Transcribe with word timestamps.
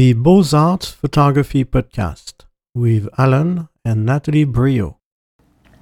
the 0.00 0.14
Beaux-Arts 0.14 0.92
Photography 0.92 1.62
Podcast 1.62 2.46
with 2.74 3.06
Alain 3.18 3.68
and 3.84 4.06
Natalie 4.06 4.46
Briot. 4.46 4.94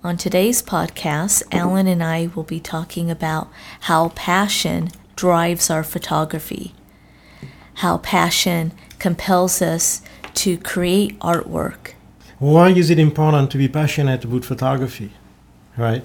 On 0.03 0.17
today's 0.17 0.61
podcast, 0.61 1.45
Alain 1.53 1.87
and 1.87 2.03
I 2.03 2.29
will 2.35 2.43
be 2.43 2.59
talking 2.59 3.13
about 3.13 3.49
how 3.83 4.09
passion 4.17 4.89
drives 5.15 5.71
our 5.71 5.85
photography, 5.85 6.75
how 7.75 7.99
passion 7.99 8.73
compels 8.99 9.63
us 9.63 10.03
to 10.35 10.59
create 10.59 11.17
artwork. 11.21 11.93
Why 12.41 12.71
is 12.71 12.91
it 12.91 12.99
important 12.99 13.53
to 13.53 13.57
be 13.57 13.69
passionate 13.69 14.25
about 14.25 14.45
photography? 14.45 15.13
Right? 15.77 16.03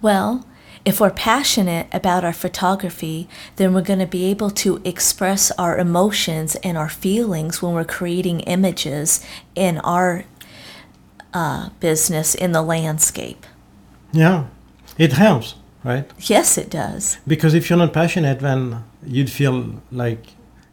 Well, 0.00 0.44
if 0.84 1.00
we're 1.00 1.10
passionate 1.10 1.86
about 1.92 2.24
our 2.24 2.32
photography, 2.32 3.28
then 3.56 3.72
we're 3.72 3.82
going 3.82 4.00
to 4.00 4.06
be 4.06 4.24
able 4.24 4.50
to 4.50 4.80
express 4.84 5.50
our 5.52 5.78
emotions 5.78 6.56
and 6.56 6.76
our 6.76 6.88
feelings 6.88 7.62
when 7.62 7.74
we're 7.74 7.84
creating 7.84 8.40
images 8.40 9.24
in 9.54 9.78
our 9.78 10.24
uh, 11.32 11.70
business 11.80 12.34
in 12.34 12.52
the 12.52 12.62
landscape. 12.62 13.46
Yeah, 14.12 14.46
it 14.98 15.12
helps, 15.12 15.54
right? 15.84 16.10
Yes, 16.18 16.58
it 16.58 16.68
does. 16.68 17.18
Because 17.26 17.54
if 17.54 17.70
you're 17.70 17.78
not 17.78 17.92
passionate, 17.92 18.40
then 18.40 18.84
you'd 19.06 19.30
feel 19.30 19.82
like 19.90 20.26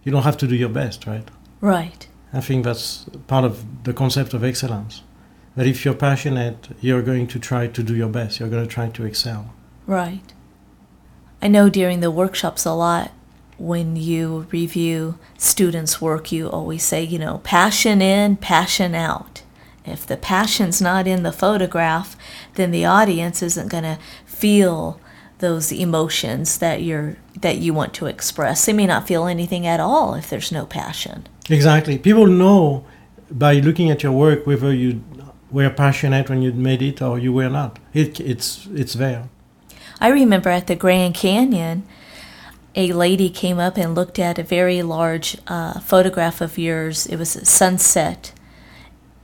you 0.04 0.12
don't 0.12 0.23
have 0.23 0.38
to 0.38 0.48
do 0.48 0.55
your 0.55 0.70
best, 0.70 1.05
right? 1.05 1.30
Right. 1.62 2.07
I 2.34 2.41
think 2.41 2.63
that's 2.63 3.05
part 3.27 3.46
of 3.46 3.84
the 3.84 3.94
concept 3.94 4.34
of 4.34 4.44
excellence. 4.44 5.04
That 5.55 5.68
if 5.68 5.85
you're 5.85 5.94
passionate, 5.94 6.70
you're 6.82 7.02
going 7.02 7.27
to 7.27 7.40
try 7.40 7.68
to 7.68 7.84
do 7.84 7.96
your 7.96 8.10
best, 8.10 8.40
you're 8.40 8.49
going 8.49 8.68
to 8.68 8.74
try 8.74 8.90
to 8.90 9.05
excel. 9.05 9.54
Right. 9.90 10.34
I 11.41 11.48
know 11.48 11.68
during 11.68 11.99
the 11.99 12.12
workshops 12.12 12.63
a 12.63 12.73
lot, 12.73 13.12
when 13.57 13.96
you 13.96 14.46
review 14.51 15.18
students' 15.35 15.99
work, 15.99 16.31
you 16.31 16.48
always 16.48 16.84
say, 16.84 17.04
you 17.04 17.18
know, 17.18 17.40
passion 17.40 17.99
in, 17.99 18.37
passion 18.37 18.93
out. 18.93 19.41
If 19.84 20.05
the 20.05 20.15
passion's 20.15 20.79
not 20.79 21.07
in 21.07 21.23
the 21.23 21.31
photograph, 21.31 22.15
then 22.54 22.70
the 22.70 22.85
audience 22.85 23.41
isn't 23.41 23.70
going 23.70 23.84
to 23.84 23.98
feel 24.27 25.01
those 25.40 25.71
emotions 25.71 26.59
that 26.59 26.84
you're 26.84 27.18
that 27.41 27.57
you 27.57 27.74
want 27.74 27.96
to 27.96 28.05
express. 28.05 28.68
They 28.68 28.74
may 28.74 28.85
not 28.85 29.07
feel 29.07 29.26
anything 29.26 29.65
at 29.65 29.79
all 29.79 30.13
if 30.13 30.29
there's 30.29 30.51
no 30.51 30.68
passion. 30.68 31.26
Exactly. 31.49 31.98
People 31.98 32.27
know 32.27 32.85
by 33.31 33.55
looking 33.55 33.90
at 33.90 34.03
your 34.03 34.12
work 34.12 34.46
whether 34.46 34.71
you 34.71 35.03
were 35.49 35.71
passionate 35.71 36.29
when 36.29 36.43
you 36.43 36.51
made 36.51 36.84
it 36.84 37.01
or 37.01 37.18
you 37.18 37.34
were 37.34 37.49
not. 37.49 37.79
It, 37.91 38.20
it's 38.20 38.68
it's 38.68 38.93
there. 38.93 39.29
I 40.02 40.10
remember 40.10 40.50
at 40.50 40.68
the 40.68 40.76
Grand 40.76 41.16
Canyon, 41.16 41.84
a 42.76 42.94
lady 42.94 43.30
came 43.30 43.60
up 43.60 43.78
and 43.78 43.96
looked 43.96 44.20
at 44.20 44.40
a 44.40 44.44
very 44.44 44.82
large 44.82 45.38
uh, 45.48 45.80
photograph 45.80 46.40
of 46.42 46.58
yours. 46.58 47.05
It 47.05 47.18
was 47.18 47.36
a 47.36 47.46
sunset. 47.46 48.32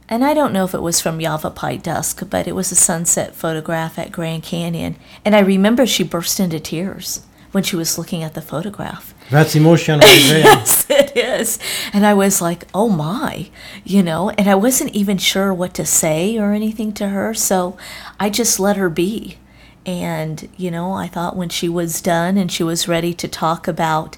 And 0.08 0.24
I 0.24 0.34
don't 0.34 0.54
know 0.54 0.66
if 0.66 0.74
it 0.74 0.82
was 0.82 1.02
from 1.02 1.20
Yavapai 1.20 1.78
Dusk, 1.78 2.30
but 2.30 2.48
it 2.48 2.56
was 2.56 2.72
a 2.72 2.76
sunset 2.76 3.36
photograph 3.36 3.98
at 3.98 4.12
Grand 4.12 4.44
Canyon. 4.44 4.98
And 5.24 5.36
I 5.36 5.40
remember 5.40 5.86
she 5.86 6.04
burst 6.04 6.40
into 6.40 6.60
tears 6.60 7.26
when 7.52 7.64
she 7.64 7.76
was 7.76 7.98
looking 7.98 8.22
at 8.22 8.34
the 8.34 8.42
photograph. 8.42 9.14
That's 9.32 9.56
emotional. 9.56 10.02
yes, 10.06 10.86
it 10.90 11.16
is. 11.16 11.58
And 11.94 12.06
I 12.06 12.14
was 12.14 12.42
like, 12.42 12.66
oh 12.74 12.90
my, 12.90 13.50
you 13.84 14.04
know, 14.04 14.30
and 14.32 14.50
I 14.50 14.56
wasn't 14.56 14.94
even 14.94 15.18
sure 15.18 15.54
what 15.54 15.74
to 15.76 15.86
say 15.86 16.38
or 16.38 16.52
anything 16.52 16.92
to 16.96 17.08
her. 17.08 17.34
So 17.34 17.78
I 18.20 18.30
just 18.30 18.60
let 18.60 18.76
her 18.78 18.90
be. 18.90 19.38
And, 19.86 20.50
you 20.58 20.72
know, 20.72 20.94
I 20.94 21.08
thought 21.08 21.36
when 21.36 21.50
she 21.50 21.70
was 21.70 22.02
done 22.02 22.38
and 22.38 22.52
she 22.52 22.64
was 22.64 22.88
ready 22.88 23.14
to 23.14 23.28
talk 23.28 23.68
about, 23.68 24.18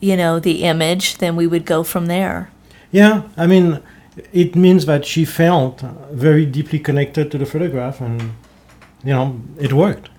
you 0.00 0.16
know, 0.16 0.40
the 0.40 0.64
image, 0.64 1.18
then 1.18 1.36
we 1.36 1.46
would 1.46 1.64
go 1.64 1.82
from 1.82 2.06
there. 2.06 2.50
Yeah, 2.90 3.22
I 3.36 3.46
mean, 3.46 3.82
it 4.32 4.56
means 4.56 4.86
that 4.86 5.04
she 5.04 5.24
felt 5.24 5.80
very 6.10 6.46
deeply 6.46 6.78
connected 6.78 7.30
to 7.30 7.38
the 7.38 7.46
photograph 7.46 8.00
and, 8.00 8.34
you 9.04 9.12
know, 9.12 9.40
it 9.60 9.72
worked. 9.72 10.10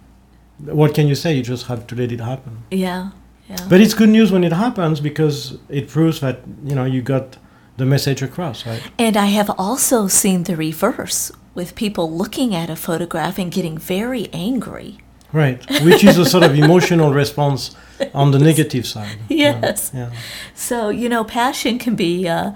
What 0.60 0.94
can 0.96 1.08
you 1.08 1.16
say? 1.16 1.36
You 1.36 1.44
just 1.44 1.68
have 1.68 1.86
to 1.88 1.96
let 1.96 2.12
it 2.12 2.20
happen. 2.20 2.64
Yeah, 2.72 3.12
yeah. 3.50 3.68
But 3.70 3.82
it's 3.82 3.94
good 3.94 4.10
news 4.10 4.32
when 4.32 4.44
it 4.44 4.54
happens 4.54 5.00
because 5.00 5.58
it 5.70 5.90
proves 5.90 6.20
that, 6.22 6.40
you 6.64 6.76
know, 6.76 6.86
you 6.86 7.02
got 7.02 7.38
the 7.78 7.86
message 7.86 8.22
across, 8.22 8.66
right? 8.66 8.82
And 8.98 9.16
I 9.16 9.28
have 9.28 9.52
also 9.58 10.08
seen 10.08 10.44
the 10.44 10.56
reverse 10.56 11.32
with 11.58 11.74
people 11.76 12.10
looking 12.22 12.54
at 12.56 12.70
a 12.70 12.76
photograph 12.76 13.38
and 13.40 13.52
getting 13.52 13.78
very 13.78 14.30
angry. 14.32 15.00
Right, 15.34 15.60
which 15.84 16.06
is 16.06 16.18
a 16.18 16.26
sort 16.26 16.44
of 16.46 16.58
emotional 16.58 17.12
response 17.12 17.76
on 18.14 18.32
the 18.32 18.40
negative 18.40 18.86
side. 18.88 19.18
Yes. 19.28 19.92
Yeah. 19.94 20.12
So, 20.54 20.90
you 21.02 21.10
know, 21.10 21.24
passion 21.26 21.80
can 21.80 21.96
be 21.96 22.28
a, 22.28 22.56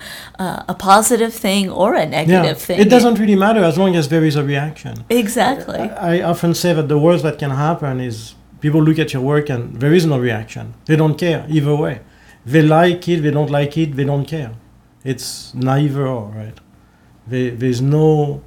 a 0.74 0.76
positive 0.92 1.34
thing 1.34 1.70
or 1.70 1.96
a 1.96 2.06
negative 2.06 2.58
yeah. 2.60 2.66
thing. 2.68 2.80
It 2.80 2.90
doesn't 2.90 3.16
really 3.20 3.36
matter 3.36 3.62
as 3.62 3.78
long 3.78 3.96
as 3.98 4.08
there 4.08 4.24
is 4.24 4.36
a 4.38 4.44
reaction. 4.54 5.04
Exactly. 5.10 5.80
I, 5.80 6.20
I 6.20 6.22
often 6.22 6.54
say 6.54 6.72
that 6.74 6.88
the 6.88 6.98
worst 6.98 7.24
that 7.24 7.38
can 7.40 7.52
happen 7.52 8.00
is 8.00 8.36
people 8.62 8.82
look 8.82 9.00
at 9.00 9.12
your 9.14 9.24
work 9.34 9.50
and 9.50 9.62
there 9.82 9.94
is 9.94 10.06
no 10.06 10.18
reaction. 10.18 10.74
They 10.86 10.96
don't 10.96 11.18
care 11.18 11.46
either 11.50 11.76
way. 11.76 12.00
They 12.46 12.62
like 12.62 13.08
it, 13.10 13.20
they 13.22 13.32
don't 13.32 13.52
like 13.52 13.78
it, 13.78 13.96
they 13.98 14.06
don't 14.06 14.26
care. 14.26 14.54
It's 15.04 15.54
neither 15.54 16.08
or, 16.08 16.28
right? 16.42 16.58
They, 17.28 17.50
there's 17.50 17.82
no 17.82 18.42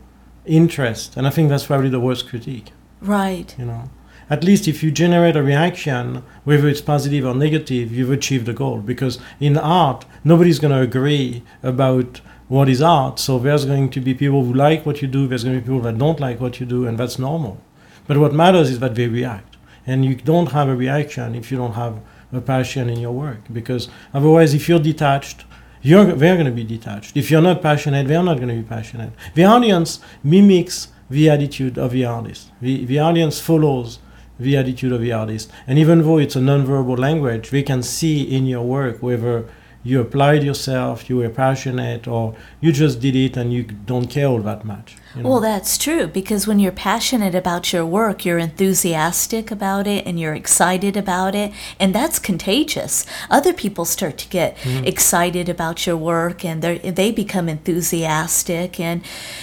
interest, 0.46 1.16
and 1.16 1.26
I 1.26 1.30
think 1.30 1.48
that's 1.48 1.66
probably 1.66 1.88
the 1.88 2.00
worst 2.00 2.28
critique. 2.28 2.72
Right. 3.00 3.54
You 3.58 3.66
know, 3.66 3.90
at 4.30 4.44
least 4.44 4.66
if 4.66 4.82
you 4.82 4.90
generate 4.90 5.36
a 5.36 5.42
reaction, 5.42 6.22
whether 6.44 6.68
it's 6.68 6.80
positive 6.80 7.26
or 7.26 7.34
negative, 7.34 7.92
you've 7.92 8.10
achieved 8.10 8.46
the 8.46 8.52
goal. 8.52 8.78
Because 8.78 9.18
in 9.40 9.56
art, 9.56 10.04
nobody's 10.22 10.58
going 10.58 10.72
to 10.72 10.80
agree 10.80 11.42
about 11.62 12.20
what 12.48 12.68
is 12.68 12.80
art. 12.80 13.18
So 13.18 13.38
there's 13.38 13.64
going 13.64 13.90
to 13.90 14.00
be 14.00 14.14
people 14.14 14.44
who 14.44 14.52
like 14.52 14.86
what 14.86 15.02
you 15.02 15.08
do. 15.08 15.26
There's 15.26 15.44
going 15.44 15.56
to 15.56 15.60
be 15.60 15.66
people 15.66 15.82
that 15.82 15.98
don't 15.98 16.20
like 16.20 16.40
what 16.40 16.60
you 16.60 16.66
do, 16.66 16.86
and 16.86 16.98
that's 16.98 17.18
normal. 17.18 17.60
But 18.06 18.18
what 18.18 18.34
matters 18.34 18.70
is 18.70 18.80
that 18.80 18.94
they 18.94 19.08
react, 19.08 19.56
and 19.86 20.04
you 20.04 20.14
don't 20.14 20.52
have 20.52 20.68
a 20.68 20.76
reaction 20.76 21.34
if 21.34 21.50
you 21.50 21.56
don't 21.56 21.72
have 21.72 22.00
a 22.32 22.40
passion 22.40 22.90
in 22.90 23.00
your 23.00 23.12
work. 23.12 23.40
Because 23.52 23.88
otherwise, 24.12 24.54
if 24.54 24.68
you're 24.68 24.78
detached 24.78 25.44
you're, 25.84 26.04
they're 26.04 26.34
going 26.34 26.46
to 26.46 26.52
be 26.52 26.64
detached. 26.64 27.16
If 27.16 27.30
you're 27.30 27.42
not 27.42 27.60
passionate, 27.60 28.08
they're 28.08 28.22
not 28.22 28.36
going 28.36 28.48
to 28.48 28.54
be 28.54 28.62
passionate. 28.62 29.12
The 29.34 29.44
audience 29.44 30.00
mimics 30.22 30.88
the 31.10 31.28
attitude 31.28 31.78
of 31.78 31.92
the 31.92 32.04
artist. 32.04 32.50
The, 32.60 32.84
the 32.86 32.98
audience 32.98 33.40
follows 33.40 33.98
the 34.38 34.56
attitude 34.56 34.92
of 34.92 35.00
the 35.00 35.12
artist. 35.12 35.50
And 35.66 35.78
even 35.78 36.02
though 36.02 36.18
it's 36.18 36.36
a 36.36 36.40
nonverbal 36.40 36.98
language, 36.98 37.50
they 37.50 37.62
can 37.62 37.82
see 37.82 38.22
in 38.22 38.46
your 38.46 38.62
work 38.62 39.02
whether 39.02 39.46
you 39.86 40.00
applied 40.00 40.42
yourself, 40.42 41.10
you 41.10 41.18
were 41.18 41.28
passionate, 41.28 42.08
or 42.08 42.34
you 42.60 42.72
just 42.72 43.00
did 43.00 43.14
it 43.14 43.36
and 43.36 43.52
you 43.52 43.62
don't 43.62 44.06
care 44.06 44.26
all 44.26 44.40
that 44.40 44.64
much. 44.64 44.96
You 45.14 45.22
know? 45.22 45.28
Well, 45.28 45.40
that's 45.40 45.76
true 45.76 46.06
because 46.06 46.46
when 46.46 46.58
you're 46.58 46.72
passionate 46.72 47.34
about 47.34 47.70
your 47.70 47.84
work, 47.84 48.24
you're 48.24 48.38
enthusiastic 48.38 49.50
about 49.50 49.86
it 49.86 50.06
and 50.06 50.18
you're 50.18 50.34
excited 50.34 50.96
about 50.96 51.34
it, 51.34 51.52
and 51.78 51.94
that's 51.94 52.18
contagious. 52.18 53.04
Other 53.28 53.52
people 53.52 53.84
start 53.84 54.16
to 54.18 54.28
get 54.28 54.56
mm-hmm. 54.56 54.84
excited 54.84 55.50
about 55.50 55.86
your 55.86 55.98
work 55.98 56.44
and 56.44 56.62
they 56.62 56.78
they 56.78 57.12
become 57.12 57.50
enthusiastic, 57.50 58.80
and 58.80 59.02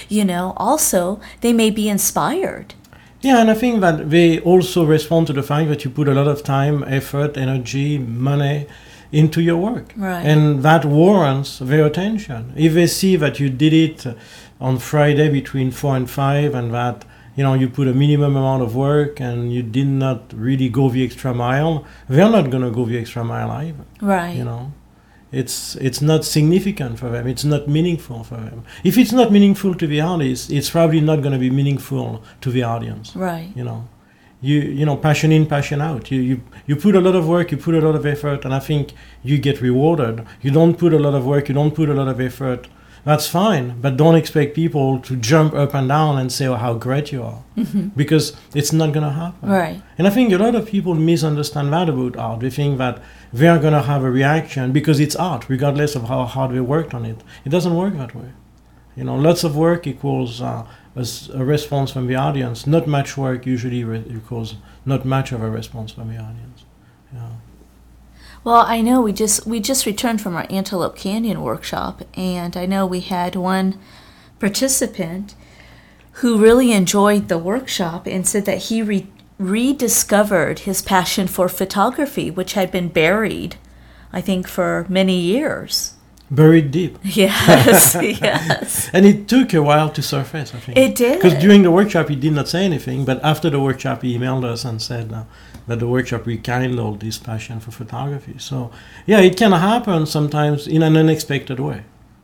you 0.10 0.26
know, 0.26 0.54
also 0.58 1.22
they 1.42 1.54
may 1.54 1.70
be 1.70 1.88
inspired. 1.88 2.74
Yeah, 3.22 3.40
and 3.40 3.52
I 3.52 3.54
think 3.54 3.82
that 3.82 4.10
they 4.10 4.40
also 4.40 4.84
respond 4.84 5.28
to 5.28 5.34
the 5.34 5.44
fact 5.44 5.70
that 5.70 5.86
you 5.86 5.92
put 5.92 6.08
a 6.08 6.14
lot 6.16 6.28
of 6.28 6.42
time, 6.44 6.84
effort, 6.88 7.38
energy, 7.38 8.00
money 8.00 8.66
into 9.12 9.42
your 9.42 9.58
work. 9.58 9.94
Right. 9.96 10.26
And 10.26 10.64
that 10.64 10.86
warrants 10.86 11.60
their 11.60 11.86
attention. 11.86 12.54
If 12.56 12.74
they 12.74 12.88
see 12.88 13.16
that 13.18 13.40
you 13.40 13.50
did 13.50 13.74
it 13.74 14.06
on 14.60 14.78
Friday 14.78 15.30
between 15.30 15.72
4 15.72 15.96
and 15.96 16.10
5 16.10 16.56
and 16.56 16.74
that 16.74 17.06
you 17.36 17.44
know 17.44 17.54
you 17.54 17.70
put 17.70 17.88
a 17.88 17.94
minimum 17.94 18.36
amount 18.36 18.62
of 18.62 18.76
work 18.76 19.20
and 19.20 19.54
you 19.54 19.64
did 19.64 19.88
not 19.88 20.34
really 20.34 20.70
go 20.70 20.90
the 20.90 21.04
extra 21.04 21.34
mile, 21.34 21.86
they're 22.08 22.30
not 22.30 22.50
going 22.50 22.64
to 22.64 22.72
go 22.72 22.86
the 22.86 22.98
extra 22.98 23.24
mile 23.24 23.52
either. 23.52 23.86
Right. 24.02 24.36
You 24.36 24.46
know. 24.46 24.74
It's 25.32 25.78
it's 25.78 26.02
not 26.02 26.26
significant 26.26 27.00
for 27.00 27.10
them. 27.10 27.26
It's 27.26 27.46
not 27.46 27.66
meaningful 27.66 28.26
for 28.26 28.36
them. 28.36 28.66
If 28.84 28.98
it's 28.98 29.14
not 29.14 29.32
meaningful 29.32 29.76
to 29.76 29.88
the 29.88 30.02
artist, 30.02 30.52
it's 30.52 30.70
probably 30.70 31.00
not 31.00 31.22
going 31.22 31.32
to 31.32 31.40
be 31.40 31.50
meaningful 31.50 32.22
to 32.42 32.52
the 32.52 32.64
audience. 32.64 33.16
Right. 33.16 33.50
You 33.56 33.64
know 33.64 33.88
you 34.42 34.60
you 34.60 34.86
know 34.86 34.98
passion 34.98 35.32
in 35.32 35.46
passion 35.46 35.82
out. 35.82 36.12
You, 36.12 36.20
you 36.20 36.42
you 36.66 36.76
put 36.76 36.96
a 36.96 37.02
lot 37.02 37.16
of 37.16 37.28
work 37.28 37.52
you 37.52 37.58
put 37.58 37.76
a 37.76 37.82
lot 37.82 37.96
of 37.96 38.06
effort 38.06 38.44
and 38.44 38.54
i 38.54 38.60
think 38.60 38.94
you 39.24 39.38
get 39.38 39.62
rewarded. 39.62 40.26
You 40.42 40.52
don't 40.52 40.78
put 40.78 40.94
a 40.94 41.00
lot 41.00 41.14
of 41.14 41.26
work 41.26 41.48
you 41.48 41.56
don't 41.56 41.76
put 41.76 41.90
a 41.90 41.94
lot 41.94 42.08
of 42.08 42.20
effort. 42.20 42.68
That's 43.04 43.28
fine 43.28 43.80
but 43.80 43.98
don't 43.98 44.16
expect 44.16 44.56
people 44.56 45.00
to 45.00 45.16
jump 45.16 45.54
up 45.54 45.74
and 45.74 45.88
down 45.88 46.18
and 46.20 46.32
say 46.32 46.48
oh, 46.48 46.56
how 46.56 46.74
great 46.74 47.12
you 47.12 47.24
are. 47.24 47.44
Mm-hmm. 47.58 47.90
because 47.90 48.36
it's 48.56 48.74
not 48.74 48.92
going 48.94 49.06
to 49.06 49.12
happen. 49.12 49.50
Right. 49.50 49.82
And 49.98 50.08
i 50.08 50.10
think 50.10 50.34
a 50.34 50.38
lot 50.38 50.56
of 50.56 50.66
people 50.66 50.96
misunderstand 50.96 51.72
that 51.74 51.90
about 51.90 52.18
art. 52.18 52.40
They 52.40 52.50
think 52.50 52.78
that 52.80 53.02
they 53.32 53.48
are 53.48 53.60
going 53.60 53.74
to 53.74 53.84
have 53.84 54.04
a 54.04 54.12
reaction 54.12 54.72
because 54.72 55.00
it's 55.00 55.16
art 55.16 55.50
regardless 55.50 55.96
of 55.96 56.04
how 56.04 56.26
hard 56.26 56.52
they 56.56 56.62
worked 56.62 56.94
on 56.94 57.06
it. 57.06 57.20
It 57.46 57.50
doesn't 57.50 57.76
work 57.76 57.94
that 57.98 58.16
way. 58.16 58.32
You 58.96 59.04
know 59.06 59.16
lots 59.16 59.44
of 59.44 59.56
work 59.56 59.88
equals 59.88 60.42
uh, 60.42 60.66
a, 60.96 61.06
a, 61.34 61.46
response 61.46 61.92
from 61.92 62.08
the 62.08 62.16
audience. 62.16 62.68
Not 62.68 62.88
much 62.88 63.18
work 63.18 63.46
usually 63.46 63.84
re- 63.84 64.04
equals 64.10 64.56
not 64.86 65.06
much 65.06 65.32
of 65.32 65.42
a 65.42 65.50
response 65.50 65.92
from 65.92 66.10
the 66.10 66.18
audience. 66.18 66.66
Yeah. 67.14 67.30
Well, 68.44 68.64
I 68.68 68.82
know 68.82 69.02
we 69.02 69.14
just 69.14 69.46
we 69.46 69.60
just 69.60 69.86
returned 69.86 70.22
from 70.22 70.36
our 70.36 70.48
Antelope 70.50 70.96
Canyon 70.96 71.42
workshop, 71.42 72.02
and 72.16 72.58
I 72.58 72.66
know 72.66 72.86
we 72.86 73.02
had 73.02 73.36
one 73.36 73.80
participant 74.40 75.36
who 76.14 76.38
really 76.38 76.72
enjoyed 76.72 77.28
the 77.28 77.38
workshop 77.38 78.08
and 78.08 78.28
said 78.28 78.46
that 78.46 78.64
he 78.64 78.82
re- 78.82 79.08
rediscovered 79.38 80.60
his 80.60 80.82
passion 80.82 81.28
for 81.28 81.48
photography, 81.48 82.30
which 82.30 82.54
had 82.54 82.72
been 82.72 82.90
buried, 82.90 83.56
I 84.12 84.22
think, 84.22 84.48
for 84.48 84.86
many 84.90 85.18
years. 85.20 85.94
Buried 86.32 86.72
deep. 86.72 86.98
Yes, 87.04 87.98
yes. 88.00 88.90
And 88.94 89.06
it 89.06 89.28
took 89.28 89.54
a 89.54 89.62
while 89.62 89.90
to 89.90 90.02
surface, 90.02 90.56
I 90.56 90.60
think. 90.60 90.78
It 90.78 90.96
did. 90.96 91.20
Because 91.20 91.38
during 91.42 91.64
the 91.64 91.72
workshop, 91.72 92.08
he 92.08 92.16
did 92.16 92.32
not 92.32 92.48
say 92.48 92.64
anything, 92.64 93.04
but 93.04 93.22
after 93.22 93.50
the 93.50 93.60
workshop, 93.60 94.02
he 94.02 94.18
emailed 94.18 94.46
us 94.46 94.64
and 94.64 94.82
said 94.82 95.12
uh, 95.12 95.26
that 95.68 95.80
the 95.80 95.88
workshop 95.88 96.26
rekindled 96.26 97.02
his 97.02 97.18
passion 97.18 97.60
for 97.60 97.72
photography. 97.72 98.36
So, 98.38 98.72
yeah, 99.06 99.20
it 99.20 99.36
can 99.36 99.52
happen 99.52 100.06
sometimes 100.06 100.68
in 100.68 100.84
an 100.84 100.96
unexpected 100.96 101.60
way, 101.60 101.84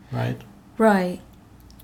right? 0.09 0.39
Right. 0.77 1.19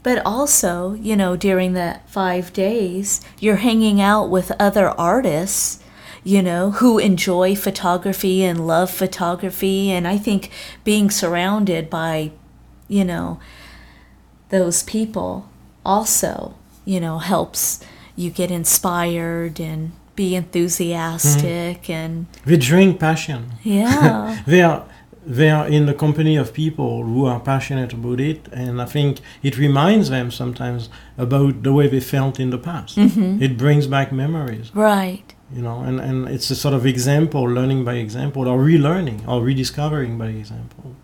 But 0.01 0.25
also, 0.25 0.93
you 0.93 1.17
know, 1.17 1.35
during 1.35 1.73
that 1.73 2.09
five 2.09 2.53
days, 2.53 3.19
you're 3.39 3.57
hanging 3.57 3.99
out 3.99 4.29
with 4.29 4.51
other 4.59 4.89
artists, 4.89 5.82
you 6.23 6.41
know, 6.41 6.71
who 6.71 6.99
enjoy 6.99 7.55
photography 7.55 8.43
and 8.43 8.65
love 8.65 8.89
photography. 8.89 9.91
And 9.91 10.07
I 10.07 10.17
think 10.17 10.49
being 10.83 11.09
surrounded 11.09 11.89
by, 11.89 12.31
you 12.87 13.03
know, 13.03 13.39
those 14.49 14.83
people 14.83 15.49
also, 15.85 16.55
you 16.85 16.99
know, 16.99 17.19
helps 17.19 17.83
you 18.15 18.29
get 18.29 18.51
inspired 18.51 19.59
and 19.59 19.91
be 20.15 20.35
enthusiastic 20.35 21.83
mm-hmm. 21.83 21.91
and 21.91 22.25
They 22.45 22.57
drink 22.57 22.99
passion. 22.99 23.53
yeah. 23.63 24.41
they 24.47 24.61
are 24.61 24.85
they 25.25 25.49
are 25.49 25.67
in 25.67 25.85
the 25.85 25.93
company 25.93 26.35
of 26.35 26.53
people 26.53 27.03
who 27.03 27.25
are 27.25 27.39
passionate 27.39 27.93
about 27.93 28.19
it 28.19 28.47
and 28.51 28.81
i 28.81 28.85
think 28.85 29.19
it 29.41 29.57
reminds 29.57 30.09
them 30.09 30.29
sometimes 30.29 30.89
about 31.17 31.63
the 31.63 31.71
way 31.71 31.87
they 31.87 32.01
felt 32.01 32.41
in 32.41 32.49
the 32.49 32.57
past 32.57 32.97
mm-hmm. 32.97 33.41
it 33.41 33.57
brings 33.57 33.87
back 33.87 34.11
memories 34.11 34.69
right. 34.75 35.33
You 35.55 35.61
know 35.61 35.77
and, 35.87 35.99
and 35.99 36.27
it's 36.35 36.49
a 36.51 36.55
sort 36.55 36.73
of 36.73 36.85
example 36.85 37.43
learning 37.43 37.83
by 37.85 37.95
example 37.95 38.47
or 38.47 38.57
relearning 38.59 39.19
or 39.27 39.41
rediscovering 39.43 40.17
by 40.17 40.27
example 40.27 40.95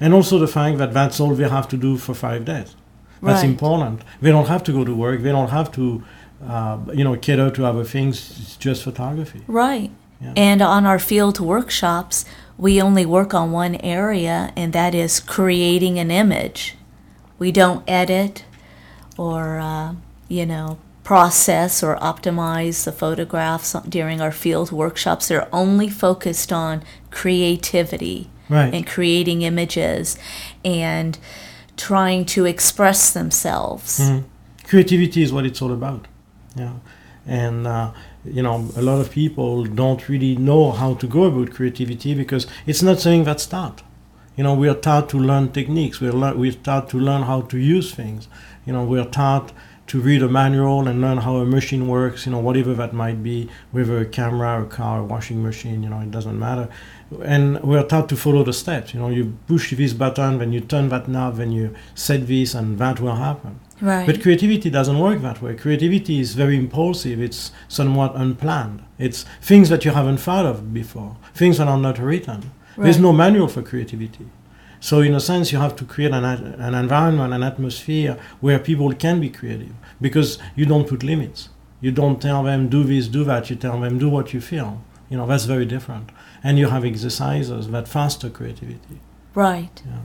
and 0.00 0.14
also 0.14 0.38
the 0.38 0.48
fact 0.58 0.78
that 0.78 0.92
that's 0.92 1.20
all 1.20 1.34
they 1.34 1.48
have 1.48 1.68
to 1.68 1.76
do 1.76 1.96
for 1.96 2.14
five 2.14 2.44
days 2.44 2.74
that's 3.22 3.42
Right. 3.42 3.44
important 3.44 4.02
they 4.22 4.30
don't 4.30 4.48
have 4.48 4.62
to 4.64 4.72
go 4.72 4.84
to 4.84 4.94
work 4.94 5.22
they 5.22 5.32
don't 5.38 5.50
have 5.50 5.70
to 5.72 6.02
uh, 6.46 6.78
you 6.98 7.04
know 7.04 7.16
cater 7.16 7.50
to 7.50 7.64
other 7.70 7.84
things 7.84 8.14
it's 8.40 8.56
just 8.56 8.82
photography 8.84 9.42
Right. 9.48 9.90
Yeah. 10.20 10.32
And 10.36 10.60
on 10.62 10.84
our 10.84 10.98
field 10.98 11.38
workshops, 11.38 12.24
we 12.56 12.82
only 12.82 13.06
work 13.06 13.34
on 13.34 13.52
one 13.52 13.76
area, 13.76 14.52
and 14.56 14.72
that 14.72 14.92
is 14.92 15.20
creating 15.20 15.96
an 16.00 16.10
image. 16.10 16.74
We 17.38 17.52
don't 17.52 17.84
edit 17.88 18.44
or, 19.16 19.60
uh, 19.60 19.94
you 20.28 20.44
know, 20.44 20.78
process 21.12 21.82
or 21.82 21.96
optimize 22.12 22.84
the 22.84 22.92
photographs 22.92 23.72
during 23.88 24.20
our 24.20 24.30
field 24.30 24.70
workshops. 24.70 25.28
They're 25.28 25.48
only 25.54 25.88
focused 25.88 26.52
on 26.52 26.82
creativity 27.10 28.28
right 28.50 28.74
and 28.74 28.86
creating 28.86 29.38
images 29.40 30.18
and 30.66 31.18
trying 31.78 32.22
to 32.34 32.40
express 32.54 33.00
themselves. 33.18 33.90
Mhm. 34.00 34.24
Creativity 34.70 35.20
is 35.26 35.30
what 35.32 35.44
it's 35.46 35.62
all 35.62 35.72
about. 35.80 36.02
Yeah, 36.62 36.74
and 37.42 37.66
uh, 37.66 37.88
you 38.38 38.42
know, 38.46 38.56
a 38.76 38.82
lot 38.90 38.98
of 39.04 39.08
people 39.10 39.52
don't 39.82 40.02
really 40.12 40.34
know 40.48 40.72
how 40.80 40.90
to 41.00 41.06
go 41.16 41.22
about 41.30 41.48
creativity 41.56 42.10
because 42.22 42.44
it's 42.66 42.82
not 42.88 42.96
something 43.00 43.24
that's 43.24 43.46
taught. 43.46 43.78
You 44.36 44.42
know, 44.44 44.54
we 44.62 44.66
are 44.72 44.80
taught 44.88 45.06
to 45.14 45.18
learn 45.30 45.44
techniques. 45.58 45.96
We're 46.02 46.18
lear- 46.22 46.36
we're 46.42 46.60
taught 46.68 46.86
to 46.92 46.98
learn 47.08 47.22
how 47.32 47.40
to 47.52 47.56
use 47.76 47.88
things. 48.00 48.22
You 48.66 48.72
know, 48.74 48.84
we're 48.92 49.10
taught 49.22 49.48
to 49.88 50.00
read 50.00 50.22
a 50.22 50.28
manual 50.28 50.86
and 50.86 51.00
learn 51.00 51.18
how 51.18 51.36
a 51.36 51.44
machine 51.44 51.88
works. 51.88 52.26
You 52.26 52.32
know, 52.32 52.38
whatever 52.38 52.74
that 52.74 52.92
might 52.92 53.22
be, 53.22 53.48
whether 53.72 53.98
a 53.98 54.06
camera, 54.06 54.62
a 54.62 54.66
car, 54.66 55.00
a 55.00 55.04
washing 55.04 55.42
machine. 55.42 55.82
You 55.82 55.90
know, 55.90 56.00
it 56.00 56.10
doesn't 56.10 56.38
matter. 56.38 56.68
And 57.22 57.62
we're 57.62 57.82
taught 57.82 58.08
to 58.10 58.16
follow 58.16 58.44
the 58.44 58.52
steps. 58.52 58.94
You 58.94 59.00
know, 59.00 59.08
you 59.08 59.36
push 59.46 59.74
this 59.74 59.94
button, 59.94 60.38
then 60.38 60.52
you 60.52 60.60
turn 60.60 60.90
that 60.90 61.08
knob, 61.08 61.36
then 61.36 61.52
you 61.52 61.74
set 61.94 62.26
this, 62.26 62.54
and 62.54 62.78
that 62.78 63.00
will 63.00 63.16
happen. 63.16 63.60
Right. 63.80 64.06
But 64.06 64.22
creativity 64.22 64.70
doesn't 64.70 64.98
work 64.98 65.20
that 65.22 65.40
way. 65.40 65.54
Creativity 65.54 66.20
is 66.20 66.34
very 66.34 66.56
impulsive. 66.56 67.20
It's 67.20 67.52
somewhat 67.68 68.14
unplanned. 68.14 68.82
It's 68.98 69.24
things 69.40 69.68
that 69.68 69.84
you 69.84 69.92
haven't 69.92 70.18
thought 70.18 70.44
of 70.44 70.74
before, 70.74 71.16
things 71.34 71.58
that 71.58 71.68
are 71.68 71.78
not 71.78 71.98
written. 71.98 72.52
There's 72.76 72.98
no 72.98 73.12
manual 73.12 73.48
for 73.48 73.62
creativity. 73.62 74.26
So 74.80 75.00
in 75.00 75.14
a 75.14 75.20
sense, 75.20 75.52
you 75.52 75.58
have 75.58 75.76
to 75.76 75.84
create 75.84 76.12
an, 76.12 76.24
an 76.24 76.74
environment, 76.74 77.34
an 77.34 77.42
atmosphere 77.42 78.18
where 78.40 78.58
people 78.58 78.92
can 78.94 79.20
be 79.20 79.30
creative 79.30 79.74
because 80.00 80.38
you 80.54 80.66
don't 80.66 80.88
put 80.88 81.02
limits. 81.02 81.48
You 81.80 81.92
don't 81.92 82.20
tell 82.20 82.42
them 82.42 82.68
do 82.68 82.84
this, 82.84 83.08
do 83.08 83.24
that. 83.24 83.50
You 83.50 83.56
tell 83.56 83.80
them 83.80 83.98
do 83.98 84.08
what 84.08 84.32
you 84.32 84.40
feel. 84.40 84.82
You 85.08 85.16
know 85.16 85.26
that's 85.26 85.44
very 85.44 85.64
different. 85.64 86.10
And 86.42 86.58
you 86.58 86.68
have 86.68 86.84
exercises 86.84 87.68
that 87.68 87.88
foster 87.88 88.30
creativity. 88.30 89.00
right. 89.34 89.82
Yeah. 89.86 90.00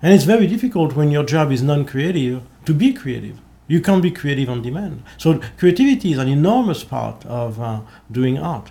And 0.00 0.14
it's 0.14 0.24
very 0.24 0.46
difficult 0.46 0.94
when 0.94 1.10
your 1.10 1.24
job 1.24 1.50
is 1.50 1.62
non 1.62 1.84
creative 1.84 2.42
to 2.66 2.72
be 2.74 2.92
creative. 2.92 3.40
You 3.66 3.80
can't 3.80 4.02
be 4.02 4.10
creative 4.12 4.48
on 4.48 4.62
demand. 4.62 5.02
So, 5.18 5.40
creativity 5.58 6.12
is 6.12 6.18
an 6.18 6.28
enormous 6.28 6.84
part 6.84 7.26
of 7.26 7.60
uh, 7.60 7.80
doing 8.10 8.38
art. 8.38 8.70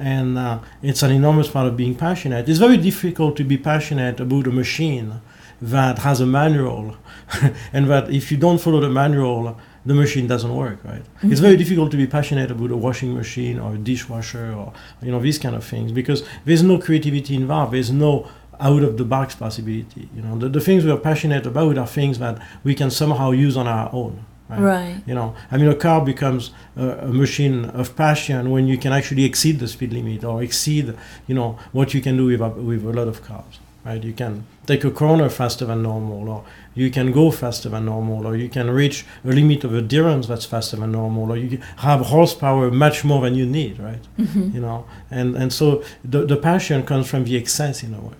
And 0.00 0.38
uh, 0.38 0.60
it's 0.82 1.02
an 1.02 1.12
enormous 1.12 1.48
part 1.48 1.66
of 1.66 1.76
being 1.76 1.94
passionate. 1.94 2.48
It's 2.48 2.58
very 2.58 2.76
difficult 2.76 3.36
to 3.36 3.44
be 3.44 3.58
passionate 3.58 4.18
about 4.20 4.46
a 4.46 4.50
machine 4.50 5.20
that 5.62 5.98
has 5.98 6.20
a 6.20 6.26
manual, 6.26 6.96
and 7.72 7.88
that 7.90 8.10
if 8.10 8.32
you 8.32 8.38
don't 8.38 8.58
follow 8.58 8.80
the 8.80 8.88
manual, 8.88 9.58
the 9.84 9.94
machine 9.94 10.26
doesn't 10.26 10.54
work, 10.54 10.82
right? 10.84 11.02
It's 11.22 11.40
very 11.40 11.56
difficult 11.56 11.90
to 11.90 11.96
be 11.96 12.06
passionate 12.06 12.50
about 12.50 12.70
a 12.70 12.76
washing 12.76 13.14
machine 13.14 13.58
or 13.58 13.74
a 13.74 13.78
dishwasher 13.78 14.52
or 14.52 14.72
you 15.02 15.10
know 15.10 15.20
these 15.20 15.38
kind 15.38 15.54
of 15.54 15.64
things 15.64 15.92
because 15.92 16.26
there's 16.44 16.62
no 16.62 16.78
creativity 16.78 17.34
involved. 17.34 17.72
There's 17.72 17.90
no 17.90 18.28
out 18.58 18.82
of 18.82 18.98
the 18.98 19.04
box 19.04 19.34
possibility. 19.34 20.08
You 20.14 20.22
know, 20.22 20.38
the, 20.38 20.48
the 20.48 20.60
things 20.60 20.84
we 20.84 20.90
are 20.90 20.98
passionate 20.98 21.46
about 21.46 21.78
are 21.78 21.86
things 21.86 22.18
that 22.18 22.40
we 22.62 22.74
can 22.74 22.90
somehow 22.90 23.30
use 23.30 23.56
on 23.56 23.66
our 23.66 23.90
own. 23.92 24.24
Right. 24.50 24.60
Right. 24.60 25.02
You 25.06 25.14
know, 25.14 25.34
I 25.50 25.56
mean, 25.56 25.68
a 25.68 25.74
car 25.74 26.04
becomes 26.04 26.50
a, 26.76 26.88
a 27.08 27.12
machine 27.12 27.66
of 27.66 27.94
passion 27.96 28.50
when 28.50 28.66
you 28.66 28.78
can 28.78 28.92
actually 28.92 29.24
exceed 29.24 29.58
the 29.58 29.68
speed 29.68 29.92
limit 29.92 30.24
or 30.24 30.42
exceed, 30.42 30.94
you 31.28 31.34
know, 31.34 31.58
what 31.72 31.94
you 31.94 32.00
can 32.00 32.16
do 32.16 32.26
with 32.26 32.40
a, 32.40 32.48
with 32.48 32.84
a 32.84 32.92
lot 32.92 33.08
of 33.08 33.22
cars. 33.22 33.60
Right? 33.84 34.02
You 34.04 34.12
can 34.12 34.44
take 34.66 34.84
a 34.84 34.90
corner 34.90 35.30
faster 35.30 35.64
than 35.64 35.82
normal, 35.82 36.28
or 36.28 36.44
you 36.74 36.90
can 36.90 37.12
go 37.12 37.30
faster 37.30 37.70
than 37.70 37.86
normal, 37.86 38.26
or 38.26 38.36
you 38.36 38.50
can 38.50 38.70
reach 38.70 39.06
a 39.24 39.28
limit 39.28 39.64
of 39.64 39.74
endurance 39.74 40.26
that's 40.26 40.44
faster 40.44 40.76
than 40.76 40.92
normal, 40.92 41.32
or 41.32 41.36
you 41.38 41.58
have 41.76 42.00
horsepower 42.06 42.70
much 42.70 43.04
more 43.04 43.22
than 43.22 43.34
you 43.34 43.46
need. 43.46 43.80
Right? 43.80 44.04
Mm-hmm. 44.18 44.50
You 44.54 44.60
know, 44.60 44.84
and 45.10 45.34
and 45.34 45.50
so 45.50 45.82
the 46.04 46.26
the 46.26 46.36
passion 46.36 46.84
comes 46.84 47.08
from 47.08 47.24
the 47.24 47.36
excess 47.36 47.82
in 47.82 47.94
a 47.94 48.00
way. 48.00 48.16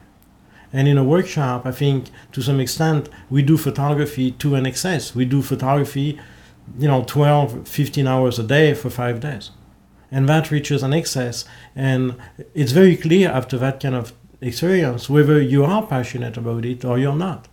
And 0.72 0.86
in 0.86 0.98
a 0.98 1.04
workshop, 1.04 1.66
I 1.66 1.72
think 1.72 2.10
to 2.32 2.42
some 2.42 2.60
extent 2.60 3.08
we 3.28 3.42
do 3.42 3.56
photography 3.56 4.32
to 4.32 4.54
an 4.54 4.66
excess. 4.66 5.14
We 5.14 5.24
do 5.24 5.42
photography, 5.42 6.20
you 6.78 6.88
know, 6.88 7.04
12, 7.04 7.68
15 7.68 8.06
hours 8.06 8.38
a 8.38 8.44
day 8.44 8.74
for 8.74 8.90
five 8.90 9.20
days. 9.20 9.50
And 10.12 10.28
that 10.28 10.50
reaches 10.50 10.82
an 10.82 10.92
excess. 10.92 11.44
And 11.74 12.16
it's 12.54 12.72
very 12.72 12.96
clear 12.96 13.30
after 13.30 13.58
that 13.58 13.80
kind 13.80 13.94
of 13.94 14.12
experience 14.40 15.10
whether 15.10 15.40
you 15.40 15.64
are 15.64 15.86
passionate 15.86 16.36
about 16.36 16.64
it 16.64 16.84
or 16.84 16.98
you're 16.98 17.16
not. 17.16 17.48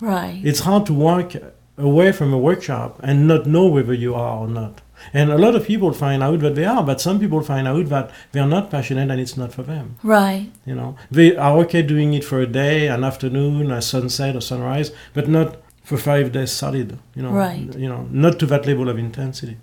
Right. 0.00 0.40
It's 0.44 0.60
hard 0.60 0.86
to 0.86 0.94
walk 0.94 1.32
away 1.76 2.12
from 2.12 2.32
a 2.32 2.38
workshop 2.38 3.00
and 3.02 3.26
not 3.26 3.46
know 3.46 3.66
whether 3.66 3.94
you 3.94 4.14
are 4.14 4.38
or 4.38 4.48
not. 4.48 4.80
And 5.12 5.30
a 5.30 5.38
lot 5.38 5.54
of 5.54 5.66
people 5.66 5.92
find 5.92 6.22
out 6.22 6.40
that 6.40 6.54
they 6.54 6.64
are, 6.64 6.82
but 6.82 7.00
some 7.00 7.18
people 7.18 7.42
find 7.42 7.66
out 7.68 7.88
that 7.88 8.10
they 8.32 8.40
are 8.40 8.48
not 8.48 8.70
passionate 8.70 9.10
and 9.10 9.20
it's 9.20 9.36
not 9.36 9.52
for 9.52 9.62
them. 9.62 9.96
right. 10.02 10.50
You 10.66 10.74
know, 10.74 10.96
they 11.10 11.36
are 11.36 11.56
okay 11.58 11.82
doing 11.82 12.14
it 12.14 12.24
for 12.24 12.40
a 12.40 12.46
day, 12.46 12.88
an 12.88 13.04
afternoon, 13.04 13.70
a 13.70 13.80
sunset, 13.82 14.36
a 14.36 14.40
sunrise, 14.40 14.90
but 15.14 15.28
not 15.28 15.56
for 15.82 15.96
five 15.96 16.32
days 16.32 16.52
solid. 16.52 16.98
You 17.14 17.22
know, 17.22 17.30
Right. 17.30 17.74
You 17.76 17.88
know, 17.88 18.06
not 18.10 18.38
to 18.40 18.46
that 18.46 18.66
level 18.66 18.88
of 18.88 18.98
intensity. 18.98 19.56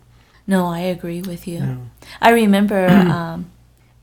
No, 0.47 0.67
I 0.67 0.79
agree 0.79 1.21
with 1.21 1.47
you. 1.47 1.57
Yeah. 1.59 1.77
I 2.21 2.31
remember 2.31 2.87
um, 2.89 3.51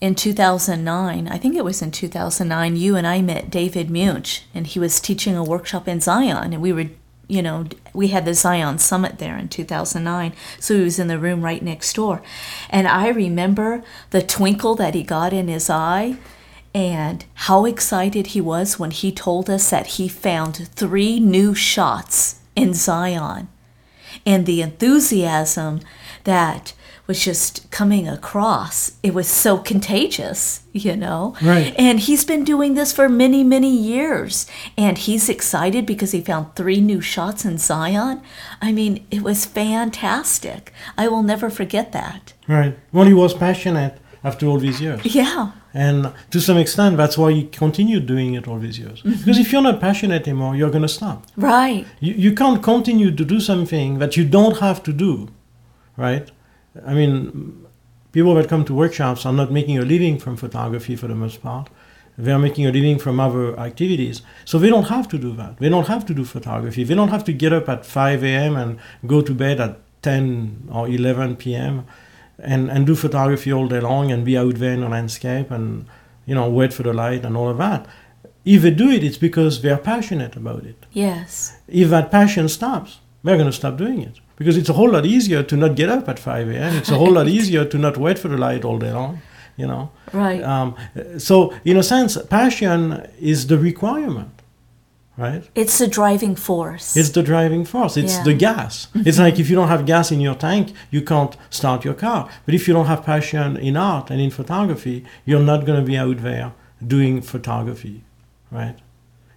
in 0.01 0.15
2009, 0.17 1.29
I 1.29 1.39
think 1.39 1.55
it 1.57 1.65
was 1.65 1.81
in 1.81 1.93
2009, 1.93 2.77
you 2.77 2.97
and 2.97 3.07
I 3.07 3.23
met 3.23 3.51
David 3.51 3.89
Muench, 3.89 4.43
and 4.53 4.67
he 4.67 4.81
was 4.81 5.01
teaching 5.01 5.37
a 5.37 5.45
workshop 5.45 5.87
in 5.87 6.01
Zion, 6.01 6.53
and 6.53 6.61
we 6.61 6.73
were, 6.73 6.87
you 7.33 7.41
know, 7.41 7.65
we 7.95 8.09
had 8.09 8.27
the 8.27 8.35
Zion 8.35 8.79
Summit 8.79 9.19
there 9.19 9.39
in 9.39 9.49
2009, 9.49 10.35
so 10.61 10.77
he 10.77 10.83
was 10.83 10.99
in 10.99 11.09
the 11.09 11.19
room 11.19 11.43
right 11.43 11.63
next 11.63 11.95
door. 11.95 12.21
And 12.69 12.87
I 12.87 13.09
remember 13.09 13.83
the 14.11 14.21
twinkle 14.21 14.75
that 14.75 14.95
he 14.95 15.03
got 15.03 15.33
in 15.33 15.49
his 15.49 15.71
eye. 15.71 16.19
And 16.75 17.25
how 17.35 17.65
excited 17.65 18.29
he 18.29 18.41
was 18.41 18.79
when 18.79 18.91
he 18.91 19.13
told 19.13 19.51
us 19.51 19.71
that 19.71 19.87
he 19.99 20.09
found 20.09 20.69
three 20.75 21.21
new 21.21 21.55
shots 21.55 22.41
in 22.57 22.73
Zion 22.73 23.49
and 24.25 24.47
the 24.47 24.63
enthusiasm 24.63 25.81
that 26.25 26.73
was 27.13 27.23
just 27.23 27.71
coming 27.71 28.09
across. 28.09 28.93
It 29.03 29.13
was 29.13 29.29
so 29.29 29.59
contagious, 29.59 30.63
you 30.73 30.97
know? 30.97 31.37
Right. 31.43 31.75
And 31.77 32.01
he's 32.01 32.25
been 32.25 32.43
doing 32.43 32.73
this 32.73 32.91
for 32.91 33.07
many, 33.07 33.45
many 33.45 33.77
years. 33.77 34.47
And 34.79 34.97
he's 34.97 35.29
excited 35.29 35.85
because 35.85 36.13
he 36.13 36.23
found 36.23 36.57
three 36.57 36.81
new 36.81 37.03
shots 37.03 37.45
in 37.45 37.59
Zion. 37.59 38.23
I 38.63 38.73
mean, 38.73 39.07
it 39.11 39.21
was 39.21 39.45
fantastic. 39.45 40.73
I 40.97 41.07
will 41.09 41.23
never 41.23 41.51
forget 41.51 41.93
that. 41.93 42.33
Right. 42.49 42.79
Well, 42.93 43.05
he 43.05 43.13
was 43.13 43.35
passionate 43.35 43.99
after 44.25 44.47
all 44.47 44.59
these 44.59 44.81
years. 44.81 45.05
Yeah. 45.05 45.53
And 45.75 46.15
to 46.31 46.41
some 46.41 46.57
extent, 46.57 46.97
that's 46.97 47.19
why 47.19 47.33
he 47.33 47.43
continued 47.45 48.07
doing 48.07 48.33
it 48.39 48.49
all 48.49 48.59
these 48.59 48.79
years. 48.79 49.03
Mm-hmm. 49.03 49.19
Because 49.19 49.39
if 49.39 49.53
you're 49.53 49.69
not 49.71 49.81
passionate 49.83 50.27
anymore, 50.27 50.57
you're 50.57 50.71
going 50.71 50.89
to 50.91 50.97
stop. 51.01 51.27
Right. 51.37 51.85
You, 52.01 52.15
you 52.15 52.33
can't 52.35 52.63
continue 52.63 53.11
to 53.15 53.25
do 53.35 53.39
something 53.39 53.99
that 53.99 54.17
you 54.17 54.25
don't 54.25 54.57
have 54.61 54.83
to 54.85 54.95
do, 54.95 55.29
right? 55.99 56.31
I 56.87 56.95
mean, 56.95 57.67
people 58.13 58.35
that 58.35 58.49
come 58.49 58.65
to 58.67 58.75
workshops 58.75 59.27
are 59.27 59.33
not 59.33 59.51
making 59.51 59.79
a 59.79 59.83
living 59.83 60.19
from 60.19 60.37
photography 60.37 60.97
for 60.97 61.07
the 61.09 61.15
most 61.15 61.43
part. 61.43 61.69
They're 62.19 62.39
making 62.39 62.67
a 62.67 62.73
living 62.73 62.99
from 62.99 63.19
other 63.21 63.59
activities. 63.59 64.23
So 64.45 64.59
they 64.59 64.69
don't 64.69 64.89
have 64.89 65.09
to 65.09 65.19
do 65.19 65.35
that. 65.37 65.59
They 65.59 65.71
don't 65.71 65.89
have 65.89 66.05
to 66.07 66.15
do 66.15 66.25
photography. 66.25 66.85
They 66.85 66.95
don't 66.95 67.09
have 67.09 67.25
to 67.25 67.33
get 67.33 67.53
up 67.53 67.69
at 67.69 67.87
5 67.87 68.23
a.m. 68.23 68.57
and 68.57 68.79
go 69.07 69.23
to 69.23 69.35
bed 69.35 69.61
at 69.61 69.79
10 70.03 70.69
or 70.73 70.89
11 70.89 71.37
p.m. 71.37 71.87
And, 72.39 72.71
and 72.71 72.87
do 72.87 72.95
photography 72.95 73.53
all 73.53 73.67
day 73.69 73.81
long 73.81 74.11
and 74.13 74.25
be 74.25 74.37
out 74.37 74.57
there 74.57 74.73
in 74.75 74.81
the 74.81 74.89
landscape 74.89 75.51
and, 75.51 75.87
you 76.27 76.35
know, 76.35 76.51
wait 76.51 76.73
for 76.73 76.83
the 76.83 76.93
light 76.93 77.25
and 77.25 77.37
all 77.37 77.49
of 77.49 77.59
that. 77.59 77.87
If 78.45 78.63
they 78.63 78.73
do 78.73 78.91
it, 78.91 79.05
it's 79.05 79.17
because 79.19 79.63
they're 79.63 79.79
passionate 79.79 80.35
about 80.35 80.65
it 80.65 80.85
Yes. 80.93 81.57
if 81.69 81.89
that 81.91 82.11
passion 82.11 82.49
stops, 82.49 82.99
they're 83.23 83.37
going 83.37 83.49
to 83.51 83.57
stop 83.57 83.77
doing 83.79 84.03
it 84.03 84.19
because 84.37 84.57
it's 84.57 84.69
a 84.69 84.73
whole 84.73 84.91
lot 84.91 85.05
easier 85.07 85.43
to 85.43 85.57
not 85.57 85.75
get 85.77 85.89
up 85.89 86.09
at 86.09 86.19
5 86.19 86.49
a.m. 86.49 86.77
It's 86.77 86.91
a 86.91 86.97
whole 86.97 87.13
lot 87.13 87.29
easier 87.39 87.65
to 87.65 87.79
not 87.79 87.97
wait 87.97 88.19
for 88.19 88.29
the 88.29 88.37
light 88.37 88.65
all 88.65 88.79
day 88.79 88.93
long, 88.93 89.21
you 89.57 89.67
know. 89.67 89.91
Right. 90.13 90.43
Um, 90.43 90.75
so, 91.19 91.53
in 91.65 91.77
a 91.77 91.83
sense, 91.83 92.17
passion 92.29 93.07
is 93.21 93.47
the 93.47 93.59
requirement, 93.59 94.31
right? 95.17 95.43
it's 95.55 95.79
the 95.79 95.87
driving 95.89 96.35
force. 96.37 96.97
It's 96.97 97.11
the 97.11 97.23
driving 97.23 97.65
force. 97.65 97.97
It's 97.97 98.17
Yeah. 98.17 98.25
the 98.25 98.35
gas. 98.35 98.89
It's 99.09 99.19
like 99.19 99.39
if 99.41 99.49
you 99.51 99.57
don't 99.57 99.69
have 99.69 99.85
gas 99.87 100.11
in 100.13 100.21
your 100.21 100.35
tank, 100.35 100.73
you 100.91 101.03
can't 101.03 101.37
start 101.51 101.85
your 101.85 101.95
car. 101.95 102.29
But 102.47 102.55
if 102.55 102.67
you 102.67 102.75
don't 102.75 102.87
have 102.87 103.03
passion 103.05 103.57
in 103.57 103.77
art 103.77 104.11
and 104.11 104.21
in 104.21 104.31
photography, 104.31 105.05
you're 105.27 105.45
not 105.53 105.65
going 105.67 105.79
to 105.81 105.87
be 105.87 105.97
out 105.97 106.19
there 106.23 106.53
doing 106.87 107.21
photography, 107.23 108.03
right? 108.51 108.77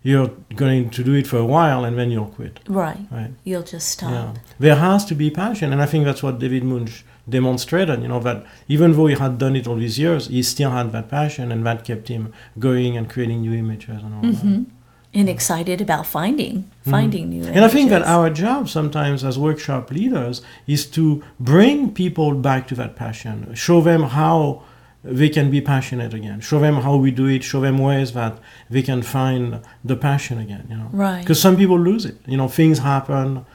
You're 0.06 0.32
going 0.56 0.92
to 0.92 1.04
do 1.04 1.14
it 1.16 1.26
for 1.26 1.40
a 1.40 1.46
while 1.56 1.84
and 1.84 1.98
then 1.98 2.12
you'll 2.12 2.34
quit, 2.38 2.60
right. 2.68 3.04
right? 3.10 3.32
You'll 3.44 3.64
just 3.64 3.90
stop. 3.90 4.12
Yeah. 4.12 4.34
There 4.60 4.76
has 4.76 5.04
to 5.06 5.16
be 5.16 5.32
passion, 5.32 5.74
and 5.74 5.82
I 5.82 5.88
think 5.88 6.06
that's 6.06 6.22
what 6.22 6.38
David 6.38 6.64
Muench 6.64 7.04
demonstrated. 7.28 8.04
You 8.04 8.10
know 8.10 8.20
that 8.20 8.46
even 8.68 8.94
though 8.94 9.08
he 9.08 9.16
had 9.16 9.40
done 9.40 9.56
it 9.56 9.66
all 9.68 9.78
these 9.78 9.98
years, 9.98 10.28
he 10.28 10.44
still 10.44 10.70
had 10.70 10.92
that 10.92 11.10
passion, 11.10 11.52
and 11.52 11.66
that 11.66 11.84
kept 11.84 12.08
him 12.08 12.32
going 12.60 12.96
and 12.96 13.10
creating 13.10 13.42
new 13.42 13.54
images 13.54 14.04
and 14.04 14.14
all 14.14 14.22
that. 14.22 14.66
And 15.20 15.30
excited 15.30 15.82
about 15.82 16.06
finding 16.06 16.70
finding 16.84 17.30
new 17.30 17.42
Mm-hmm. 17.42 17.56
And 17.56 17.66
I 17.66 17.70
think 17.70 17.90
that 17.90 18.04
our 18.04 18.30
job 18.30 18.70
sometimes 18.70 19.24
as 19.24 19.40
workshop 19.40 19.90
leaders 19.90 20.44
is 20.68 20.86
to 20.98 21.24
bring 21.40 21.92
people 21.94 22.36
back 22.36 22.68
to 22.68 22.76
that 22.76 22.96
passion, 22.96 23.56
show 23.56 23.82
them 23.82 24.04
how 24.04 24.62
they 25.06 25.30
can 25.30 25.50
be 25.52 25.62
passionate 25.62 26.14
again, 26.14 26.42
show 26.42 26.60
them 26.60 26.76
how 26.76 26.96
we 26.96 27.12
do 27.12 27.28
it, 27.28 27.44
show 27.44 27.62
them 27.62 27.78
ways 27.78 28.14
that 28.14 28.40
they 28.70 28.82
can 28.82 29.02
find 29.02 29.62
the 29.84 29.96
passion 29.96 30.40
again. 30.40 30.68
You 30.70 30.78
know, 30.78 30.90
Right. 30.92 31.22
Because 31.22 31.40
some 31.40 31.56
people 31.56 31.80
lose 31.80 32.06
it. 32.06 32.18
You 32.26 32.38
know, 32.38 32.48
things 32.48 32.80
happen, 32.80 33.46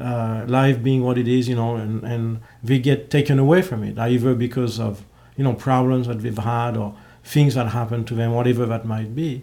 uh, 0.00 0.44
life 0.48 0.82
being 0.82 1.02
what 1.02 1.16
it 1.16 1.28
is. 1.28 1.48
You 1.48 1.56
know, 1.56 1.76
and 1.76 2.02
and 2.02 2.40
they 2.62 2.78
get 2.78 3.10
taken 3.10 3.38
away 3.38 3.62
from 3.62 3.84
it, 3.84 3.98
either 3.98 4.34
because 4.34 4.80
of 4.80 5.04
you 5.36 5.44
know 5.44 5.54
problems 5.54 6.08
that 6.08 6.20
they've 6.20 6.36
had 6.38 6.76
or 6.76 6.94
things 7.22 7.54
that 7.54 7.68
happen 7.68 8.04
to 8.04 8.14
them, 8.14 8.32
whatever 8.32 8.66
that 8.66 8.84
might 8.84 9.14
be 9.14 9.42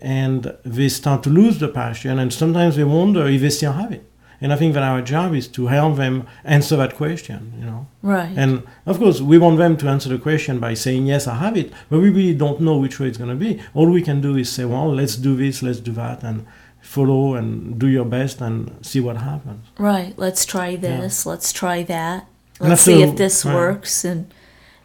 and 0.00 0.54
they 0.64 0.88
start 0.88 1.22
to 1.22 1.30
lose 1.30 1.58
the 1.60 1.68
passion 1.68 2.18
and 2.18 2.32
sometimes 2.32 2.76
they 2.76 2.84
wonder 2.84 3.26
if 3.26 3.40
they 3.40 3.50
still 3.50 3.72
have 3.72 3.92
it 3.92 4.04
and 4.44 4.52
i 4.52 4.56
think 4.56 4.74
that 4.74 4.82
our 4.82 5.00
job 5.02 5.34
is 5.34 5.48
to 5.48 5.66
help 5.66 5.96
them 5.96 6.26
answer 6.44 6.76
that 6.76 6.94
question 6.94 7.52
you 7.58 7.64
know 7.64 7.86
right. 8.02 8.34
and 8.36 8.62
of 8.84 8.98
course 8.98 9.20
we 9.20 9.38
want 9.38 9.56
them 9.56 9.76
to 9.76 9.88
answer 9.88 10.10
the 10.10 10.18
question 10.18 10.60
by 10.60 10.74
saying 10.74 11.06
yes 11.06 11.26
i 11.26 11.34
have 11.34 11.56
it 11.56 11.72
but 11.88 11.98
we 11.98 12.10
really 12.10 12.34
don't 12.34 12.60
know 12.60 12.76
which 12.76 13.00
way 13.00 13.08
it's 13.08 13.18
going 13.22 13.30
to 13.30 13.42
be 13.46 13.60
all 13.72 13.88
we 13.90 14.02
can 14.02 14.20
do 14.20 14.36
is 14.36 14.48
say 14.52 14.64
well 14.64 14.94
let's 14.94 15.16
do 15.16 15.34
this 15.34 15.62
let's 15.62 15.80
do 15.80 15.92
that 15.92 16.22
and 16.22 16.46
follow 16.82 17.34
and 17.34 17.78
do 17.78 17.88
your 17.88 18.04
best 18.04 18.40
and 18.42 18.56
see 18.84 19.00
what 19.00 19.16
happens 19.16 19.64
Right. 19.78 20.12
Let's 20.18 20.44
try 20.44 20.76
this. 20.76 21.24
Let's 21.24 21.50
try 21.52 21.82
that. 21.84 22.28
Let's 22.60 22.82
see 22.82 23.02
if 23.02 23.16
this 23.16 23.44
right. 23.44 23.54
works. 23.54 24.04
And, 24.04 24.32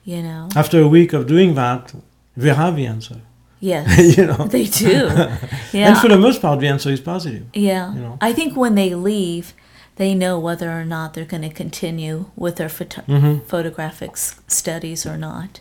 you 0.06 0.24
know, 0.24 0.50
after 0.56 0.80
a 0.82 0.88
week 0.88 1.12
of 1.14 1.28
doing 1.28 1.56
that 1.56 1.94
we 2.36 2.48
have 2.50 2.76
the 2.78 2.86
answer 2.86 3.18
yes, 3.60 4.18
you 4.18 4.26
know 4.26 4.48
they 4.48 4.66
do. 4.66 5.10
Yeah. 5.74 5.90
and 5.90 5.98
for 6.00 6.08
the 6.10 6.18
most 6.18 6.42
part 6.42 6.60
the 6.60 6.68
answer 6.68 6.90
is 6.90 7.00
positive 7.02 7.44
yeah. 7.54 7.94
you 7.94 8.00
know. 8.02 8.18
I 8.22 8.34
think 8.34 8.56
when 8.58 8.76
they 8.76 8.96
leave, 8.96 9.54
they 9.98 10.16
know 10.16 10.40
whether 10.40 10.70
or 10.72 10.86
not 10.86 11.14
they're 11.14 11.26
going 11.36 11.44
to 11.50 11.56
continue 11.64 12.26
with 12.36 12.56
their 12.56 12.70
photo- 12.70 13.04
Mhm. 13.08 13.44
photographic 13.46 14.12
s- 14.12 14.36
studies 14.48 15.06
or 15.06 15.18
not. 15.18 15.52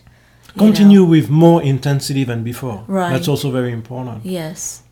you 0.55 0.63
know. 0.63 0.67
continue 0.67 1.05
with 1.05 1.29
more 1.29 1.61
intensity 1.63 2.25
than 2.25 2.43
before 2.43 2.79
Right. 2.87 3.13
that's 3.13 3.29
also 3.29 3.51
very 3.51 3.73
important 3.73 4.25
Yes. 4.25 4.83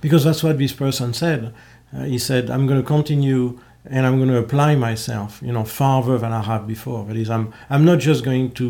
because 0.00 0.22
that's 0.24 0.42
what 0.44 0.58
this 0.58 0.72
person 0.72 1.12
said. 1.14 1.52
Uh, 1.94 2.04
he 2.04 2.18
said, 2.18 2.50
"I'm 2.50 2.66
going 2.68 2.80
to 2.82 2.86
continue 2.86 3.58
and 3.90 4.06
I'm 4.06 4.16
going 4.18 4.28
to 4.28 4.38
apply 4.46 4.76
myself, 4.76 5.40
you 5.46 5.52
know, 5.56 5.64
farther 5.64 6.18
than 6.18 6.32
I 6.32 6.42
have 6.42 6.66
before. 6.66 7.00
That 7.06 7.16
is, 7.16 7.28
I'm 7.30 7.46
I'm 7.70 7.84
not 7.90 7.98
just 8.08 8.20
going 8.28 8.50
to, 8.60 8.66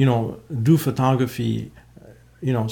you 0.00 0.06
know, 0.10 0.22
do 0.68 0.76
photography, 0.78 1.70
you 2.44 2.52
know, 2.52 2.68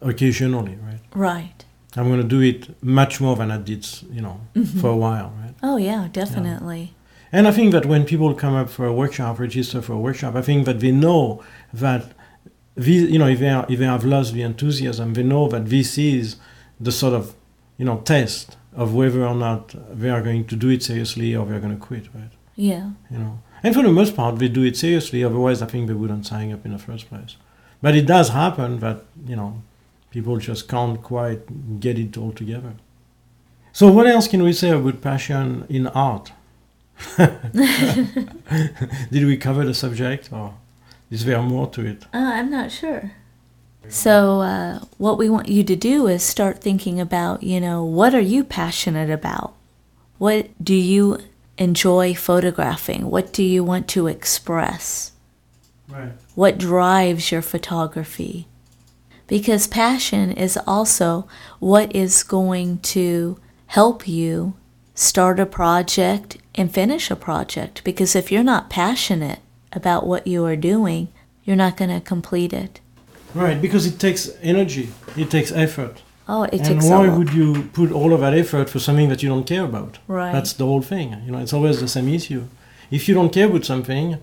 occasionally, 0.00 0.76
right? 0.82 0.98
Right. 1.14 1.64
I'm 1.96 2.08
going 2.08 2.20
to 2.20 2.26
do 2.26 2.40
it 2.40 2.82
much 2.82 3.20
more 3.20 3.36
than 3.36 3.50
I 3.50 3.58
did, 3.58 3.86
you 4.10 4.20
know, 4.20 4.40
mm-hmm. 4.54 4.80
for 4.80 4.88
a 4.88 4.96
while, 4.96 5.32
right? 5.40 5.54
Oh, 5.62 5.76
yeah, 5.76 6.08
definitely. 6.12 6.94
And 7.32 7.46
I 7.46 7.52
think 7.52 7.70
that 7.72 7.86
when 7.86 8.04
people 8.04 8.34
come 8.34 8.54
up 8.54 8.68
for 8.68 8.86
a 8.86 8.92
workshop, 8.92 9.38
register 9.38 9.80
for 9.80 9.92
a 9.92 9.98
workshop, 9.98 10.34
I 10.34 10.42
think 10.42 10.66
that 10.66 10.80
they 10.80 10.90
know 10.90 11.42
that, 11.72 12.12
these, 12.74 13.08
you 13.08 13.18
know, 13.20 13.28
if 13.28 13.38
they, 13.38 13.48
are, 13.48 13.64
if 13.68 13.78
they 13.78 13.84
have 13.84 14.04
lost 14.04 14.34
the 14.34 14.42
enthusiasm, 14.42 15.14
they 15.14 15.22
know 15.22 15.48
that 15.48 15.66
this 15.66 15.96
is 15.96 16.36
the 16.80 16.90
sort 16.90 17.14
of, 17.14 17.34
you 17.76 17.84
know, 17.84 17.98
test 17.98 18.56
of 18.74 18.94
whether 18.94 19.24
or 19.24 19.34
not 19.34 19.74
they 19.96 20.10
are 20.10 20.22
going 20.22 20.46
to 20.46 20.56
do 20.56 20.68
it 20.68 20.82
seriously 20.82 21.36
or 21.36 21.46
they're 21.46 21.60
going 21.60 21.78
to 21.78 21.86
quit, 21.86 22.06
right? 22.14 22.32
Yeah. 22.56 22.90
You 23.10 23.18
know, 23.18 23.42
and 23.62 23.74
for 23.74 23.82
the 23.82 23.92
most 23.92 24.16
part, 24.16 24.38
they 24.38 24.48
do 24.48 24.64
it 24.64 24.76
seriously. 24.76 25.22
Otherwise, 25.22 25.62
I 25.62 25.66
think 25.66 25.86
they 25.86 25.94
wouldn't 25.94 26.26
sign 26.26 26.52
up 26.52 26.64
in 26.64 26.72
the 26.72 26.78
first 26.78 27.08
place. 27.08 27.36
But 27.82 27.96
it 27.96 28.06
does 28.06 28.30
happen 28.30 28.78
that 28.80 29.04
you 29.26 29.36
know, 29.36 29.62
people 30.10 30.36
just 30.38 30.68
can't 30.68 31.02
quite 31.02 31.80
get 31.80 31.98
it 31.98 32.16
all 32.16 32.32
together. 32.32 32.74
So, 33.72 33.90
what 33.90 34.06
else 34.06 34.28
can 34.28 34.42
we 34.42 34.52
say 34.52 34.70
about 34.70 35.00
passion 35.00 35.66
in 35.68 35.86
art? 35.88 36.32
Did 37.16 39.24
we 39.24 39.36
cover 39.36 39.64
the 39.64 39.74
subject, 39.74 40.32
or 40.32 40.54
is 41.10 41.24
there 41.24 41.42
more 41.42 41.66
to 41.68 41.86
it? 41.86 42.04
Uh, 42.12 42.32
I'm 42.34 42.50
not 42.50 42.70
sure. 42.70 43.12
So, 43.88 44.42
uh, 44.42 44.80
what 44.98 45.18
we 45.18 45.30
want 45.30 45.48
you 45.48 45.64
to 45.64 45.74
do 45.74 46.06
is 46.06 46.22
start 46.22 46.60
thinking 46.60 47.00
about, 47.00 47.42
you 47.42 47.60
know, 47.60 47.82
what 47.82 48.14
are 48.14 48.20
you 48.20 48.44
passionate 48.44 49.10
about? 49.10 49.54
What 50.18 50.48
do 50.62 50.74
you 50.74 51.18
enjoy 51.56 52.14
photographing? 52.14 53.10
What 53.10 53.32
do 53.32 53.42
you 53.42 53.64
want 53.64 53.88
to 53.88 54.06
express? 54.06 55.09
Right. 55.90 56.12
What 56.34 56.58
drives 56.58 57.32
your 57.32 57.42
photography? 57.42 58.46
Because 59.26 59.66
passion 59.66 60.32
is 60.32 60.58
also 60.66 61.28
what 61.58 61.94
is 61.94 62.22
going 62.22 62.78
to 62.78 63.38
help 63.66 64.08
you 64.08 64.54
start 64.94 65.40
a 65.40 65.46
project 65.46 66.36
and 66.54 66.72
finish 66.72 67.10
a 67.10 67.16
project. 67.16 67.82
Because 67.84 68.16
if 68.16 68.32
you're 68.32 68.42
not 68.42 68.70
passionate 68.70 69.38
about 69.72 70.06
what 70.06 70.26
you 70.26 70.44
are 70.44 70.56
doing, 70.56 71.08
you're 71.44 71.56
not 71.56 71.76
going 71.76 71.90
to 71.90 72.00
complete 72.00 72.52
it. 72.52 72.80
Right, 73.34 73.62
because 73.62 73.86
it 73.86 73.98
takes 74.00 74.30
energy, 74.42 74.90
it 75.16 75.30
takes 75.30 75.52
effort. 75.52 76.02
Oh, 76.28 76.42
it 76.44 76.54
and 76.54 76.64
takes 76.64 76.86
why 76.86 77.06
a 77.06 77.16
would 77.16 77.32
you 77.32 77.68
put 77.72 77.92
all 77.92 78.12
of 78.12 78.20
that 78.20 78.34
effort 78.34 78.68
for 78.68 78.78
something 78.78 79.08
that 79.08 79.22
you 79.22 79.28
don't 79.28 79.46
care 79.46 79.64
about? 79.64 79.98
Right. 80.08 80.32
That's 80.32 80.52
the 80.52 80.66
whole 80.66 80.82
thing. 80.82 81.20
You 81.24 81.32
know, 81.32 81.38
it's 81.38 81.52
always 81.52 81.80
the 81.80 81.88
same 81.88 82.08
issue. 82.08 82.44
If 82.90 83.08
you 83.08 83.14
don't 83.14 83.32
care 83.32 83.46
about 83.46 83.64
something, 83.64 84.18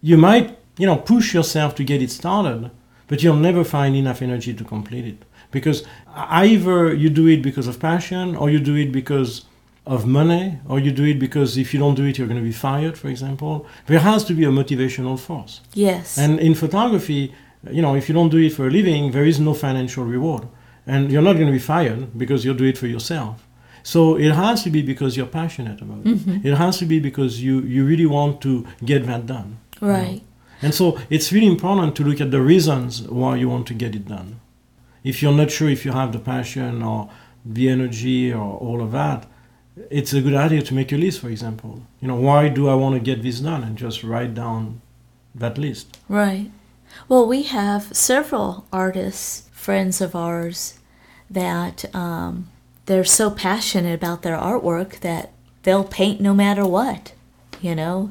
you 0.00 0.16
might, 0.16 0.58
you 0.82 0.86
know, 0.88 0.96
push 0.96 1.32
yourself 1.32 1.76
to 1.76 1.84
get 1.84 2.02
it 2.02 2.10
started, 2.10 2.68
but 3.06 3.22
you'll 3.22 3.44
never 3.48 3.62
find 3.62 3.94
enough 3.94 4.20
energy 4.20 4.52
to 4.52 4.64
complete 4.64 5.06
it. 5.06 5.20
Because 5.52 5.78
either 6.12 6.92
you 7.02 7.08
do 7.08 7.28
it 7.28 7.40
because 7.48 7.68
of 7.68 7.78
passion, 7.78 8.34
or 8.34 8.50
you 8.50 8.58
do 8.58 8.74
it 8.74 8.90
because 8.90 9.44
of 9.86 10.00
money, 10.20 10.58
or 10.68 10.80
you 10.80 10.90
do 10.90 11.04
it 11.04 11.20
because 11.20 11.56
if 11.56 11.72
you 11.72 11.78
don't 11.78 11.94
do 11.94 12.04
it, 12.04 12.18
you're 12.18 12.26
going 12.32 12.44
to 12.44 12.50
be 12.52 12.58
fired, 12.68 12.98
for 12.98 13.08
example. 13.14 13.64
There 13.86 14.00
has 14.00 14.24
to 14.24 14.34
be 14.34 14.44
a 14.44 14.54
motivational 14.60 15.16
force. 15.26 15.60
yes. 15.72 16.18
And 16.18 16.40
in 16.40 16.52
photography, 16.64 17.32
you 17.70 17.82
know, 17.84 17.94
if 17.94 18.08
you 18.08 18.14
don't 18.18 18.32
do 18.36 18.38
it 18.38 18.52
for 18.52 18.66
a 18.66 18.70
living, 18.70 19.12
there 19.12 19.24
is 19.32 19.38
no 19.38 19.54
financial 19.54 20.04
reward. 20.16 20.48
And 20.84 21.12
you're 21.12 21.26
not 21.28 21.34
going 21.34 21.50
to 21.52 21.58
be 21.60 21.66
fired 21.74 22.18
because 22.18 22.44
you 22.44 22.54
do 22.54 22.64
it 22.64 22.76
for 22.76 22.88
yourself. 22.88 23.46
So 23.84 24.00
it 24.18 24.32
has 24.32 24.64
to 24.64 24.70
be 24.70 24.82
because 24.82 25.16
you're 25.16 25.32
passionate 25.42 25.80
about 25.80 26.00
it. 26.00 26.06
Mm-hmm. 26.06 26.46
It 26.48 26.54
has 26.64 26.78
to 26.78 26.86
be 26.86 26.98
because 26.98 27.40
you, 27.46 27.60
you 27.60 27.84
really 27.84 28.06
want 28.06 28.40
to 28.46 28.66
get 28.84 29.06
that 29.06 29.26
done. 29.26 29.58
you 29.80 30.16
know. 30.16 30.31
And 30.62 30.74
so 30.74 30.98
it's 31.10 31.32
really 31.32 31.48
important 31.48 31.96
to 31.96 32.04
look 32.04 32.20
at 32.20 32.30
the 32.30 32.40
reasons 32.40 33.02
why 33.02 33.36
you 33.36 33.48
want 33.48 33.66
to 33.68 33.74
get 33.74 33.94
it 33.94 34.06
done. 34.06 34.40
If 35.02 35.20
you're 35.20 35.32
not 35.32 35.50
sure 35.50 35.68
if 35.68 35.84
you 35.84 35.92
have 35.92 36.12
the 36.12 36.20
passion 36.20 36.82
or 36.82 37.10
the 37.44 37.68
energy 37.68 38.32
or 38.32 38.56
all 38.58 38.80
of 38.80 38.92
that, 38.92 39.26
it's 39.90 40.12
a 40.12 40.20
good 40.20 40.34
idea 40.34 40.62
to 40.62 40.74
make 40.74 40.92
a 40.92 40.96
list, 40.96 41.20
for 41.20 41.28
example. 41.28 41.82
You 42.00 42.08
know, 42.08 42.14
why 42.14 42.48
do 42.48 42.68
I 42.68 42.74
want 42.74 42.94
to 42.94 43.00
get 43.00 43.22
this 43.22 43.40
done? 43.40 43.64
And 43.64 43.76
just 43.76 44.04
write 44.04 44.34
down 44.34 44.80
that 45.34 45.58
list. 45.58 45.98
Right. 46.08 46.50
Well, 47.08 47.26
we 47.26 47.42
have 47.44 47.96
several 47.96 48.66
artists, 48.72 49.48
friends 49.52 50.00
of 50.00 50.14
ours, 50.14 50.78
that 51.30 51.92
um, 51.94 52.50
they're 52.86 53.04
so 53.04 53.30
passionate 53.30 53.94
about 53.94 54.22
their 54.22 54.36
artwork 54.36 55.00
that 55.00 55.32
they'll 55.62 55.84
paint 55.84 56.20
no 56.20 56.34
matter 56.34 56.66
what. 56.66 57.14
You 57.60 57.74
know, 57.74 58.10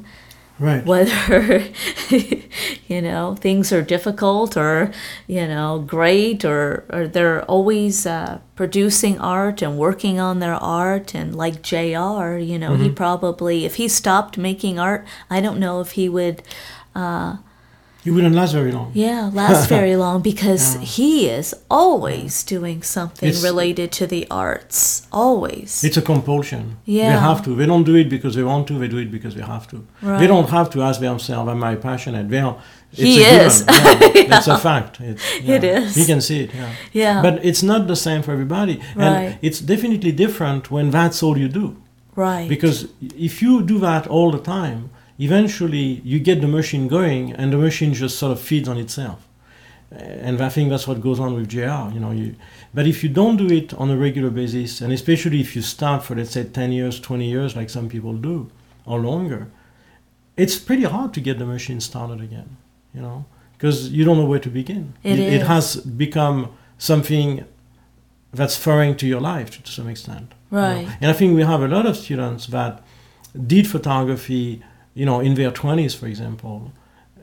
Right. 0.58 0.84
whether 0.84 1.64
you 2.86 3.02
know 3.02 3.34
things 3.34 3.72
are 3.72 3.82
difficult 3.82 4.56
or 4.56 4.92
you 5.26 5.48
know 5.48 5.80
great 5.84 6.44
or, 6.44 6.84
or 6.90 7.08
they're 7.08 7.42
always 7.46 8.06
uh, 8.06 8.38
producing 8.54 9.18
art 9.18 9.60
and 9.62 9.76
working 9.76 10.20
on 10.20 10.38
their 10.38 10.54
art 10.54 11.14
and 11.14 11.34
like 11.34 11.62
jr 11.62 12.36
you 12.36 12.58
know 12.58 12.76
he 12.76 12.90
probably 12.90 13.64
if 13.64 13.76
he 13.76 13.88
stopped 13.88 14.38
making 14.38 14.78
art 14.78 15.04
i 15.30 15.40
don't 15.40 15.58
know 15.58 15.80
if 15.80 15.92
he 15.92 16.08
would 16.08 16.42
You 18.04 18.12
wouldn't 18.14 18.34
last 18.34 18.52
very 18.52 18.72
long. 18.72 18.90
yeah 18.94 19.30
last 19.32 19.68
very 19.68 19.94
long 20.04 20.22
because 20.22 20.62
Yeah. 20.74 20.80
he 20.96 21.12
is 21.38 21.54
always 21.70 22.32
doing 22.54 22.82
something 22.82 23.28
It's- 23.28 23.44
related 23.50 23.88
to 23.98 24.04
the 24.14 24.22
arts 24.30 25.06
always 25.12 25.84
It's 25.84 25.96
a 25.96 26.02
compulsion. 26.12 26.62
Yeah. 26.84 27.12
They 27.12 27.20
have 27.30 27.40
to. 27.46 27.50
They 27.60 27.66
don't 27.72 27.84
do 27.92 27.94
it 28.02 28.08
because 28.16 28.34
they 28.36 28.42
want 28.52 28.66
to. 28.68 28.74
They 28.82 28.88
do 28.88 28.98
it 29.04 29.10
because 29.16 29.34
they 29.38 29.42
have 29.54 29.66
to. 29.72 29.76
Right. 30.02 30.18
They 30.20 30.26
don't 30.34 30.50
have 30.58 30.68
to 30.74 30.78
ask 30.88 30.96
themselves, 31.00 31.48
"Am 31.54 31.62
I 31.72 31.74
passionate?" 31.88 32.24
They 32.34 32.40
are. 32.48 32.56
It's 32.92 33.00
He 33.08 33.12
given. 33.18 33.46
is. 33.46 33.54
Yeah, 33.68 34.36
It's 34.36 34.48
a 34.56 34.58
fact. 34.68 34.92
It's, 35.10 35.22
It 35.54 35.62
yeah. 35.64 35.78
is. 35.80 35.96
You 36.00 36.06
can 36.12 36.20
see 36.28 36.38
it. 36.44 36.50
Yeah. 36.60 36.70
yeah 37.02 37.16
But 37.26 37.34
it's 37.50 37.62
not 37.72 37.80
the 37.92 37.98
same 38.06 38.20
for 38.24 38.32
everybody, 38.38 38.74
Right. 38.96 39.06
and 39.06 39.38
it's 39.46 39.60
definitely 39.72 40.12
different 40.24 40.62
when 40.74 40.86
that's 40.98 41.18
all 41.24 41.36
you 41.44 41.48
do. 41.62 41.66
right 42.26 42.48
Because 42.54 42.76
if 43.28 43.34
you 43.44 43.52
do 43.72 43.76
that 43.88 44.02
all 44.14 44.30
the 44.36 44.42
time, 44.58 44.80
eventually 45.26 46.00
you 46.04 46.18
get 46.18 46.40
the 46.40 46.48
machine 46.48 46.88
going, 46.88 47.32
and 47.32 47.52
the 47.52 47.58
machine 47.68 47.92
just 47.94 48.18
sort 48.18 48.32
of 48.32 48.40
feeds 48.40 48.68
on 48.68 48.78
itself. 48.78 49.28
And 49.90 50.40
I 50.40 50.48
think 50.48 50.70
that's 50.70 50.88
what 50.88 51.02
goes 51.02 51.20
on 51.20 51.34
with 51.34 51.48
JR. 51.48 51.84
You 51.94 52.00
know, 52.00 52.12
you. 52.12 52.34
But 52.72 52.86
if 52.86 53.02
you 53.02 53.10
don't 53.10 53.36
do 53.36 53.48
it 53.60 53.74
on 53.74 53.90
a 53.90 53.96
regular 53.96 54.30
basis, 54.30 54.80
and 54.80 54.92
especially 54.92 55.40
if 55.40 55.54
you 55.54 55.62
start 55.62 56.02
for 56.04 56.14
let's 56.16 56.30
say 56.30 56.44
ten 56.44 56.72
years, 56.72 56.98
twenty 56.98 57.28
years, 57.28 57.54
like 57.54 57.68
some 57.70 57.88
people 57.88 58.14
do, 58.14 58.50
or 58.86 58.98
longer, 59.00 59.50
it's 60.36 60.56
pretty 60.58 60.84
hard 60.84 61.12
to 61.14 61.20
get 61.20 61.38
the 61.38 61.46
machine 61.46 61.80
started 61.80 62.20
again. 62.22 62.56
You 62.94 63.02
know, 63.02 63.24
because 63.52 63.90
you 63.90 64.04
don't 64.06 64.16
know 64.16 64.24
where 64.32 64.44
to 64.48 64.50
begin. 64.50 64.94
It 65.02 65.18
it 65.18 65.42
has 65.42 65.76
become 65.76 66.38
something 66.78 67.44
that's 68.32 68.56
foreign 68.56 68.96
to 68.96 69.06
your 69.06 69.20
life 69.20 69.62
to, 69.62 69.70
some 69.70 69.88
extent. 69.88 70.32
you 70.50 70.56
know. 70.56 70.62
right 70.62 70.86
And 71.00 71.10
I 71.10 71.14
think 71.18 71.36
we 71.36 71.42
have 71.42 71.62
a 71.62 71.68
lot 71.68 71.86
of 71.86 71.96
students 71.96 72.46
that 72.46 72.82
did 73.46 73.66
photography, 73.66 74.62
you 74.94 75.06
know, 75.06 75.20
in 75.20 75.34
their 75.34 75.50
20s, 75.50 75.96
for 75.96 76.06
example, 76.06 76.72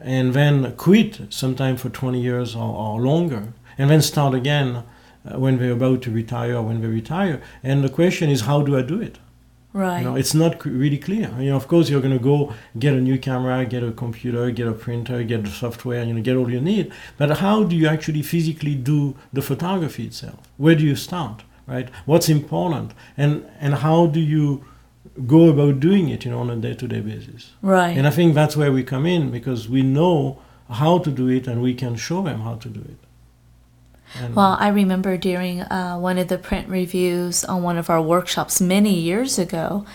and 0.01 0.33
then 0.33 0.75
quit 0.75 1.21
sometime 1.29 1.75
for 1.77 1.89
20 1.89 2.19
years 2.19 2.55
or, 2.55 2.75
or 2.75 3.01
longer, 3.01 3.53
and 3.77 3.89
then 3.89 4.01
start 4.01 4.33
again 4.33 4.83
uh, 5.25 5.39
when 5.39 5.57
they're 5.57 5.71
about 5.71 6.01
to 6.03 6.11
retire 6.11 6.55
or 6.55 6.63
when 6.63 6.81
they 6.81 6.87
retire. 6.87 7.41
And 7.63 7.83
the 7.83 7.89
question 7.89 8.29
is, 8.29 8.41
how 8.41 8.61
do 8.61 8.77
I 8.77 8.81
do 8.81 9.01
it? 9.01 9.19
right 9.73 9.99
You 9.99 10.05
know, 10.05 10.15
it's 10.15 10.33
not 10.33 10.65
really 10.65 10.97
clear. 10.97 11.29
You 11.39 11.51
know, 11.51 11.55
of 11.55 11.67
course, 11.67 11.89
you're 11.89 12.01
going 12.01 12.17
to 12.17 12.23
go 12.23 12.53
get 12.77 12.93
a 12.93 13.01
new 13.01 13.17
camera, 13.17 13.65
get 13.65 13.83
a 13.83 13.91
computer, 13.91 14.49
get 14.51 14.67
a 14.67 14.73
printer, 14.73 15.23
get 15.23 15.43
the 15.43 15.49
software, 15.49 16.03
you 16.03 16.13
know, 16.13 16.21
get 16.21 16.35
all 16.35 16.49
you 16.49 16.61
need. 16.61 16.91
But 17.17 17.37
how 17.37 17.63
do 17.63 17.75
you 17.75 17.87
actually 17.87 18.21
physically 18.21 18.75
do 18.75 19.15
the 19.31 19.41
photography 19.41 20.05
itself? 20.07 20.39
Where 20.57 20.75
do 20.75 20.83
you 20.83 20.95
start, 20.95 21.43
right? 21.67 21.89
What's 22.05 22.29
important, 22.29 22.93
and 23.17 23.45
and 23.59 23.75
how 23.75 24.07
do 24.07 24.19
you 24.19 24.65
go 25.27 25.49
about 25.49 25.79
doing 25.79 26.09
it, 26.09 26.25
you 26.25 26.31
know, 26.31 26.39
on 26.39 26.49
a 26.49 26.55
day-to-day 26.55 27.01
basis? 27.01 27.51
right 27.61 27.97
And 27.97 28.07
I 28.07 28.09
think 28.11 28.33
that's 28.35 28.55
where 28.55 28.71
we 28.71 28.83
come 28.83 29.05
in 29.05 29.31
because 29.31 29.67
we 29.69 29.81
know 29.81 30.39
how 30.69 30.99
to 30.99 31.09
do 31.11 31.27
it, 31.27 31.47
and 31.47 31.61
we 31.61 31.73
can 31.73 31.95
show 31.95 32.21
them 32.21 32.41
how 32.41 32.55
to 32.55 32.69
do 32.69 32.81
it. 32.81 32.97
And- 34.19 34.35
Well, 34.35 34.55
I 34.59 34.69
remember 34.69 35.17
during 35.17 35.61
uh, 35.61 35.97
one 35.97 36.17
of 36.17 36.27
the 36.27 36.37
print 36.37 36.67
reviews 36.69 37.43
on 37.43 37.63
one 37.63 37.77
of 37.77 37.89
our 37.89 38.01
workshops 38.01 38.61
many 38.61 38.93
years 38.93 39.39
ago, 39.39 39.85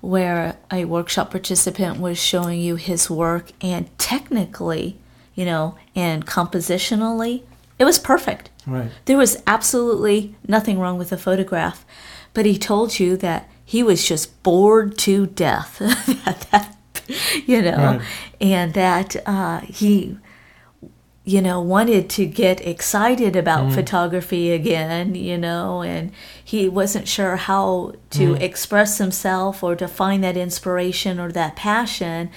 where 0.00 0.56
a 0.70 0.84
workshop 0.84 1.30
participant 1.30 2.00
was 2.00 2.18
showing 2.18 2.60
you 2.60 2.76
his 2.76 3.08
work, 3.10 3.52
and 3.60 3.86
technically, 3.98 4.96
you 5.34 5.44
know, 5.44 5.76
and 5.94 6.26
compositionally, 6.26 7.42
it 7.78 7.84
was 7.84 7.98
perfect. 7.98 8.50
right. 8.66 8.90
There 9.04 9.16
was 9.18 9.42
absolutely 9.46 10.34
nothing 10.48 10.78
wrong 10.78 10.98
with 10.98 11.10
the 11.10 11.18
photograph, 11.18 11.84
but 12.34 12.46
he 12.46 12.56
told 12.58 12.98
you 12.98 13.16
that 13.18 13.48
he 13.72 13.82
was 13.82 14.00
just 14.06 14.26
bored 14.42 14.98
to 14.98 15.26
death. 15.26 15.78
that, 16.24 16.46
that, 16.50 16.76
you 17.46 17.60
know, 17.62 17.76
Right. 17.76 18.00
and 18.40 18.74
that 18.74 19.16
uh, 19.26 19.60
he, 19.60 20.16
you 21.24 21.40
know, 21.40 21.58
wanted 21.76 22.04
to 22.10 22.26
get 22.26 22.60
excited 22.66 23.34
about 23.36 23.62
Mm. 23.68 23.74
photography 23.74 24.52
again, 24.60 25.14
you 25.14 25.38
know, 25.38 25.82
and 25.82 26.10
he 26.52 26.68
wasn't 26.68 27.06
sure 27.16 27.36
how 27.36 27.92
to 28.18 28.34
Mm. 28.34 28.40
express 28.48 28.98
himself 28.98 29.62
or 29.62 29.74
to 29.76 29.88
find 29.88 30.22
that 30.24 30.36
inspiration 30.36 31.18
or 31.18 31.32
that 31.32 31.56
passion, 31.56 32.28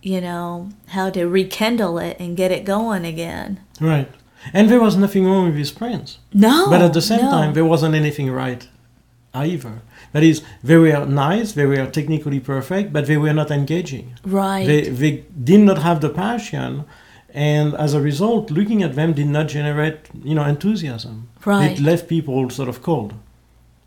you 0.00 0.20
know, 0.20 0.68
how 0.96 1.10
to 1.10 1.22
rekindle 1.40 1.98
it 1.98 2.16
and 2.18 2.36
get 2.36 2.50
it 2.50 2.64
going 2.64 3.04
again. 3.04 3.60
Right. 3.80 4.08
And 4.54 4.68
there 4.70 4.80
was 4.80 4.96
nothing 4.96 5.24
wrong 5.26 5.44
with 5.48 5.56
his 5.64 5.70
prints. 5.70 6.18
No. 6.32 6.70
But 6.70 6.80
at 6.82 6.92
the 6.94 7.02
same 7.02 7.24
no. 7.24 7.30
time, 7.30 7.52
there 7.54 7.64
wasn't 7.74 7.94
anything 7.94 8.30
right 8.30 8.66
either. 9.34 9.82
That 10.12 10.22
is, 10.22 10.42
they 10.62 10.76
were 10.76 11.04
nice, 11.06 11.52
they 11.52 11.66
were 11.66 11.86
technically 11.86 12.40
perfect, 12.40 12.92
but 12.92 13.06
they 13.06 13.16
were 13.16 13.32
not 13.32 13.50
engaging. 13.50 14.14
right. 14.24 14.66
They, 14.66 14.82
they 15.02 15.12
did 15.50 15.60
not 15.60 15.78
have 15.78 16.00
the 16.00 16.10
passion, 16.10 16.84
and 17.34 17.74
as 17.74 17.94
a 17.94 18.00
result, 18.00 18.50
looking 18.50 18.82
at 18.82 18.94
them 18.94 19.12
did 19.14 19.28
not 19.28 19.48
generate, 19.48 19.96
you 20.22 20.34
know, 20.34 20.44
enthusiasm. 20.44 21.28
Right. 21.46 21.72
It 21.72 21.80
left 21.82 22.08
people 22.08 22.50
sort 22.50 22.68
of 22.68 22.82
cold, 22.82 23.14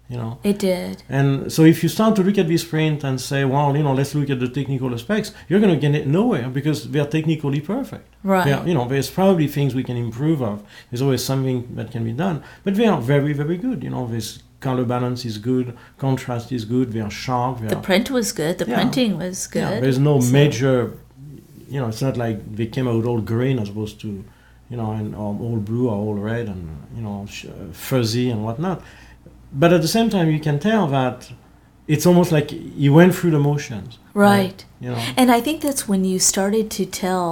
you 0.09 0.17
know. 0.17 0.39
It 0.43 0.57
did. 0.59 1.03
And 1.09 1.51
so 1.53 1.63
if 1.63 1.83
you 1.83 1.89
start 1.89 2.15
to 2.15 2.23
look 2.23 2.38
at 2.39 2.47
this 2.47 2.63
print 2.63 3.03
and 3.03 3.21
say, 3.21 3.45
well, 3.45 3.75
you 3.77 3.83
know, 3.83 3.93
let's 3.93 4.15
look 4.15 4.29
at 4.31 4.39
the 4.39 4.49
technical 4.49 4.91
aspects, 4.93 5.31
you're 5.47 5.59
going 5.59 5.73
to 5.75 5.79
get 5.79 5.93
it 5.93 6.07
nowhere 6.07 6.49
because 6.49 6.89
they're 6.91 7.05
technically 7.05 7.61
perfect. 7.61 8.07
Right. 8.23 8.51
Are- 8.51 8.67
you 8.67 8.73
know, 8.73 8.88
there's 8.88 9.11
probably 9.11 9.47
things 9.47 9.75
we 9.75 9.83
can 9.83 9.95
improve 9.97 10.41
of. 10.41 10.63
There's 10.89 11.03
always 11.03 11.23
something 11.23 11.75
that 11.75 11.91
can 11.91 12.03
be 12.03 12.13
done, 12.13 12.43
but 12.63 12.73
they 12.75 12.88
are 12.88 12.99
very, 12.99 13.33
very 13.33 13.57
good. 13.57 13.83
You 13.83 13.91
know, 13.91 14.07
this 14.07 14.39
color 14.67 14.86
balance 14.95 15.21
is 15.32 15.38
good, 15.51 15.67
contrast 16.06 16.47
is 16.58 16.63
good, 16.75 16.88
they 16.93 17.01
are 17.08 17.15
sharp. 17.25 17.54
They 17.62 17.67
The 17.73 17.78
are, 17.82 17.88
print 17.89 18.08
was 18.17 18.28
good. 18.41 18.54
The 18.62 18.67
Yeah. 18.67 18.78
printing 18.80 19.12
was 19.25 19.38
good. 19.56 19.67
yeah, 19.71 19.80
there's 19.84 20.01
no 20.12 20.15
So- 20.19 20.32
major, 20.39 20.75
you 21.73 21.80
know, 21.80 21.88
it's 21.91 22.04
not 22.08 22.15
like 22.25 22.38
they 22.60 22.67
came 22.75 22.88
out 22.93 23.04
all 23.10 23.21
green 23.36 23.58
as 23.63 23.67
opposed 23.71 23.97
to, 24.04 24.10
you 24.71 24.78
know, 24.80 24.89
and 24.99 25.08
um, 25.23 25.36
all 25.45 25.58
blue 25.69 25.86
or 25.91 25.95
all 26.06 26.17
red 26.34 26.45
and 26.54 26.62
you 26.97 27.04
know 27.08 27.17
sh- 27.36 27.45
uh, 27.54 27.71
fuzzy 27.89 28.28
and 28.34 28.39
whatnot. 28.47 28.78
But 29.62 29.69
at 29.78 29.82
the 29.86 29.91
same 29.97 30.10
time, 30.15 30.28
you 30.36 30.41
can 30.47 30.58
tell 30.69 30.84
that 30.99 31.17
it's 31.93 32.06
almost 32.10 32.32
like 32.38 32.47
you 32.84 32.91
went 32.99 33.12
through 33.17 33.34
the 33.38 33.43
motions. 33.51 33.91
Right. 34.30 34.60
You 34.84 34.89
know. 34.91 35.01
And 35.19 35.28
I 35.38 35.39
think 35.45 35.58
that's 35.65 35.84
when 35.91 36.01
you 36.12 36.17
started 36.34 36.65
to 36.78 36.84
tell 37.06 37.28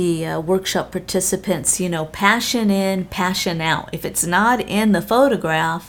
the 0.00 0.10
uh, 0.26 0.40
workshop 0.52 0.86
participants, 0.98 1.70
you 1.82 1.88
know, 1.94 2.04
passion 2.26 2.66
in, 2.70 2.96
passion 3.22 3.56
out. 3.72 3.86
If 3.98 4.02
it's 4.10 4.24
not 4.38 4.56
in 4.80 4.86
the 4.96 5.02
photograph, 5.14 5.84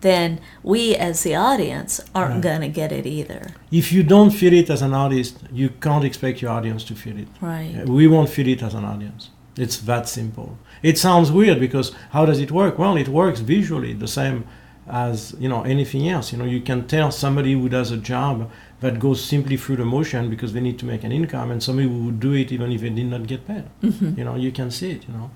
then 0.00 0.38
we 0.62 0.94
as 0.96 1.22
the 1.22 1.34
audience 1.34 2.00
aren't 2.14 2.34
Right. 2.34 2.42
going 2.42 2.60
to 2.62 2.68
get 2.68 2.90
it 2.92 3.06
either. 3.06 3.42
If 3.70 3.92
you 3.92 4.02
don't 4.02 4.30
feel 4.30 4.52
it 4.54 4.70
as 4.70 4.82
an 4.82 4.94
artist, 4.94 5.38
you 5.52 5.68
can't 5.80 6.04
expect 6.04 6.40
your 6.42 6.50
audience 6.52 6.84
to 6.84 6.94
feel 6.94 7.18
it. 7.18 7.28
Right. 7.40 7.84
We 7.86 8.06
won't 8.06 8.28
feel 8.30 8.48
it 8.48 8.62
as 8.62 8.74
an 8.74 8.84
audience. 8.84 9.30
It's 9.56 9.78
that 9.80 10.08
simple. 10.08 10.56
It 10.82 10.96
sounds 10.98 11.30
weird 11.30 11.60
because 11.60 11.92
how 12.10 12.24
does 12.24 12.40
it 12.40 12.50
work? 12.50 12.78
Well, 12.78 12.96
it 12.96 13.08
works 13.08 13.40
visually 13.40 13.92
the 13.92 14.08
same 14.08 14.44
as 14.88 15.34
you 15.38 15.48
know 15.48 15.62
anything 15.62 16.08
else. 16.08 16.32
You 16.32 16.38
know, 16.38 16.44
you 16.44 16.60
can 16.60 16.86
tell 16.86 17.10
somebody 17.10 17.52
who 17.52 17.68
does 17.68 17.90
a 17.90 17.96
job 17.96 18.50
that 18.80 18.98
goes 18.98 19.22
simply 19.22 19.56
through 19.56 19.76
the 19.76 19.84
motion 19.84 20.30
because 20.30 20.52
they 20.54 20.60
need 20.60 20.78
to 20.78 20.86
make 20.86 21.04
an 21.04 21.12
income, 21.12 21.50
and 21.50 21.62
somebody 21.62 21.86
who 21.88 22.06
would 22.06 22.20
do 22.20 22.32
it 22.32 22.50
even 22.50 22.72
if 22.72 22.80
they 22.80 22.88
did 22.88 23.06
not 23.06 23.26
get 23.26 23.46
paid. 23.46 23.64
Mhm. 23.82 24.16
You 24.18 24.24
know, 24.24 24.36
you 24.36 24.50
can 24.50 24.70
see 24.70 24.90
it. 24.92 25.02
You 25.06 25.14
know, 25.14 25.30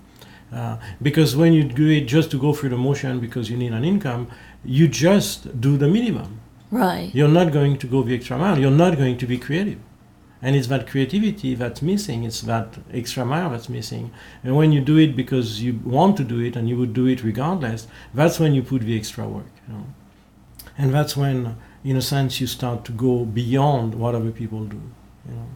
uh, 0.59 0.77
because 1.03 1.37
when 1.37 1.53
you 1.53 1.65
do 1.65 1.89
it 1.89 2.03
just 2.07 2.31
to 2.31 2.39
go 2.39 2.53
through 2.55 2.71
the 2.71 2.79
motion 2.79 3.21
because 3.21 3.51
you 3.51 3.57
need 3.57 3.73
an 3.73 3.85
income, 3.85 4.29
you 4.65 4.89
just 4.89 5.61
do 5.61 5.77
the 5.77 5.89
minimum. 5.89 6.41
Right. 6.71 7.15
You're 7.15 7.29
not 7.29 7.53
going 7.53 7.79
to 7.79 7.87
go 7.87 8.03
the 8.03 8.15
extra 8.15 8.37
mile. 8.39 8.59
You're 8.59 8.71
not 8.71 8.97
going 8.97 9.17
to 9.19 9.27
be 9.27 9.39
creative. 9.39 9.79
And 10.43 10.55
it's 10.57 10.67
that 10.67 10.87
creativity 10.87 11.55
that's 11.55 11.81
missing. 11.81 12.25
It's 12.25 12.43
that 12.43 12.79
extra 12.93 13.25
mile 13.25 13.51
that's 13.51 13.69
missing. 13.69 14.13
And 14.43 14.57
when 14.57 14.73
you 14.73 14.81
do 14.81 14.99
it 14.99 15.17
because 15.17 15.63
you 15.63 15.81
want 15.85 16.17
to 16.19 16.25
do 16.25 16.41
it 16.41 16.57
and 16.57 16.69
you 16.69 16.77
would 16.77 16.93
do 16.93 17.07
it 17.07 17.25
regardless, 17.25 17.87
that's 18.13 18.39
when 18.39 18.55
you 18.55 18.63
put 18.63 18.83
the 18.83 18.97
extra 18.97 19.27
work. 19.27 19.53
You 19.67 19.75
know? 19.75 19.87
And 20.77 20.93
that's 20.93 21.17
when, 21.17 21.57
in 21.83 21.97
a 21.97 22.03
sense, 22.03 22.41
you 22.41 22.47
start 22.47 22.85
to 22.87 22.93
go 22.93 23.25
beyond 23.25 23.95
what 23.95 24.15
other 24.15 24.33
people 24.33 24.65
do. 24.65 24.83
You 25.29 25.35
know? 25.35 25.47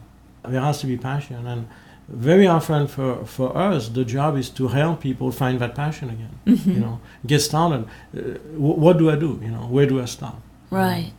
there 0.47 0.61
has 0.61 0.79
to 0.81 0.87
be 0.87 0.97
passion. 0.97 1.45
And 1.45 1.67
very 2.11 2.47
often 2.47 2.87
for, 2.87 3.25
for 3.25 3.55
us, 3.55 3.89
the 3.89 4.03
job 4.03 4.35
is 4.37 4.49
to 4.49 4.67
help 4.69 5.01
people 5.01 5.31
find 5.31 5.59
that 5.59 5.75
passion 5.75 6.09
again. 6.09 6.39
Mm-hmm. 6.45 6.71
You 6.71 6.79
know, 6.79 7.01
get 7.25 7.39
started. 7.39 7.85
Uh, 8.15 8.19
wh- 8.55 8.77
what 8.77 8.97
do 8.97 9.09
I 9.09 9.15
do? 9.15 9.39
You 9.41 9.51
know, 9.51 9.67
where 9.67 9.85
do 9.85 10.01
I 10.01 10.05
start? 10.05 10.35
Right. 10.71 11.11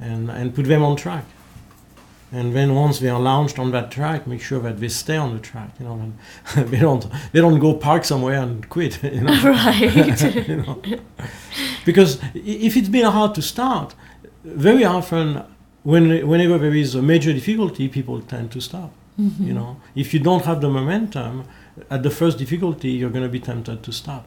And, 0.00 0.30
and 0.30 0.54
put 0.54 0.66
them 0.66 0.82
on 0.82 0.96
track. 0.96 1.24
And 2.32 2.54
then 2.54 2.74
once 2.74 3.00
they 3.00 3.08
are 3.08 3.18
launched 3.18 3.58
on 3.58 3.72
that 3.72 3.90
track, 3.90 4.26
make 4.26 4.40
sure 4.40 4.60
that 4.60 4.78
they 4.78 4.88
stay 4.88 5.16
on 5.16 5.34
the 5.34 5.40
track. 5.40 5.70
You 5.80 5.86
know, 5.86 5.94
and 5.94 6.68
they 6.68 6.78
don't 6.78 7.04
they 7.32 7.40
don't 7.40 7.58
go 7.58 7.74
park 7.74 8.04
somewhere 8.04 8.40
and 8.40 8.68
quit. 8.68 9.02
You 9.02 9.22
know, 9.22 9.42
right. 9.44 10.48
you 10.48 10.56
know? 10.58 10.80
because 11.84 12.20
if 12.34 12.76
it's 12.76 12.88
been 12.88 13.06
hard 13.06 13.34
to 13.34 13.42
start, 13.42 13.96
very 14.44 14.84
often 14.84 15.42
when 15.82 16.26
whenever 16.26 16.56
there 16.56 16.74
is 16.74 16.94
a 16.94 17.02
major 17.02 17.32
difficulty, 17.32 17.88
people 17.88 18.20
tend 18.20 18.52
to 18.52 18.60
stop. 18.60 18.92
Mm-hmm. 19.20 19.46
You 19.46 19.54
know, 19.54 19.80
if 19.94 20.12
you 20.14 20.20
don't 20.20 20.44
have 20.44 20.60
the 20.60 20.70
momentum 20.70 21.44
at 21.88 22.02
the 22.02 22.10
first 22.10 22.38
difficulty, 22.38 22.90
you're 22.90 23.10
going 23.10 23.22
to 23.22 23.28
be 23.28 23.40
tempted 23.40 23.82
to 23.82 23.92
stop. 23.92 24.26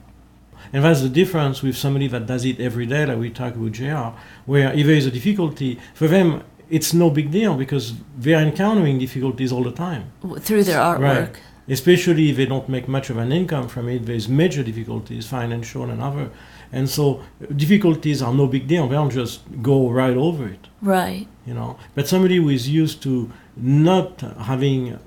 And 0.71 0.83
that's 0.85 1.01
the 1.01 1.09
difference 1.09 1.61
with 1.61 1.75
somebody 1.75 2.07
that 2.07 2.25
does 2.25 2.45
it 2.45 2.59
every 2.59 2.85
day, 2.85 3.05
like 3.05 3.17
we 3.17 3.29
talk 3.29 3.55
about 3.55 3.73
JR, 3.73 4.17
where 4.45 4.71
if 4.73 4.85
there 4.85 4.95
is 4.95 5.05
a 5.05 5.11
difficulty, 5.11 5.79
for 5.93 6.07
them, 6.07 6.43
it's 6.69 6.93
no 6.93 7.09
big 7.09 7.31
deal 7.31 7.55
because 7.55 7.93
they're 8.17 8.39
encountering 8.39 8.97
difficulties 8.99 9.51
all 9.51 9.63
the 9.63 9.71
time. 9.71 10.11
Through 10.39 10.63
their 10.63 10.79
artwork. 10.79 10.99
Right. 10.99 11.35
Especially 11.67 12.29
if 12.29 12.37
they 12.37 12.45
don't 12.45 12.67
make 12.67 12.87
much 12.87 13.09
of 13.09 13.17
an 13.17 13.31
income 13.31 13.67
from 13.69 13.87
it, 13.87 14.05
there's 14.05 14.27
major 14.27 14.63
difficulties, 14.63 15.27
financial 15.27 15.89
and 15.89 16.01
other. 16.01 16.29
And 16.73 16.89
so 16.89 17.21
difficulties 17.55 18.21
are 18.21 18.33
no 18.33 18.47
big 18.47 18.67
deal. 18.67 18.87
They 18.87 18.95
don't 18.95 19.11
just 19.11 19.41
go 19.61 19.89
right 19.89 20.17
over 20.17 20.47
it 20.47 20.67
Right. 20.81 21.27
You 21.45 21.53
know. 21.53 21.77
But 21.95 22.07
somebody 22.07 22.37
who 22.37 22.49
is 22.49 22.69
used 22.69 23.01
to 23.03 23.31
not 23.55 24.21
having 24.21 24.99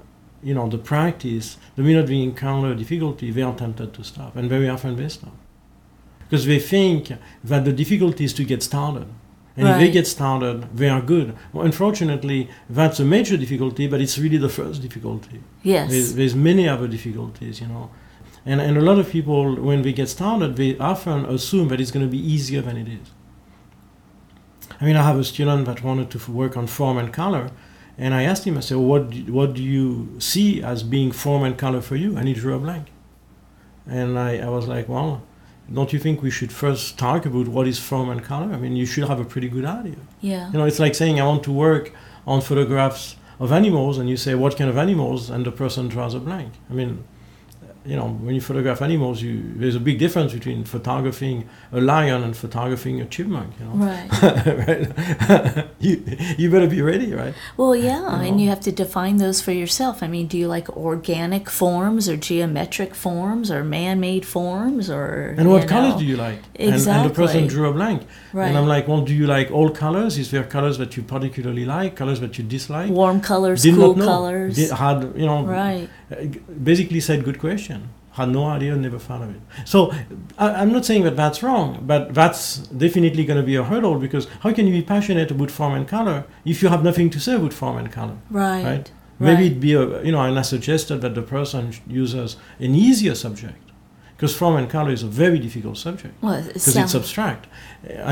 you 0.42 0.54
know 0.54 0.68
the 0.68 0.78
practice 0.78 1.56
the 1.76 1.82
minute 1.82 2.06
they 2.06 2.22
encounter 2.22 2.74
difficulty 2.74 3.30
they 3.30 3.42
are 3.42 3.54
tempted 3.54 3.92
to 3.94 4.04
stop 4.04 4.36
and 4.36 4.48
very 4.48 4.68
often 4.68 4.96
they 4.96 5.08
stop. 5.08 5.34
Because 6.28 6.46
they 6.46 6.58
think 6.58 7.12
that 7.44 7.64
the 7.64 7.72
difficulty 7.72 8.24
is 8.24 8.32
to 8.32 8.44
get 8.44 8.60
started. 8.62 9.06
And 9.58 9.68
if 9.68 9.78
they 9.78 9.90
get 9.90 10.06
started 10.06 10.76
they 10.76 10.88
are 10.88 11.00
good. 11.00 11.34
Well, 11.52 11.64
unfortunately 11.64 12.50
that's 12.68 13.00
a 13.00 13.04
major 13.04 13.36
difficulty 13.36 13.86
but 13.86 14.00
it's 14.00 14.18
really 14.18 14.36
the 14.36 14.48
first 14.48 14.82
difficulty. 14.82 15.40
Yes. 15.62 15.90
there's, 15.90 16.14
there's 16.14 16.34
many 16.34 16.68
other 16.68 16.86
difficulties 16.86 17.60
you 17.60 17.68
know. 17.68 17.90
And, 18.44 18.60
and 18.60 18.76
a 18.76 18.80
lot 18.80 18.98
of 18.98 19.10
people 19.10 19.56
when 19.56 19.82
they 19.82 19.92
get 19.92 20.08
started 20.08 20.56
they 20.56 20.76
often 20.78 21.24
assume 21.24 21.68
that 21.68 21.80
it's 21.80 21.90
going 21.90 22.06
to 22.06 22.10
be 22.10 22.22
easier 22.34 22.60
than 22.60 22.76
it 22.76 22.88
is 22.88 23.08
I 24.80 24.84
mean, 24.84 24.96
I 24.96 25.02
have 25.02 25.18
a 25.18 25.24
student 25.24 25.64
that 25.66 25.82
wanted 25.82 26.10
to 26.10 26.30
work 26.32 26.56
on 26.56 26.66
form 26.66 26.98
and 26.98 27.12
color, 27.12 27.50
and 27.98 28.12
I 28.14 28.22
asked 28.24 28.44
him, 28.46 28.56
I 28.58 28.60
said, 28.60 28.76
what, 28.78 29.10
do- 29.10 29.32
what 29.32 29.54
do 29.54 29.62
you 29.62 30.16
see 30.18 30.62
as 30.62 30.82
being 30.82 31.12
form 31.12 31.42
and 31.44 31.56
color 31.56 31.80
for 31.80 31.96
you? 31.96 32.16
And 32.16 32.28
he 32.28 32.34
drew 32.34 32.54
a 32.54 32.58
blank. 32.58 32.88
And 33.88 34.18
I, 34.18 34.38
I 34.38 34.48
was 34.48 34.66
like, 34.66 34.88
well, 34.88 35.22
don't 35.72 35.92
you 35.92 35.98
think 35.98 36.22
we 36.22 36.30
should 36.30 36.52
first 36.52 36.98
talk 36.98 37.24
about 37.26 37.48
what 37.48 37.66
is 37.66 37.78
form 37.78 38.10
and 38.10 38.22
color? 38.22 38.52
I 38.52 38.58
mean, 38.58 38.76
you 38.76 38.86
should 38.86 39.04
have 39.08 39.20
a 39.20 39.24
pretty 39.24 39.48
good 39.48 39.64
idea. 39.64 39.96
yeah. 40.20 40.50
You 40.52 40.58
know, 40.58 40.64
it's 40.66 40.78
like 40.78 40.94
saying, 40.94 41.20
I 41.20 41.26
want 41.26 41.42
to 41.44 41.52
work 41.52 41.92
on 42.26 42.40
photographs 42.40 43.16
of 43.38 43.52
animals, 43.52 43.98
and 43.98 44.08
you 44.08 44.16
say, 44.16 44.34
what 44.34 44.56
kind 44.56 44.68
of 44.70 44.76
animals? 44.76 45.30
And 45.30 45.44
the 45.46 45.52
person 45.52 45.88
draws 45.88 46.14
a 46.14 46.20
blank. 46.20 46.52
I 46.70 46.72
mean, 46.74 47.04
you 47.86 47.96
know, 47.96 48.08
when 48.08 48.34
you 48.34 48.40
photograph 48.40 48.82
animals, 48.82 49.22
you, 49.22 49.42
there's 49.56 49.74
a 49.76 49.80
big 49.80 49.98
difference 49.98 50.32
between 50.32 50.64
photographing 50.64 51.48
a 51.72 51.80
lion 51.80 52.22
and 52.22 52.36
photographing 52.36 53.00
a 53.00 53.04
chipmunk, 53.06 53.52
you 53.58 53.66
know 53.66 53.72
Right. 53.72 54.08
right? 54.68 55.68
you, 55.78 56.02
you 56.36 56.50
better 56.50 56.66
be 56.66 56.82
ready, 56.82 57.12
right? 57.14 57.34
Well, 57.56 57.74
yeah, 57.76 58.20
You 58.20 58.28
and 58.28 58.40
you 58.40 58.48
have 58.48 58.60
to 58.60 58.72
define 58.72 59.16
those 59.18 59.40
for 59.40 59.52
yourself. 59.52 60.02
I 60.02 60.08
mean, 60.08 60.26
do 60.26 60.36
you 60.38 60.48
like 60.48 60.68
organic 60.76 61.48
forms 61.48 62.08
or 62.08 62.16
geometric 62.16 62.94
forms 62.94 63.50
or 63.50 63.62
man-made 63.64 64.24
forms 64.26 64.90
or 64.90 65.34
And 65.38 65.50
what 65.50 65.62
you 65.62 65.68
colors 65.68 65.94
know? 65.94 65.98
do 66.00 66.04
you 66.04 66.16
like? 66.16 66.40
And, 66.56 66.74
and 66.74 67.10
the 67.10 67.14
person 67.14 67.46
drew 67.46 67.68
a 67.68 67.72
blank. 67.72 68.02
Right. 68.32 68.48
And 68.48 68.56
I'm 68.58 68.66
like, 68.66 68.88
well, 68.88 69.02
do 69.02 69.14
you 69.14 69.26
like 69.26 69.50
all 69.50 69.70
colors? 69.70 70.18
Is 70.18 70.30
there 70.30 70.44
colors 70.44 70.76
that 70.78 70.96
you 70.96 71.02
particularly 71.02 71.64
like? 71.64 71.96
Colors 71.96 72.20
that 72.20 72.36
you 72.38 72.44
dislike? 72.44 72.90
warm 72.90 73.20
colors, 73.20 73.62
Did 73.62 73.74
cool 73.74 73.94
know. 73.94 74.04
colors. 74.04 74.56
Did, 74.56 74.70
had, 74.70 75.12
you 75.16 75.26
know, 75.26 75.44
right. 75.44 75.88
uh, 76.10 76.24
basically 76.62 77.00
said 77.00 77.24
good 77.24 77.38
question. 77.38 77.75
Had 78.16 78.30
no 78.30 78.44
idea, 78.46 78.74
never 78.76 78.98
thought 78.98 79.22
of 79.22 79.30
it. 79.36 79.40
So 79.66 79.92
I, 80.38 80.46
I'm 80.60 80.72
not 80.72 80.84
saying 80.86 81.04
that 81.04 81.16
that's 81.16 81.42
wrong, 81.42 81.68
but 81.86 82.14
that's 82.14 82.58
definitely 82.84 83.24
going 83.26 83.38
to 83.38 83.46
be 83.52 83.56
a 83.56 83.64
hurdle 83.64 83.98
because 83.98 84.26
how 84.40 84.52
can 84.54 84.66
you 84.66 84.72
be 84.72 84.82
passionate 84.82 85.30
about 85.30 85.50
form 85.50 85.74
and 85.74 85.86
color 85.86 86.24
if 86.44 86.62
you 86.62 86.68
have 86.70 86.82
nothing 86.82 87.10
to 87.10 87.20
say 87.20 87.34
about 87.36 87.52
form 87.52 87.76
and 87.76 87.92
color? 87.92 88.16
Right. 88.30 88.64
right? 88.64 88.90
Maybe 89.18 89.34
Right. 89.34 89.46
it'd 89.46 89.60
be 89.60 89.74
a, 89.74 90.02
you 90.02 90.12
know, 90.12 90.22
and 90.22 90.38
I 90.38 90.42
suggested 90.42 90.98
that 91.02 91.14
the 91.14 91.22
person 91.36 91.72
uses 91.86 92.36
an 92.58 92.74
easier 92.74 93.14
subject 93.14 93.62
because 94.16 94.34
form 94.34 94.56
and 94.56 94.68
color 94.70 94.92
is 94.92 95.02
a 95.02 95.06
very 95.24 95.38
difficult 95.38 95.76
subject 95.76 96.14
Well, 96.22 96.34
it 96.34 96.46
because 96.54 96.72
sounds. 96.72 96.94
it's 96.94 97.02
abstract. 97.02 97.48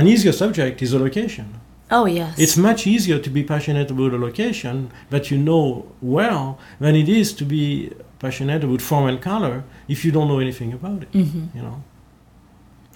An 0.00 0.06
easier 0.06 0.32
subject 0.32 0.82
is 0.82 0.92
a 0.92 0.98
location. 0.98 1.46
Oh 1.90 2.06
yes. 2.06 2.38
It's 2.38 2.56
much 2.56 2.86
easier 2.86 3.18
to 3.18 3.30
be 3.30 3.42
passionate 3.44 3.90
about 3.90 4.12
a 4.12 4.18
location 4.18 4.90
that 5.10 5.30
you 5.30 5.38
know 5.38 5.86
well 6.00 6.58
than 6.80 6.94
it 6.96 7.08
is 7.08 7.32
to 7.34 7.44
be 7.44 7.92
passionate 8.18 8.64
about 8.64 8.80
form 8.80 9.06
and 9.06 9.20
color 9.20 9.64
if 9.88 10.04
you 10.04 10.12
don't 10.12 10.28
know 10.28 10.38
anything 10.38 10.72
about 10.72 11.02
it. 11.02 11.08
hmm 11.12 11.46
You 11.54 11.62
know. 11.62 11.82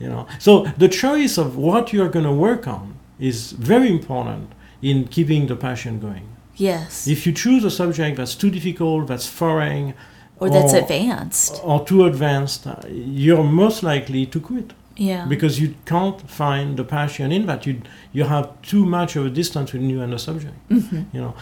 you 0.00 0.08
know. 0.08 0.26
So 0.38 0.64
the 0.78 0.88
choice 0.88 1.38
of 1.38 1.56
what 1.56 1.92
you 1.92 2.02
are 2.02 2.08
going 2.08 2.24
to 2.24 2.32
work 2.32 2.66
on 2.66 2.94
is 3.18 3.52
very 3.52 3.90
important 3.90 4.52
in 4.80 5.06
keeping 5.08 5.46
the 5.46 5.56
passion 5.56 6.00
going. 6.00 6.28
Yes. 6.56 7.06
If 7.06 7.26
you 7.26 7.32
choose 7.32 7.64
a 7.64 7.70
subject 7.70 8.16
that's 8.16 8.34
too 8.34 8.50
difficult, 8.50 9.06
that's 9.08 9.26
foreign, 9.26 9.94
or 10.38 10.50
that's 10.50 10.74
or, 10.74 10.78
advanced. 10.78 11.60
or 11.62 11.84
too 11.84 12.04
advanced, 12.04 12.66
you're 12.88 13.44
most 13.44 13.82
likely 13.82 14.26
to 14.26 14.40
quit 14.40 14.72
Yeah. 14.96 15.26
because 15.28 15.58
you 15.60 15.74
can't 15.86 16.20
find 16.30 16.76
the 16.76 16.84
passion 16.84 17.32
in 17.32 17.46
that. 17.46 17.66
You 17.66 17.80
you 18.12 18.24
have 18.24 18.46
too 18.62 18.84
much 18.84 19.16
of 19.16 19.26
a 19.26 19.30
distance 19.30 19.70
between 19.72 19.90
you 19.90 20.00
and 20.02 20.12
the 20.12 20.18
subject. 20.18 20.54
hmm 20.68 21.02
You 21.12 21.20
know, 21.20 21.34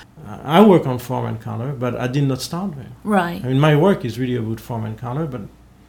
I 0.45 0.61
work 0.63 0.87
on 0.87 0.99
form 0.99 1.27
and 1.27 1.41
color, 1.41 1.73
but 1.73 1.95
I 1.95 2.07
did 2.07 2.25
not 2.25 2.41
start 2.41 2.75
there. 2.77 2.93
Right. 3.05 3.45
I 3.45 3.49
mean, 3.49 3.61
my 3.61 3.75
work 3.77 4.05
is 4.05 4.19
really 4.19 4.37
about 4.37 4.61
form 4.61 4.85
and 4.85 4.97
color, 4.99 5.27
but 5.27 5.41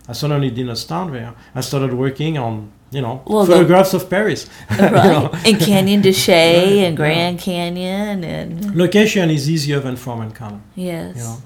I 0.09 0.13
suddenly 0.13 0.49
did 0.51 0.65
not 0.65 0.77
start 0.77 1.11
there. 1.13 1.33
I 1.55 1.61
started 1.61 1.93
working 1.93 2.37
on 2.37 2.71
you 2.91 3.01
know 3.01 3.21
Well, 3.25 3.45
the- 3.45 3.53
photographs 3.53 3.93
of 3.93 4.09
Paris. 4.09 4.49
you 4.71 4.77
right. 4.77 5.11
know. 5.13 5.29
And 5.45 5.59
Canyon 5.59 6.01
de 6.01 6.11
Chelly 6.13 6.57
Right, 6.77 6.87
and 6.87 6.93
yeah. 6.97 7.01
Grand 7.03 7.39
Canyon 7.39 8.23
and 8.23 8.75
Location 8.75 9.29
is 9.29 9.49
easier 9.49 9.79
than 9.79 9.95
form 9.95 10.21
and 10.21 10.33
color. 10.35 10.59
yes. 10.75 11.15
you 11.17 11.23
know 11.23 11.37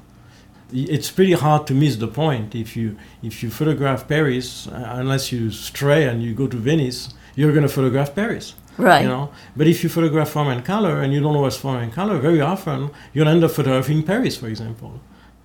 it's 0.73 1.11
pretty 1.11 1.33
hard 1.33 1.67
to 1.67 1.73
miss 1.73 1.95
the 1.97 2.07
point 2.07 2.55
if 2.55 2.75
you 2.75 2.97
if 3.23 3.43
you 3.43 3.49
photograph 3.49 4.07
paris 4.07 4.67
uh, 4.67 4.93
unless 5.01 5.31
you 5.31 5.51
stray 5.51 6.07
and 6.07 6.23
you 6.23 6.33
go 6.33 6.47
to 6.47 6.57
venice 6.57 7.09
you're 7.35 7.51
going 7.51 7.67
to 7.67 7.73
photograph 7.73 8.13
paris 8.15 8.55
Right. 8.77 9.03
you 9.03 9.07
know 9.07 9.29
but 9.55 9.67
if 9.67 9.83
you 9.83 9.89
photograph 9.89 10.29
form 10.29 10.47
and 10.49 10.65
color 10.65 11.01
and 11.01 11.13
you 11.13 11.19
don't 11.21 11.33
know 11.33 11.41
what's 11.41 11.55
form 11.57 11.77
and 11.77 11.93
color 11.93 12.17
very 12.19 12.41
often 12.41 12.89
you'll 13.13 13.27
end 13.27 13.43
up 13.43 13.51
photographing 13.51 14.01
paris 14.03 14.35
for 14.37 14.47
example 14.47 14.99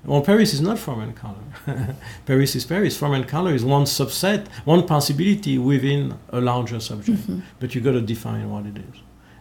well 0.04 0.22
paris 0.22 0.52
is 0.54 0.60
not 0.62 0.78
form 0.78 1.00
and 1.00 1.14
color 1.14 1.44
paris 2.26 2.56
is 2.56 2.64
paris 2.64 2.96
form 2.96 3.12
and 3.12 3.28
color 3.28 3.52
is 3.54 3.64
one 3.64 3.84
subset 3.84 4.46
one 4.64 4.86
possibility 4.86 5.58
within 5.58 6.14
a 6.30 6.40
larger 6.40 6.80
subject 6.80 7.18
Mhm. 7.28 7.42
but 7.60 7.74
you've 7.74 7.84
got 7.84 7.92
to 7.92 8.00
define 8.00 8.50
what 8.50 8.64
it 8.66 8.78
is 8.78 8.96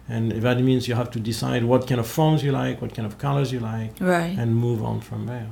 and 0.08 0.32
that 0.32 0.60
means 0.60 0.86
you 0.88 0.94
have 0.96 1.10
to 1.12 1.20
decide 1.20 1.64
what 1.64 1.86
kind 1.88 2.00
of 2.00 2.06
forms 2.06 2.42
you 2.44 2.52
like 2.52 2.80
what 2.82 2.94
kind 2.94 3.06
of 3.06 3.16
colors 3.18 3.50
you 3.52 3.60
like 3.60 3.92
Right. 4.00 4.36
and 4.38 4.54
move 4.54 4.82
on 4.84 5.00
from 5.00 5.26
there. 5.26 5.48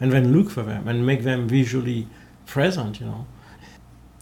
And 0.00 0.12
then 0.12 0.32
look 0.32 0.50
for 0.50 0.62
them 0.62 0.86
and 0.86 1.04
make 1.04 1.22
them 1.22 1.48
visually 1.48 2.06
present, 2.46 3.00
you 3.00 3.06
know. 3.06 3.26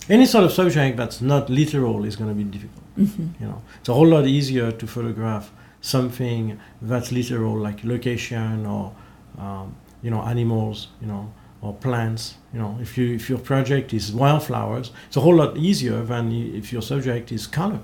Any 0.08 0.26
sort 0.26 0.44
of 0.44 0.52
subject 0.52 0.96
that's 0.96 1.20
not 1.20 1.50
literal 1.50 2.04
is 2.04 2.16
going 2.16 2.30
to 2.30 2.34
be 2.34 2.44
difficult, 2.44 2.84
hmm 2.94 3.28
you 3.40 3.46
know. 3.46 3.62
It's 3.80 3.88
a 3.88 3.94
whole 3.94 4.06
lot 4.06 4.26
easier 4.26 4.72
to 4.72 4.86
photograph 4.86 5.52
something 5.80 6.58
that's 6.80 7.12
literal, 7.12 7.56
like 7.58 7.84
location 7.84 8.66
or, 8.66 8.94
um, 9.38 9.76
you 10.02 10.10
know, 10.10 10.22
animals, 10.22 10.88
you 11.00 11.06
know, 11.06 11.32
or 11.60 11.74
plants, 11.74 12.36
you 12.52 12.58
know. 12.58 12.78
If, 12.80 12.96
you, 12.96 13.14
if 13.14 13.28
your 13.28 13.38
project 13.38 13.92
is 13.92 14.12
wildflowers, 14.12 14.92
it's 15.08 15.16
a 15.16 15.20
whole 15.20 15.34
lot 15.36 15.56
easier 15.56 16.02
than 16.02 16.32
if 16.32 16.72
your 16.72 16.82
subject 16.82 17.32
is 17.32 17.46
color 17.46 17.80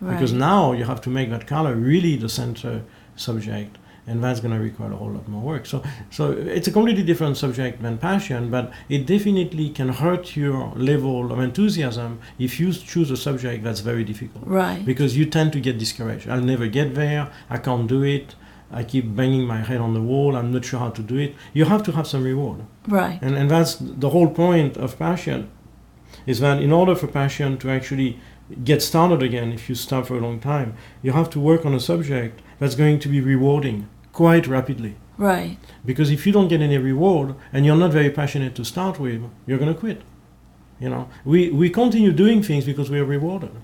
because 0.00 0.32
now 0.32 0.72
you 0.72 0.84
have 0.84 1.00
to 1.00 1.10
make 1.10 1.30
that 1.30 1.46
color 1.46 1.74
really 1.74 2.16
the 2.16 2.28
center 2.28 2.82
subject 3.16 3.78
and 4.06 4.22
that's 4.22 4.40
going 4.40 4.54
to 4.54 4.60
require 4.60 4.92
a 4.92 4.96
whole 4.96 5.10
lot 5.10 5.26
more 5.28 5.42
work. 5.42 5.66
So 5.66 5.82
so 6.10 6.32
it's 6.32 6.68
a 6.68 6.72
completely 6.72 7.02
different 7.02 7.36
subject 7.36 7.82
than 7.82 7.98
passion 7.98 8.50
but 8.50 8.72
it 8.88 9.06
definitely 9.06 9.70
can 9.70 9.88
hurt 9.88 10.36
your 10.36 10.72
level 10.76 11.32
of 11.32 11.38
enthusiasm 11.40 12.20
if 12.38 12.60
you 12.60 12.72
choose 12.72 13.10
a 13.10 13.16
subject 13.16 13.64
that's 13.64 13.80
very 13.80 14.04
difficult. 14.04 14.44
Right. 14.46 14.84
because 14.84 15.16
you 15.16 15.24
tend 15.26 15.52
to 15.52 15.60
get 15.60 15.78
discouraged. 15.78 16.28
I'll 16.28 16.40
never 16.54 16.66
get 16.68 16.94
there. 16.94 17.30
I 17.50 17.58
can't 17.58 17.86
do 17.86 18.02
it. 18.02 18.34
I 18.70 18.82
keep 18.82 19.14
banging 19.14 19.44
my 19.46 19.58
head 19.58 19.80
on 19.80 19.94
the 19.94 20.02
wall. 20.02 20.36
I'm 20.36 20.52
not 20.52 20.64
sure 20.64 20.80
how 20.80 20.90
to 20.90 21.02
do 21.02 21.16
it. 21.16 21.34
You 21.52 21.66
have 21.66 21.82
to 21.84 21.92
have 21.92 22.06
some 22.06 22.24
reward. 22.24 22.60
Right. 22.88 23.18
and, 23.22 23.36
and 23.36 23.50
that's 23.50 23.76
the 23.80 24.10
whole 24.10 24.28
point 24.28 24.76
of 24.76 24.98
passion 24.98 25.50
is 26.26 26.40
that 26.40 26.62
in 26.62 26.72
order 26.72 26.94
for 26.94 27.06
passion 27.06 27.58
to 27.58 27.70
actually 27.70 28.18
get 28.64 28.80
started 28.82 29.22
again, 29.22 29.52
if 29.52 29.68
you 29.68 29.74
stop 29.74 30.06
for 30.06 30.16
a 30.16 30.20
long 30.20 30.38
time, 30.40 30.74
you 31.02 31.12
have 31.12 31.28
to 31.30 31.40
work 31.40 31.66
on 31.66 31.74
a 31.74 31.80
subject 31.80 32.40
that's 32.58 32.74
going 32.74 32.98
to 33.00 33.08
be 33.08 33.20
rewarding 33.20 33.88
quite 34.16 34.46
rapidly. 34.46 34.94
Right. 35.18 35.58
Because 35.84 36.10
if 36.10 36.26
you 36.26 36.32
don't 36.32 36.48
get 36.48 36.62
any 36.62 36.78
reward 36.78 37.34
and 37.52 37.66
you're 37.66 37.76
not 37.84 37.92
very 37.92 38.10
passionate 38.10 38.54
to 38.54 38.64
start 38.64 38.98
with, 38.98 39.20
you're 39.46 39.58
going 39.58 39.74
to 39.74 39.78
quit. 39.78 40.00
You 40.80 40.88
know, 40.88 41.08
we, 41.24 41.50
we 41.50 41.68
continue 41.68 42.12
doing 42.12 42.42
things 42.42 42.64
because 42.64 42.88
we 42.90 42.98
are 42.98 43.04
rewarded. 43.04 43.54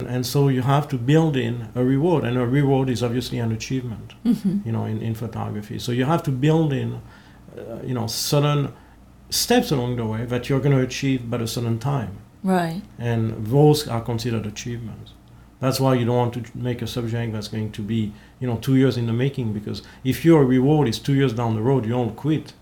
And 0.00 0.26
so 0.26 0.48
you 0.48 0.62
have 0.62 0.88
to 0.88 0.98
build 0.98 1.36
in 1.36 1.68
a 1.74 1.82
reward, 1.82 2.24
and 2.24 2.36
a 2.36 2.46
reward 2.46 2.90
is 2.90 3.02
obviously 3.02 3.38
an 3.38 3.52
achievement, 3.52 4.12
hmm 4.24 4.58
you 4.64 4.72
know, 4.72 4.84
in, 4.84 4.98
in 5.00 5.14
photography. 5.14 5.78
So 5.78 5.90
you 5.92 6.04
have 6.04 6.22
to 6.24 6.32
build 6.32 6.72
in, 6.72 7.00
uh, 7.56 7.80
you 7.88 7.94
know, 7.94 8.06
certain 8.06 8.72
steps 9.30 9.70
along 9.70 9.96
the 9.96 10.04
way 10.04 10.26
that 10.26 10.48
you're 10.48 10.60
going 10.60 10.76
to 10.76 10.82
achieve 10.82 11.30
by 11.30 11.38
a 11.38 11.46
certain 11.46 11.78
time. 11.78 12.18
Right. 12.42 12.82
And 12.98 13.46
those 13.46 13.88
are 13.88 14.02
considered 14.02 14.44
achievements. 14.44 15.14
That's 15.60 15.80
why 15.80 15.94
you 15.94 16.04
don't 16.04 16.16
want 16.16 16.34
to 16.34 16.44
make 16.54 16.82
a 16.82 16.86
subject 16.86 17.32
that's 17.32 17.48
going 17.48 17.72
to 17.72 17.82
be, 17.82 18.12
you 18.40 18.46
know, 18.46 18.56
two 18.56 18.76
years 18.76 18.96
in 18.96 19.06
the 19.06 19.12
making, 19.12 19.52
because 19.54 19.82
if 20.04 20.24
your 20.24 20.44
reward 20.44 20.86
is 20.88 20.98
two 20.98 21.14
years 21.14 21.32
down 21.32 21.54
the 21.54 21.62
road, 21.62 21.84
you 21.84 21.92
don't 21.92 22.14
quit 22.14 22.52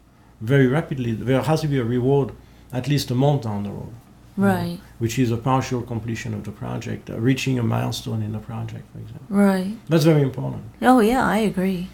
very 0.41 0.67
rapidly. 0.69 1.13
There 1.13 1.43
has 1.43 1.61
to 1.63 1.69
be 1.69 1.79
a 1.79 1.85
reward 1.85 2.33
at 2.73 2.87
least 2.89 3.11
a 3.11 3.15
month 3.15 3.43
down 3.43 3.63
the 3.65 3.71
road 3.71 3.93
Right. 4.37 4.81
which 4.99 5.17
is 5.19 5.31
a 5.31 5.37
partial 5.37 5.81
completion 5.83 6.35
of 6.35 6.43
the 6.45 6.51
project, 6.51 7.09
uh, 7.09 7.19
reaching 7.21 7.59
a 7.59 7.63
milestone 7.63 8.21
in 8.23 8.33
the 8.33 8.41
project, 8.41 8.85
for 8.93 8.99
example. 8.99 9.27
Right. 9.29 9.77
That's 9.89 10.05
very 10.05 10.23
important. 10.23 10.63
Oh 10.83 10.99
yeah, 11.01 11.25
I 11.25 11.39
agree. 11.39 11.89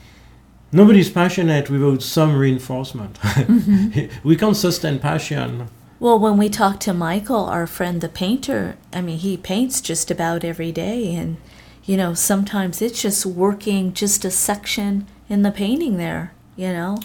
Nobody's 0.72 1.10
passionate 1.10 1.68
without 1.68 2.02
some 2.02 2.36
reinforcement. 2.36 3.18
we 4.24 4.36
can't 4.36 4.56
sustain 4.56 4.98
passion. 4.98 5.68
Well, 6.00 6.18
when 6.18 6.38
we 6.38 6.48
talked 6.48 6.80
to 6.82 6.94
Michael, 6.94 7.44
our 7.44 7.66
friend 7.66 8.00
the 8.00 8.08
painter, 8.08 8.76
I 8.92 9.02
mean, 9.02 9.18
he 9.18 9.36
paints 9.36 9.80
just 9.82 10.10
about 10.10 10.44
every 10.44 10.72
day. 10.72 11.14
And, 11.14 11.36
you 11.84 11.96
know, 11.98 12.14
sometimes 12.14 12.80
it's 12.80 13.02
just 13.02 13.26
working 13.26 13.92
just 13.92 14.24
a 14.24 14.30
section 14.30 15.06
in 15.28 15.42
the 15.42 15.50
painting 15.50 15.98
there, 15.98 16.32
you 16.56 16.68
know? 16.72 16.96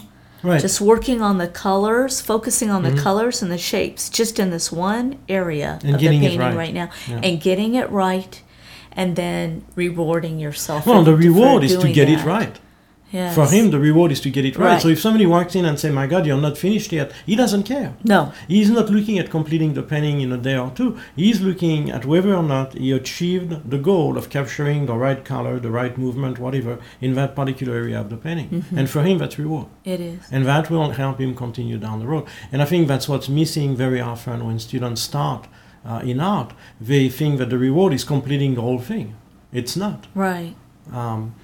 Right. 0.42 0.60
Just 0.60 0.80
working 0.80 1.20
on 1.20 1.36
the 1.38 1.46
colors, 1.48 2.20
focusing 2.22 2.70
on 2.70 2.82
Mhm. 2.84 2.94
the 2.96 3.02
colors 3.02 3.42
and 3.42 3.50
the 3.52 3.58
shapes, 3.58 4.08
just 4.08 4.38
in 4.38 4.50
this 4.50 4.72
one 4.72 5.16
area 5.28 5.78
And 5.84 5.94
of 5.96 6.00
the 6.00 6.08
painting 6.08 6.38
right. 6.56 6.72
now. 6.72 6.88
Yeah. 7.08 7.20
And 7.22 7.40
getting 7.40 7.74
it 7.74 7.90
right. 7.90 8.40
And 8.92 9.14
then 9.14 9.62
rewarding 9.74 10.38
yourself. 10.38 10.86
well, 10.86 11.00
for- 11.04 11.10
the 11.10 11.16
reward 11.16 11.64
is 11.64 11.76
to 11.76 11.92
get 11.92 12.08
it 12.08 12.24
right. 12.24 12.58
Yes. 13.12 13.34
For 13.36 13.46
him, 13.46 13.70
the 13.70 13.78
reward 13.78 14.10
is 14.10 14.20
to 14.22 14.30
get 14.30 14.44
it 14.44 14.56
right. 14.58 14.72
Right. 14.72 14.82
So 14.82 14.88
if 14.88 15.00
somebody 15.00 15.26
walks 15.26 15.54
in 15.54 15.64
and 15.64 15.78
say, 15.78 15.90
"My 15.90 16.06
God, 16.08 16.26
you're 16.26 16.40
not 16.40 16.58
finished 16.58 16.90
yet," 16.92 17.12
he 17.24 17.36
doesn't 17.36 17.62
care. 17.62 17.94
No. 18.04 18.32
He's 18.48 18.68
not 18.68 18.90
looking 18.90 19.16
at 19.18 19.30
completing 19.30 19.74
the 19.74 19.82
painting 19.82 20.20
in 20.20 20.32
a 20.32 20.36
day 20.36 20.56
or 20.58 20.70
two. 20.74 20.96
He's 21.14 21.40
looking 21.40 21.90
at 21.90 22.04
whether 22.04 22.34
or 22.34 22.42
not 22.42 22.74
he 22.74 22.90
achieved 22.92 23.70
the 23.70 23.78
goal 23.78 24.18
of 24.18 24.28
capturing 24.28 24.86
the 24.86 24.94
right 24.96 25.24
color, 25.24 25.60
the 25.60 25.70
right 25.70 25.96
movement, 25.96 26.38
whatever, 26.40 26.78
in 27.00 27.14
that 27.14 27.36
particular 27.36 27.74
area 27.76 28.00
of 28.00 28.10
the 28.10 28.16
painting. 28.16 28.48
Mhm. 28.50 28.78
And 28.78 28.90
for 28.90 29.02
him, 29.04 29.18
that's 29.18 29.38
reward. 29.38 29.66
It 29.84 30.00
is. 30.00 30.20
And 30.32 30.44
that 30.46 30.68
will 30.68 30.90
help 30.90 31.20
him 31.20 31.34
continue 31.34 31.78
down 31.78 32.00
the 32.00 32.06
road. 32.08 32.24
And 32.52 32.60
I 32.60 32.64
think 32.64 32.88
that's 32.88 33.08
what's 33.08 33.28
missing 33.28 33.76
very 33.76 34.00
often 34.00 34.44
when 34.46 34.58
students 34.58 35.00
start 35.00 35.46
uh, 35.88 36.00
in 36.04 36.18
art. 36.18 36.50
They 36.80 37.08
think 37.08 37.38
that 37.38 37.50
the 37.50 37.58
reward 37.58 37.92
is 37.94 38.02
completing 38.02 38.56
the 38.56 38.62
whole 38.62 38.80
thing. 38.80 39.14
It's 39.52 39.76
not, 39.76 40.08
Right. 40.16 40.56
um, 40.92 41.34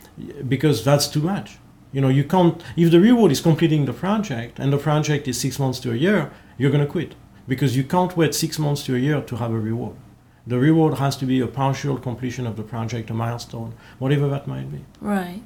because 0.49 0.85
that's 0.85 1.07
too 1.09 1.21
much. 1.23 1.59
You 1.93 2.01
know, 2.01 2.09
you 2.09 2.25
can't. 2.25 2.63
If 2.77 2.91
the 2.91 3.01
reward 3.01 3.33
is 3.33 3.41
completing 3.41 3.85
the 3.85 3.93
project, 3.93 4.59
and 4.59 4.73
the 4.73 4.79
project 4.79 5.29
is 5.29 5.39
six 5.39 5.59
months 5.59 5.79
to 5.81 5.93
a 5.93 5.97
year, 5.97 6.31
you're 6.59 6.71
going 6.71 6.85
to 6.85 6.91
quit 6.91 7.15
because 7.49 7.77
you 7.77 7.85
can't 7.85 8.17
wait 8.17 8.35
six 8.35 8.59
months 8.59 8.85
to 8.85 8.95
a 8.95 8.99
year 8.99 9.21
to 9.21 9.37
have 9.37 9.51
a 9.51 9.59
reward. 9.59 9.95
The 10.47 10.59
reward 10.59 10.95
has 10.99 11.17
to 11.19 11.27
be 11.27 11.41
a 11.41 11.47
partial 11.47 11.99
completion 11.99 12.47
of 12.47 12.57
the 12.57 12.63
project, 12.63 13.11
a 13.11 13.15
milestone, 13.15 13.75
whatever 13.99 14.29
that 14.29 14.47
might 14.47 14.71
be 14.73 14.85
Right. 15.01 15.43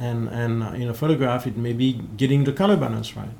and 0.00 0.28
and 0.28 0.54
in 0.82 0.88
a 0.88 0.94
photograph 0.94 1.46
it 1.46 1.56
may 1.56 1.72
be 1.72 1.92
getting 2.16 2.44
the 2.44 2.52
color 2.52 2.76
balance 2.76 3.14
right 3.16 3.38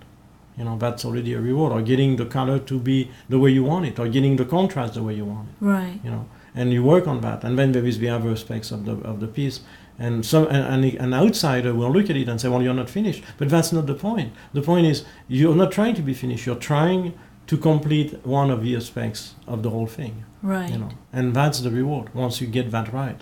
you 0.58 0.64
know 0.64 0.76
that's 0.78 1.04
already 1.04 1.32
a 1.34 1.40
reward 1.40 1.72
or 1.72 1.80
getting 1.82 2.16
the 2.16 2.26
color 2.26 2.58
to 2.70 2.78
be 2.78 3.10
the 3.28 3.38
way 3.38 3.50
you 3.50 3.64
want 3.64 3.84
it 3.86 3.98
or 3.98 4.06
getting 4.08 4.36
the 4.36 4.44
contrast 4.44 4.94
the 4.94 5.02
way 5.02 5.14
you 5.20 5.24
want 5.24 5.48
it 5.48 5.54
Right. 5.74 5.98
you 6.04 6.10
know 6.10 6.24
and 6.54 6.72
you 6.72 6.82
work 6.84 7.06
on 7.08 7.20
that 7.22 7.44
and 7.44 7.58
then 7.58 7.72
there 7.72 7.86
is 7.86 7.98
the 7.98 8.08
other 8.16 8.30
aspects 8.30 8.70
of 8.70 8.80
the 8.84 8.92
of 9.10 9.16
the 9.20 9.26
piece 9.38 9.60
and 9.98 10.24
some 10.26 10.46
and, 10.48 10.84
and 10.84 10.94
an 11.00 11.14
outsider 11.14 11.72
will 11.74 11.90
look 11.92 12.10
at 12.10 12.16
it 12.16 12.28
and 12.28 12.40
say 12.40 12.48
well 12.48 12.62
you're 12.62 12.74
not 12.74 12.90
finished. 12.90 13.22
But 13.38 13.48
that's 13.48 13.72
not 13.72 13.86
the 13.86 13.94
point. 13.94 14.32
The 14.52 14.62
point 14.62 14.86
is 14.86 15.04
you're 15.28 15.54
not 15.54 15.70
trying 15.72 15.94
to 15.94 16.02
be 16.02 16.14
finished. 16.14 16.46
You're 16.46 16.56
trying 16.56 17.14
to 17.46 17.56
complete 17.58 18.24
one 18.24 18.50
of 18.50 18.62
the 18.62 18.74
aspects 18.74 19.34
of 19.46 19.62
the 19.62 19.70
whole 19.70 19.86
thing 19.86 20.24
Right. 20.42 20.70
you 20.70 20.78
know. 20.78 20.90
And 21.12 21.34
that's 21.34 21.60
the 21.60 21.70
reward 21.70 22.14
once 22.14 22.40
you 22.40 22.46
get 22.46 22.70
that 22.70 22.92
right. 22.92 23.20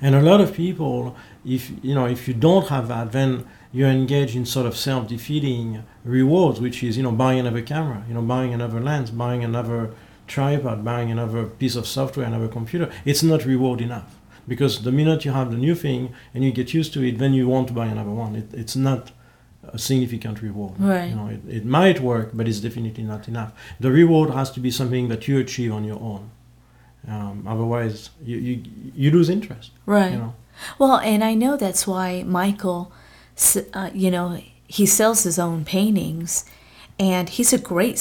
And 0.00 0.14
a 0.14 0.20
lot 0.22 0.40
of 0.40 0.54
people 0.54 1.16
if 1.44 1.72
you 1.82 1.94
know 1.94 2.06
if 2.06 2.28
you 2.28 2.34
don't 2.34 2.68
have 2.68 2.88
that 2.88 3.12
then 3.12 3.44
you 3.72 3.86
engage 3.86 4.34
in 4.36 4.44
sort 4.44 4.66
of 4.66 4.76
self-defeating 4.76 5.82
rewards 6.04 6.60
which 6.60 6.82
is 6.82 6.96
you 6.96 7.02
know 7.02 7.12
buying 7.12 7.38
another 7.40 7.62
camera 7.62 8.02
you 8.08 8.14
know 8.14 8.22
buying 8.22 8.52
another 8.52 8.80
lens 8.80 9.10
buying 9.10 9.42
another 9.44 9.90
tripod 10.26 10.84
buying 10.84 11.10
another 11.10 11.44
piece 11.46 11.76
of 11.76 11.86
software 11.86 12.26
another 12.26 12.48
computer. 12.48 12.90
It's 13.04 13.22
not 13.22 13.44
reward 13.44 13.80
enough 13.80 14.16
because 14.52 14.72
the 14.88 14.94
minute 15.00 15.18
you 15.26 15.32
have 15.40 15.48
the 15.54 15.60
new 15.66 15.74
thing 15.86 16.02
and 16.32 16.38
you 16.44 16.50
get 16.60 16.68
used 16.80 16.90
to 16.94 17.00
it 17.08 17.14
then 17.22 17.32
you 17.38 17.44
want 17.54 17.66
to 17.70 17.74
buy 17.80 17.86
another 17.94 18.14
one. 18.24 18.32
It, 18.40 18.48
it's 18.62 18.76
not 18.90 19.02
a 19.76 19.78
significant 19.88 20.36
reward. 20.48 20.74
Right. 20.92 21.08
you 21.10 21.16
know 21.20 21.28
it, 21.36 21.42
it 21.58 21.64
might 21.78 21.98
work 22.12 22.28
but 22.38 22.44
it's 22.50 22.60
definitely 22.66 23.04
not 23.12 23.22
enough. 23.32 23.50
The 23.84 23.90
reward 24.00 24.28
has 24.38 24.48
to 24.56 24.60
be 24.66 24.70
something 24.80 25.04
that 25.12 25.22
you 25.28 25.34
achieve 25.46 25.72
on 25.78 25.82
your 25.90 26.00
own. 26.12 26.22
Um, 27.14 27.36
otherwise 27.54 27.96
you, 28.30 28.36
you 28.48 28.54
you 29.02 29.08
lose 29.16 29.28
interest 29.36 29.68
Right. 29.96 30.12
you 30.14 30.20
know. 30.24 30.34
Well, 30.80 30.96
and 31.12 31.20
I 31.30 31.32
know 31.42 31.52
that's 31.56 31.84
why 31.92 32.08
Michael, 32.40 32.80
uh, 33.80 33.90
you 34.04 34.10
know, 34.16 34.26
he 34.78 34.84
sells 34.98 35.18
his 35.28 35.38
own 35.46 35.64
paintings, 35.76 36.30
and 36.98 37.24
he's 37.36 37.52
a 37.54 37.58
great 37.72 37.96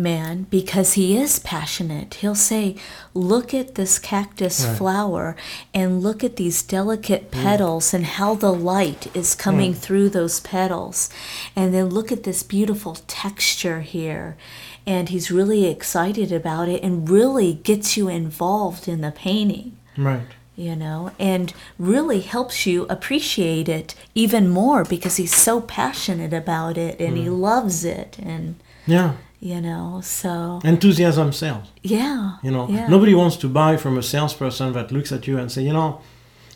salesman 0.00 0.46
because 0.50 0.94
he 0.94 1.16
is 1.16 1.38
passionate. 1.38 2.14
He'll 2.14 2.34
say, 2.34 2.76
"Look 3.14 3.52
at 3.54 3.74
this 3.74 3.98
cactus 3.98 4.64
Right. 4.64 4.76
flower, 4.76 5.36
and 5.74 6.02
look 6.02 6.24
at 6.24 6.36
these 6.36 6.62
delicate 6.62 7.30
petals, 7.30 7.94
and 7.94 8.04
how 8.06 8.34
the 8.34 8.52
light 8.52 9.08
is 9.14 9.34
coming 9.34 9.72
Right. 9.72 9.80
through 9.80 10.08
those 10.10 10.40
petals, 10.40 11.10
and 11.54 11.74
then 11.74 11.90
look 11.90 12.10
at 12.12 12.22
this 12.22 12.42
beautiful 12.42 12.96
texture 13.06 13.80
here." 13.82 14.36
And 14.86 15.10
he's 15.10 15.30
really 15.30 15.66
excited 15.66 16.32
about 16.32 16.68
it, 16.68 16.82
and 16.82 17.08
really 17.08 17.60
gets 17.62 17.96
you 17.96 18.08
involved 18.08 18.88
in 18.88 19.00
the 19.00 19.12
painting 19.12 19.72
right 19.96 20.22
you 20.56 20.76
know, 20.76 21.10
and 21.18 21.54
really 21.78 22.20
helps 22.20 22.66
you 22.66 22.84
appreciate 22.90 23.66
it 23.66 23.94
even 24.14 24.46
more 24.46 24.84
because 24.84 25.16
he's 25.16 25.34
so 25.34 25.58
passionate 25.58 26.34
about 26.34 26.76
it 26.76 27.00
and 27.00 27.16
he 27.16 27.24
mm. 27.24 27.40
loves 27.40 27.82
it 27.82 28.18
and 28.22 28.56
yeah 28.86 29.14
you 29.40 29.60
know, 29.60 30.00
so 30.04 30.60
enthusiasm 30.64 31.32
sells 31.32 31.66
yeah. 31.82 32.36
you 32.42 32.50
know 32.50 32.68
yeah. 32.68 32.86
nobody 32.88 33.14
wants 33.14 33.36
to 33.36 33.48
buy 33.48 33.76
from 33.76 33.96
a 33.98 34.02
salesperson 34.02 34.72
that 34.74 34.92
looks 34.92 35.10
at 35.12 35.26
you 35.26 35.38
and 35.38 35.50
say 35.50 35.62
you 35.62 35.72
know 35.72 36.00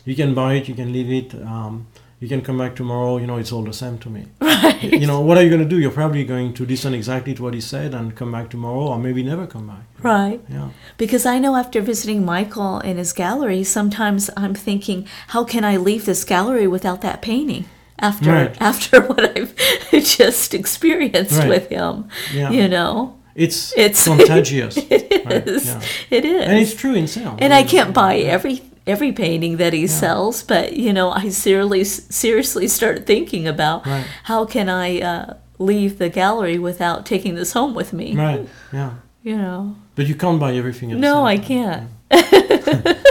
you 0.05 0.15
can 0.15 0.33
buy 0.35 0.53
it 0.53 0.67
you 0.69 0.75
can 0.75 0.93
leave 0.93 1.11
it 1.11 1.33
um, 1.43 1.87
you 2.19 2.27
can 2.29 2.41
come 2.41 2.57
back 2.59 2.75
tomorrow 2.75 3.17
you 3.17 3.25
know 3.27 3.37
it's 3.37 3.51
all 3.51 3.63
the 3.63 3.73
same 3.73 3.97
to 3.97 4.09
me 4.09 4.25
right. 4.41 4.83
you 4.83 5.07
know 5.07 5.19
what 5.19 5.35
are 5.37 5.43
you 5.43 5.49
going 5.49 5.61
to 5.61 5.67
do 5.67 5.79
you're 5.79 5.91
probably 5.91 6.23
going 6.23 6.53
to 6.53 6.63
listen 6.65 6.93
exactly 6.93 7.33
to 7.33 7.41
what 7.43 7.53
he 7.55 7.61
said 7.61 7.93
and 7.93 8.15
come 8.15 8.31
back 8.31 8.49
tomorrow 8.49 8.87
or 8.91 8.99
maybe 8.99 9.23
never 9.23 9.47
come 9.47 9.67
back 9.67 9.83
Right. 10.03 10.39
yeah 10.49 10.69
Because 10.97 11.25
I 11.25 11.39
know 11.39 11.55
after 11.55 11.81
visiting 11.81 12.23
Michael 12.23 12.79
in 12.79 12.97
his 12.97 13.11
gallery, 13.13 13.63
sometimes 13.63 14.29
I'm 14.37 14.53
thinking, 14.53 15.07
how 15.29 15.43
can 15.43 15.63
I 15.65 15.77
leave 15.77 16.05
this 16.05 16.23
gallery 16.23 16.67
without 16.67 17.01
that 17.01 17.23
painting? 17.23 17.65
After 17.99 18.31
Right. 18.31 18.57
after 18.71 19.01
what 19.01 19.37
I've 19.37 19.53
just 20.17 20.53
experienced 20.53 21.37
Right. 21.39 21.49
with 21.49 21.69
him, 21.69 22.05
yeah 22.33 22.51
you 22.51 22.67
know, 22.67 23.15
it's 23.35 23.73
it's 23.77 24.03
contagious 24.11 24.77
It 24.77 25.25
Right, 25.25 25.47
is. 25.47 25.65
yeah. 25.65 25.81
It 26.17 26.25
is. 26.25 26.43
and 26.47 26.57
it's 26.59 26.73
true 26.73 26.93
in 26.95 27.07
sales 27.07 27.37
and 27.41 27.53
I 27.53 27.63
can't 27.63 27.93
buy 27.93 28.17
every 28.17 28.61
every 28.87 29.11
painting 29.11 29.57
that 29.57 29.73
he 29.73 29.81
Yeah. 29.81 29.99
sells, 29.99 30.43
but 30.43 30.65
you 30.73 30.91
know, 30.93 31.09
I 31.11 31.29
seriously 31.29 31.83
seriously 31.85 32.67
started 32.67 33.05
thinking 33.05 33.47
about 33.47 33.85
Right. 33.85 34.05
how 34.23 34.45
can 34.45 34.67
I 34.69 34.99
uh, 35.01 35.33
leave 35.57 35.97
the 35.97 36.09
gallery 36.09 36.59
without 36.59 37.05
taking 37.05 37.35
this 37.35 37.53
home 37.53 37.73
with 37.75 37.93
me. 37.93 38.07
right 38.15 38.45
yeah 38.73 38.91
You 39.23 39.37
know, 39.37 39.75
but 39.95 40.05
you 40.07 40.15
can't 40.15 40.39
buy 40.39 40.51
everything 40.61 40.91
at 40.91 40.97
no, 40.99 41.25
I 41.33 41.37
can't. 41.37 41.87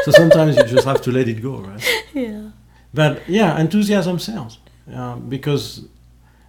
so 0.04 0.10
sometimes 0.12 0.56
you 0.56 0.64
just 0.64 0.86
have 0.86 1.00
to 1.02 1.10
let 1.10 1.26
it 1.28 1.42
go 1.42 1.54
right 1.68 1.82
Yeah, 2.14 2.50
But 2.92 3.12
yeah, 3.28 3.60
enthusiasm 3.60 4.18
sells 4.18 4.58
um, 4.92 5.28
because 5.28 5.86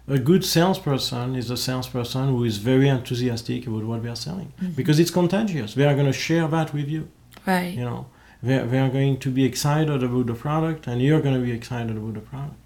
a 0.08 0.18
good 0.18 0.44
salesperson 0.44 1.34
is 1.34 1.50
a 1.50 1.56
salesperson 1.56 2.28
who 2.28 2.44
is 2.44 2.58
very 2.58 2.88
enthusiastic 2.88 3.66
about 3.66 3.84
what 3.84 4.02
they 4.02 4.08
are 4.08 4.16
selling 4.16 4.52
because 4.76 5.00
it's 5.00 5.10
contagious. 5.10 5.74
They 5.74 5.84
are 5.84 5.94
going 5.94 6.06
to 6.06 6.12
share 6.12 6.46
that 6.48 6.72
with 6.72 6.88
you. 6.88 7.08
right. 7.46 7.74
You 7.74 7.84
know, 7.84 8.06
they 8.42 8.58
they 8.58 8.78
are 8.78 8.90
going 8.90 9.18
to 9.18 9.30
be 9.30 9.44
excited 9.44 10.02
about 10.02 10.26
the 10.26 10.34
product, 10.34 10.86
and 10.86 11.02
you're 11.02 11.20
going 11.20 11.34
to 11.34 11.40
be 11.40 11.52
excited 11.52 11.96
about 11.96 12.14
the 12.14 12.20
product. 12.20 12.56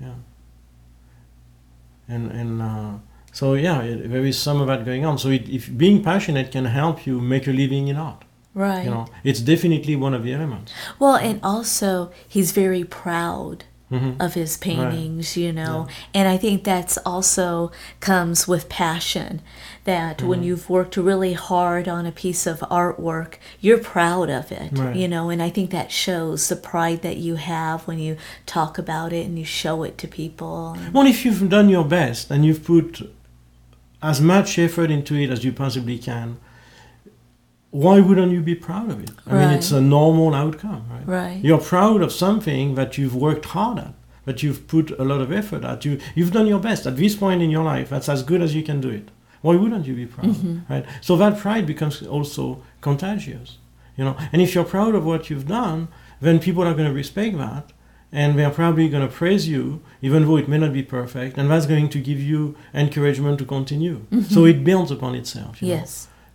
Yeah. 0.00 0.14
And 2.08 2.30
and 2.30 2.62
uh, 2.62 2.92
so 3.32 3.54
yeah, 3.54 3.80
it, 3.82 4.10
there 4.10 4.24
is 4.24 4.38
some 4.38 4.60
of 4.60 4.66
that 4.66 4.84
going 4.84 5.04
on. 5.06 5.18
So 5.18 5.30
it, 5.30 5.48
if 5.48 5.76
being 5.76 6.02
passionate 6.02 6.52
can 6.52 6.66
help 6.66 7.06
you 7.06 7.20
make 7.20 7.46
a 7.46 7.52
living 7.52 7.88
in 7.88 7.96
art. 7.96 8.24
Right. 8.54 8.84
You 8.84 8.90
know, 8.90 9.06
it's 9.24 9.40
definitely 9.40 9.96
one 9.96 10.14
of 10.14 10.22
the 10.22 10.32
elements. 10.32 10.72
Well, 11.00 11.16
and 11.16 11.40
also 11.42 12.12
he's 12.28 12.52
very 12.52 12.84
proud 12.84 13.64
Mhm. 13.92 14.16
of 14.18 14.32
his 14.34 14.56
paintings, 14.56 15.36
you 15.36 15.52
know. 15.52 15.86
And 16.14 16.26
I 16.26 16.36
think 16.38 16.64
that's 16.64 16.96
also 17.04 17.70
comes 18.00 18.48
with 18.48 18.68
passion. 18.70 19.40
That 19.84 20.22
when 20.22 20.38
Mm-hmm. 20.38 20.48
you've 20.48 20.70
worked 20.70 20.96
really 20.96 21.34
hard 21.34 21.86
on 21.86 22.06
a 22.06 22.10
piece 22.10 22.46
of 22.46 22.60
artwork, 22.70 23.34
you're 23.60 23.76
proud 23.78 24.30
of 24.30 24.50
it, 24.50 24.70
Right. 24.72 24.96
you 24.96 25.06
know. 25.06 25.28
And 25.28 25.42
I 25.42 25.50
think 25.50 25.70
that 25.70 25.92
shows 25.92 26.48
the 26.48 26.56
pride 26.56 27.02
that 27.02 27.18
you 27.18 27.34
have 27.36 27.82
when 27.86 27.98
you 27.98 28.16
talk 28.46 28.78
about 28.78 29.12
it 29.12 29.26
and 29.26 29.38
you 29.38 29.44
show 29.44 29.82
it 29.82 29.98
to 29.98 30.08
people. 30.08 30.78
Well, 30.92 31.06
if 31.06 31.24
you've 31.26 31.48
done 31.50 31.68
your 31.68 31.84
best 31.84 32.30
and 32.30 32.44
you've 32.44 32.64
put 32.64 33.02
as 34.02 34.20
much 34.20 34.58
effort 34.58 34.90
into 34.90 35.14
it 35.14 35.28
as 35.30 35.44
you 35.44 35.52
possibly 35.52 35.98
can, 35.98 36.38
why 37.82 37.96
wouldn't 38.06 38.30
you 38.36 38.40
be 38.40 38.54
proud 38.68 38.88
of 38.94 38.98
it? 39.02 39.10
I 39.26 39.32
mean, 39.40 39.50
it's 39.58 39.72
a 39.72 39.80
normal 39.80 40.32
outcome, 40.42 40.82
right? 40.94 41.06
Right. 41.18 41.44
You're 41.46 41.64
proud 41.74 42.00
of 42.02 42.10
something 42.12 42.76
that 42.76 42.90
you've 42.98 43.16
worked 43.26 43.46
hard 43.46 43.78
at, 43.86 43.94
that 44.26 44.42
you've 44.44 44.62
put 44.74 44.86
a 44.98 45.04
lot 45.04 45.20
of 45.20 45.32
effort 45.32 45.64
at. 45.64 45.84
You, 45.84 45.98
you've 46.14 46.30
done 46.38 46.46
your 46.46 46.60
best 46.60 46.86
at 46.86 46.96
this 46.96 47.14
point 47.16 47.42
in 47.42 47.50
your 47.50 47.64
life. 47.64 47.88
That's 47.90 48.08
as 48.08 48.22
good 48.30 48.42
as 48.46 48.54
you 48.54 48.62
can 48.62 48.80
do 48.80 48.90
it. 49.00 49.06
Why 49.42 49.56
wouldn't 49.56 49.86
you 49.88 49.94
be 50.02 50.06
proud, 50.06 50.26
Mm-hmm. 50.34 50.72
right? 50.72 50.84
So 51.00 51.16
that 51.16 51.36
pride 51.44 51.66
becomes 51.66 51.96
also 52.16 52.62
contagious, 52.80 53.58
you 53.96 54.04
know. 54.04 54.16
And 54.32 54.40
if 54.40 54.54
you're 54.54 54.64
proud 54.76 54.94
of 54.94 55.04
what 55.04 55.28
you've 55.28 55.48
done, 55.48 55.88
then 56.20 56.38
people 56.38 56.62
are 56.68 56.74
going 56.78 56.88
to 56.92 56.94
respect 56.94 57.36
that, 57.38 57.72
and 58.12 58.38
they're 58.38 58.50
probably 58.62 58.88
going 58.88 59.06
to 59.08 59.12
praise 59.12 59.48
you, 59.48 59.82
even 60.00 60.24
though 60.26 60.36
it 60.38 60.48
may 60.48 60.58
not 60.58 60.72
be 60.72 60.82
perfect, 60.84 61.36
and 61.38 61.50
that's 61.50 61.66
going 61.66 61.88
to 61.90 61.98
give 62.00 62.20
you 62.20 62.54
encouragement 62.72 63.38
to 63.40 63.44
continue. 63.44 63.96
So 64.34 64.44
it 64.46 64.62
builds 64.64 64.90
upon 64.92 65.16
itself. 65.16 65.60
You 65.60 65.68
know? 65.68 65.74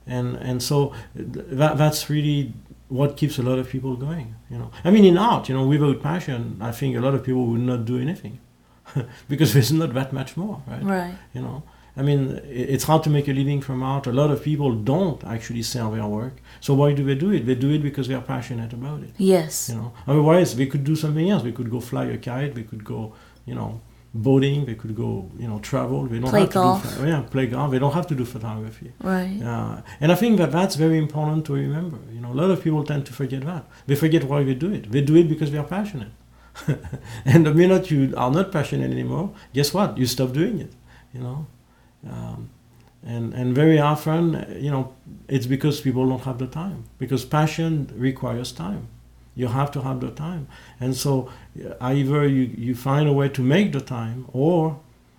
And 0.07 0.35
and 0.37 0.61
so 0.63 0.93
that 1.15 1.77
that's 1.77 2.09
really 2.09 2.53
what 2.87 3.17
keeps 3.17 3.37
a 3.37 3.43
lot 3.43 3.59
of 3.59 3.69
people 3.69 3.95
going 3.95 4.35
you 4.49 4.57
know. 4.57 4.71
I 4.83 4.89
mean 4.89 5.05
in 5.05 5.17
art 5.17 5.47
you 5.47 5.55
know 5.55 5.65
without 5.67 6.01
passion 6.01 6.57
i 6.59 6.71
think 6.71 6.97
a 6.97 6.99
lot 6.99 7.13
of 7.13 7.23
people 7.23 7.45
would 7.45 7.61
not 7.61 7.85
do 7.85 7.99
anything 7.99 8.39
because 9.29 9.53
there's 9.53 9.71
not 9.71 9.93
that 9.93 10.11
much 10.11 10.35
more 10.35 10.63
right? 10.65 10.83
Right. 10.83 11.15
you 11.35 11.41
know 11.41 11.61
i 11.95 12.01
mean 12.01 12.41
it's 12.45 12.85
hard 12.85 13.03
to 13.03 13.09
make 13.11 13.27
a 13.27 13.33
living 13.33 13.61
from 13.61 13.83
art. 13.83 14.07
A 14.07 14.11
lot 14.11 14.31
of 14.31 14.43
people 14.43 14.73
don't 14.73 15.23
actually 15.23 15.63
sell 15.63 15.91
their 15.91 16.07
work. 16.07 16.35
So 16.65 16.73
why 16.73 16.93
do 16.93 17.03
they 17.09 17.15
do 17.25 17.29
it? 17.31 17.45
They 17.45 17.55
do 17.55 17.69
it 17.75 17.81
because 17.89 18.07
they 18.07 18.15
are 18.15 18.27
passionate 18.35 18.73
about 18.73 18.99
it. 19.03 19.13
Yes. 19.17 19.69
you 19.69 19.75
know 19.79 19.93
otherwise 20.07 20.55
they 20.55 20.65
could 20.71 20.83
do 20.83 20.95
something 20.95 21.29
else. 21.29 21.43
They 21.43 21.51
could 21.51 21.69
go 21.69 21.79
fly 21.91 22.05
a 22.05 22.17
kite. 22.17 22.55
They 22.55 22.63
could 22.71 22.83
go 22.83 23.13
you 23.45 23.55
know 23.59 23.81
boating 24.13 24.65
they 24.65 24.73
could 24.75 24.95
go 24.95 25.29
you 25.37 25.47
know 25.47 25.59
travel 25.59 26.05
they 26.07 26.17
don't 26.19 26.31
Play 26.31 26.41
have 26.41 26.51
golf. 26.51 26.81
to 26.95 27.01
do, 27.01 27.07
yeah 27.07 27.21
play 27.21 27.45
golf 27.47 27.69
they 27.71 27.77
don't 27.79 27.93
have 27.93 28.07
to 28.07 28.15
do 28.15 28.25
photography 28.25 28.91
Right. 29.03 29.39
uh, 29.43 29.81
and 30.01 30.11
I 30.11 30.15
think 30.15 30.37
that 30.39 30.51
that's 30.51 30.75
very 30.75 30.97
important 30.97 31.45
to 31.45 31.53
remember. 31.53 31.99
You 32.13 32.21
know, 32.21 32.31
a 32.31 32.37
lot 32.41 32.49
of 32.49 32.63
people 32.63 32.83
tend 32.83 33.05
to 33.05 33.13
forget 33.13 33.41
that. 33.45 33.63
They 33.87 33.95
forget 33.95 34.23
why 34.23 34.43
they 34.43 34.55
do 34.55 34.73
it. 34.73 34.91
They 34.91 35.01
do 35.01 35.15
it 35.15 35.27
because 35.29 35.51
they 35.51 35.59
are 35.59 35.69
passionate. 35.77 36.11
and 37.25 37.45
the 37.45 37.53
minute 37.53 37.91
you 37.91 38.13
are 38.17 38.31
not 38.31 38.51
passionate 38.51 38.91
anymore, 38.91 39.31
guess 39.53 39.73
what? 39.75 39.97
You 39.97 40.05
stop 40.07 40.31
doing 40.33 40.59
it. 40.59 40.71
You 41.13 41.21
know, 41.25 41.47
um, 42.09 42.49
and 43.05 43.33
and 43.33 43.53
very 43.55 43.79
often, 43.79 44.23
you 44.59 44.71
know, 44.71 44.93
it's 45.27 45.45
because 45.55 45.81
people 45.81 46.03
don't 46.09 46.23
have 46.29 46.37
the 46.39 46.47
time. 46.47 46.83
Because 46.97 47.25
passion 47.25 47.89
requires 47.95 48.51
time. 48.51 48.87
You 49.39 49.47
have 49.59 49.69
to 49.75 49.81
have 49.87 49.97
the 50.05 50.11
time, 50.27 50.43
and 50.83 50.91
so 51.05 51.11
either 51.93 52.19
you, 52.27 52.43
you 52.65 52.73
find 52.89 53.05
a 53.13 53.13
way 53.19 53.27
to 53.37 53.41
make 53.55 53.67
the 53.77 53.83
time, 53.99 54.19
or 54.33 54.59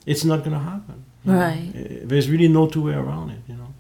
it's 0.04 0.24
not 0.30 0.38
going 0.44 0.56
to 0.60 0.64
happen. 0.72 0.98
you 1.24 1.32
know. 1.32 1.38
Right. 1.46 1.68
Uh, 1.74 2.06
There's 2.10 2.28
really 2.34 2.48
no 2.58 2.66
two 2.72 2.82
way 2.88 2.96
around 3.04 3.28
it. 3.36 3.42
You 3.50 3.56
know. 3.60 3.70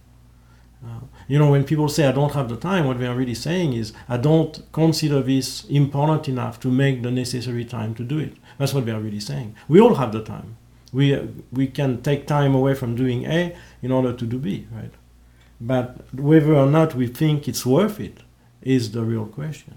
Uh, 0.86 1.00
you 1.28 1.38
know, 1.40 1.50
when 1.50 1.64
people 1.64 1.88
say 1.96 2.06
I 2.06 2.12
don't 2.12 2.32
have 2.38 2.48
the 2.48 2.56
time, 2.56 2.86
what 2.86 2.98
they 2.98 3.06
are 3.06 3.18
really 3.22 3.34
saying 3.34 3.74
is 3.74 3.92
I 4.08 4.16
don't 4.16 4.54
consider 4.72 5.18
this 5.22 5.64
important 5.82 6.28
enough 6.34 6.58
to 6.60 6.68
make 6.82 7.02
the 7.02 7.10
necessary 7.10 7.64
time 7.64 7.94
to 7.96 8.02
do 8.12 8.18
it. 8.18 8.32
That's 8.58 8.72
what 8.74 8.84
they 8.86 8.92
are 8.92 9.00
really 9.08 9.20
saying. 9.20 9.54
We 9.68 9.78
all 9.84 9.96
have 10.02 10.12
the 10.12 10.24
time. 10.34 10.56
We 10.98 11.04
uh, 11.14 11.26
we 11.58 11.66
can 11.78 11.90
take 12.08 12.26
time 12.26 12.54
away 12.60 12.74
from 12.80 12.94
doing 13.02 13.20
A 13.26 13.54
in 13.82 13.90
order 13.92 14.12
to 14.20 14.24
do 14.32 14.38
B, 14.38 14.66
right? 14.78 14.94
But 15.60 15.86
whether 16.30 16.54
or 16.62 16.68
not 16.78 16.94
we 17.00 17.06
think 17.20 17.46
it's 17.46 17.64
worth 17.66 18.00
it 18.08 18.16
is 18.62 18.82
the 18.92 19.02
real 19.12 19.26
question. 19.26 19.74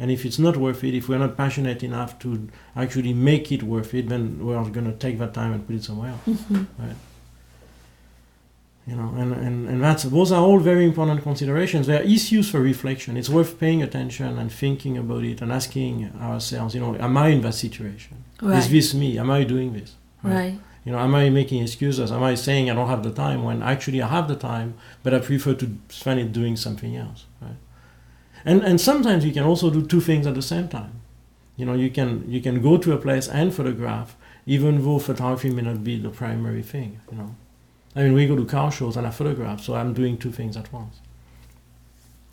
And 0.00 0.10
if 0.12 0.24
it's 0.24 0.38
not 0.38 0.56
worth 0.56 0.84
it, 0.84 0.94
if 0.94 1.08
we're 1.08 1.18
not 1.18 1.36
passionate 1.36 1.82
enough 1.82 2.18
to 2.20 2.48
actually 2.76 3.12
make 3.14 3.50
it 3.50 3.62
worth 3.64 3.92
it, 3.94 4.08
then 4.08 4.44
we're 4.46 4.62
going 4.70 4.86
to 4.86 4.92
take 4.92 5.18
that 5.18 5.34
time 5.34 5.52
and 5.52 5.66
put 5.66 5.74
it 5.76 5.84
somewhere 5.84 6.10
else 6.12 6.38
Mhm. 6.40 6.66
you 8.86 8.96
know 8.96 9.12
and, 9.18 9.32
and, 9.34 9.68
and 9.68 9.82
that's 9.84 10.04
those 10.04 10.32
are 10.32 10.40
all 10.42 10.58
very 10.58 10.84
important 10.84 11.22
considerations. 11.22 11.86
They 11.86 11.98
are 11.98 12.02
issues 12.02 12.50
for 12.50 12.60
reflection. 12.60 13.16
It's 13.16 13.28
worth 13.28 13.58
paying 13.60 13.82
attention 13.82 14.38
and 14.38 14.50
thinking 14.50 14.96
about 14.96 15.24
it 15.24 15.42
and 15.42 15.52
asking 15.52 16.10
ourselves 16.20 16.74
you 16.74 16.80
know 16.80 16.96
am 16.96 17.16
i 17.16 17.28
in 17.28 17.40
that 17.42 17.54
situation? 17.54 18.24
Is 18.42 18.70
this 18.70 18.94
me? 18.94 19.18
Am 19.18 19.30
i 19.30 19.44
doing 19.44 19.72
this? 19.74 19.94
Right. 20.22 20.58
you 20.84 20.92
know 20.92 20.98
am 20.98 21.14
i 21.14 21.28
making 21.30 21.62
excuses? 21.62 22.10
Am 22.10 22.22
i 22.22 22.34
saying 22.34 22.70
i 22.70 22.74
don't 22.74 22.88
have 22.88 23.02
the 23.02 23.12
time 23.24 23.40
when 23.44 23.62
actually 23.62 24.00
i 24.02 24.08
have 24.16 24.26
the 24.26 24.36
time 24.36 24.74
but 25.02 25.12
i 25.14 25.18
prefer 25.18 25.54
to 25.62 25.66
spend 26.00 26.18
it 26.20 26.32
doing 26.32 26.56
something 26.56 26.96
else 26.96 27.20
right 27.42 27.60
and 28.44 28.62
and 28.62 28.80
sometimes 28.80 29.24
you 29.24 29.32
can 29.32 29.44
also 29.44 29.70
do 29.70 29.84
two 29.86 30.00
things 30.00 30.26
at 30.26 30.34
the 30.34 30.42
same 30.42 30.68
time. 30.68 31.00
You 31.56 31.66
know 31.66 31.74
you 31.74 31.90
can 31.90 32.24
you 32.30 32.40
can 32.40 32.62
go 32.62 32.76
to 32.78 32.92
a 32.92 32.98
place 32.98 33.28
and 33.28 33.52
photograph 33.54 34.16
even 34.46 34.82
though 34.84 34.98
photography 34.98 35.50
may 35.50 35.62
not 35.62 35.84
be 35.84 35.98
the 35.98 36.10
primary 36.10 36.62
thing 36.62 37.00
you 37.10 37.18
know. 37.18 37.34
I 37.96 38.02
mean 38.02 38.14
we 38.14 38.26
go 38.26 38.36
to 38.36 38.44
car 38.44 38.70
shows 38.70 38.96
and 38.96 39.06
i 39.06 39.10
photograph 39.10 39.60
so 39.60 39.74
i'm 39.74 39.92
doing 39.92 40.16
two 40.18 40.30
things 40.30 40.56
at 40.56 40.72
once. 40.72 41.00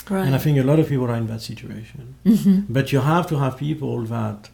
Right. 0.10 0.26
and 0.26 0.36
i 0.36 0.38
think 0.38 0.60
a 0.60 0.64
lot 0.64 0.78
of 0.80 0.88
people 0.88 1.10
are 1.10 1.16
in 1.16 1.28
that 1.28 1.42
situation. 1.42 2.16
Hmm 2.24 2.60
but 2.70 2.92
you 2.92 3.00
have 3.00 3.26
to 3.28 3.40
have 3.40 3.58
people 3.58 4.02
that 4.04 4.50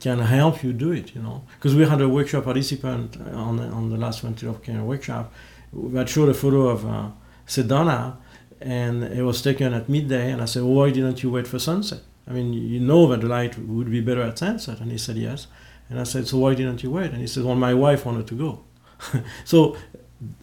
can 0.00 0.18
help 0.18 0.62
you 0.64 0.72
do 0.72 0.90
it, 0.92 1.14
you 1.14 1.22
know. 1.22 1.44
Because 1.56 1.74
we 1.76 1.86
had 1.86 2.00
a 2.00 2.08
workshop 2.08 2.44
participant 2.44 3.18
on 3.32 3.56
the, 3.58 3.64
on 3.64 3.90
the 3.90 3.96
last 3.96 4.24
of 4.24 4.62
Care 4.62 4.82
workshop 4.82 5.32
that 5.72 6.08
showed 6.08 6.30
a 6.30 6.34
photo 6.34 6.68
of 6.68 6.86
uh, 6.86 7.08
Sedona, 7.46 8.16
and 8.60 9.04
it 9.04 9.22
was 9.22 9.42
taken 9.42 9.72
at 9.72 9.88
midday. 9.88 10.30
And 10.30 10.42
I 10.42 10.44
said, 10.44 10.62
well, 10.62 10.74
"Why 10.74 10.90
didn't 10.90 11.22
you 11.22 11.30
wait 11.30 11.46
for 11.46 11.58
sunset? 11.58 12.02
I 12.28 12.32
mean, 12.32 12.52
you 12.52 12.80
know 12.80 13.06
that 13.08 13.20
the 13.20 13.28
light 13.28 13.58
would 13.58 13.90
be 13.90 14.00
better 14.00 14.22
at 14.22 14.38
sunset." 14.38 14.80
And 14.80 14.90
he 14.90 14.98
said, 14.98 15.16
"Yes." 15.16 15.46
And 15.88 15.98
I 15.98 16.04
said, 16.04 16.28
"So 16.28 16.38
why 16.38 16.54
didn't 16.54 16.82
you 16.82 16.90
wait?" 16.90 17.10
And 17.10 17.20
he 17.20 17.26
said, 17.26 17.44
"Well, 17.44 17.56
my 17.56 17.74
wife 17.74 18.06
wanted 18.06 18.26
to 18.28 18.34
go." 18.34 18.60
so 19.44 19.76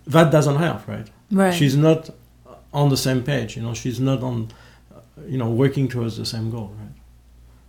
that 0.08 0.32
doesn't 0.32 0.58
help, 0.58 0.88
right? 0.88 1.08
Right. 1.32 1.54
She's 1.54 1.76
not 1.76 2.10
on 2.74 2.90
the 2.90 2.98
same 2.98 3.24
page, 3.24 3.56
you 3.56 3.62
know. 3.64 3.74
She's 3.74 4.00
not 4.00 4.22
on, 4.24 4.50
you 5.28 5.38
know, 5.38 5.50
working 5.50 5.88
towards 5.88 6.18
the 6.18 6.26
same 6.26 6.50
goal, 6.50 6.74
right? 6.80 6.96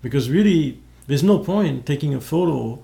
Because 0.02 0.30
really, 0.30 0.80
there's 1.06 1.22
no 1.22 1.38
point 1.38 1.86
taking 1.86 2.14
a 2.14 2.20
photo 2.20 2.82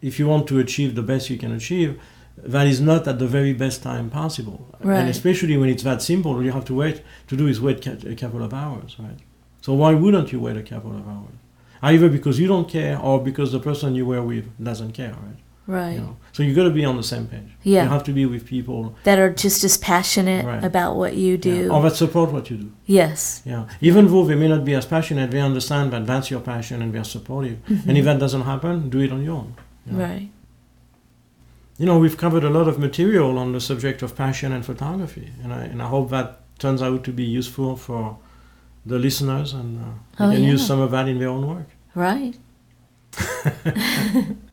if 0.00 0.18
you 0.18 0.26
want 0.26 0.46
to 0.48 0.58
achieve 0.58 0.94
the 0.94 1.02
best 1.02 1.30
you 1.30 1.38
can 1.38 1.52
achieve. 1.52 2.00
That 2.36 2.66
is 2.66 2.80
not 2.80 3.06
at 3.06 3.18
the 3.18 3.26
very 3.26 3.52
best 3.52 3.82
time 3.82 4.08
possible, 4.10 4.66
Right. 4.82 4.98
and 5.00 5.08
especially 5.10 5.56
when 5.58 5.68
it's 5.68 5.82
that 5.82 6.00
simple. 6.02 6.32
All 6.34 6.42
you 6.42 6.52
have 6.52 6.64
to 6.66 6.74
wait 6.74 7.02
to 7.28 7.36
do 7.36 7.46
is 7.46 7.60
wait 7.60 7.86
a 7.86 8.14
couple 8.14 8.42
of 8.42 8.52
hours, 8.54 8.96
right? 8.98 9.18
So 9.60 9.74
why 9.74 9.92
wouldn't 9.94 10.32
you 10.32 10.40
wait 10.40 10.56
a 10.56 10.62
couple 10.62 10.92
of 10.92 11.06
hours? 11.06 11.36
Either 11.82 12.08
because 12.08 12.38
you 12.40 12.46
don't 12.46 12.68
care, 12.68 12.98
or 12.98 13.20
because 13.22 13.52
the 13.52 13.60
person 13.60 13.94
you 13.94 14.06
were 14.06 14.22
with 14.22 14.46
doesn't 14.62 14.92
care, 14.92 15.14
right? 15.26 15.36
right. 15.66 15.92
You 15.96 16.00
know? 16.00 16.16
So 16.32 16.42
you 16.42 16.54
got 16.54 16.64
to 16.64 16.70
be 16.70 16.84
on 16.84 16.96
the 16.96 17.02
same 17.02 17.26
page. 17.26 17.50
Yeah. 17.62 17.82
You 17.84 17.88
have 17.90 18.04
to 18.04 18.12
be 18.12 18.24
with 18.26 18.44
people 18.46 18.94
That 19.04 19.18
are 19.18 19.30
just 19.44 19.62
as 19.64 19.76
passionate 19.78 20.44
Right. 20.46 20.64
about 20.64 20.96
what 20.96 21.12
you 21.16 21.36
do. 21.38 21.56
yeah, 21.66 21.68
or 21.74 21.82
that 21.82 21.96
support 21.96 22.32
what 22.32 22.50
you 22.50 22.56
do. 22.56 22.70
Yes. 22.86 23.42
Yeah, 23.44 23.66
even 23.82 24.02
though 24.10 24.24
they 24.24 24.34
may 24.34 24.48
not 24.48 24.64
be 24.64 24.74
as 24.74 24.86
passionate, 24.86 25.30
they 25.30 25.40
understand 25.40 25.92
that 25.92 26.06
that's 26.06 26.30
your 26.30 26.40
passion 26.40 26.80
and 26.82 26.92
they're 26.94 27.04
supportive. 27.04 27.58
Mm-hmm. 27.68 27.88
And 27.88 27.98
if 27.98 28.04
that 28.06 28.18
doesn't 28.18 28.42
happen, 28.52 28.88
do 28.88 28.98
it 29.00 29.12
on 29.12 29.22
your 29.22 29.36
own. 29.36 29.54
you 29.86 29.92
know. 29.92 30.04
Right. 30.04 30.28
You 31.80 31.86
know, 31.86 31.98
we've 31.98 32.16
covered 32.24 32.44
a 32.44 32.50
lot 32.50 32.68
of 32.68 32.78
material 32.78 33.38
on 33.38 33.52
the 33.52 33.60
subject 33.60 34.02
of 34.02 34.14
passion 34.14 34.52
and 34.52 34.62
photography, 34.66 35.30
and 35.42 35.50
I, 35.50 35.62
and 35.72 35.80
I 35.82 35.86
hope 35.88 36.10
that 36.10 36.40
turns 36.58 36.82
out 36.82 37.04
to 37.04 37.12
be 37.12 37.24
useful 37.24 37.74
for 37.74 38.18
the 38.84 38.98
listeners 38.98 39.54
and 39.54 39.78
uh, 39.78 39.84
they 40.18 40.24
Oh, 40.24 40.30
can 40.36 40.44
use 40.44 40.66
some 40.66 40.80
of 40.80 40.90
that 40.90 41.08
in 41.08 41.18
their 41.18 41.30
own 41.30 41.46
work. 41.48 41.68
Right. 41.94 42.36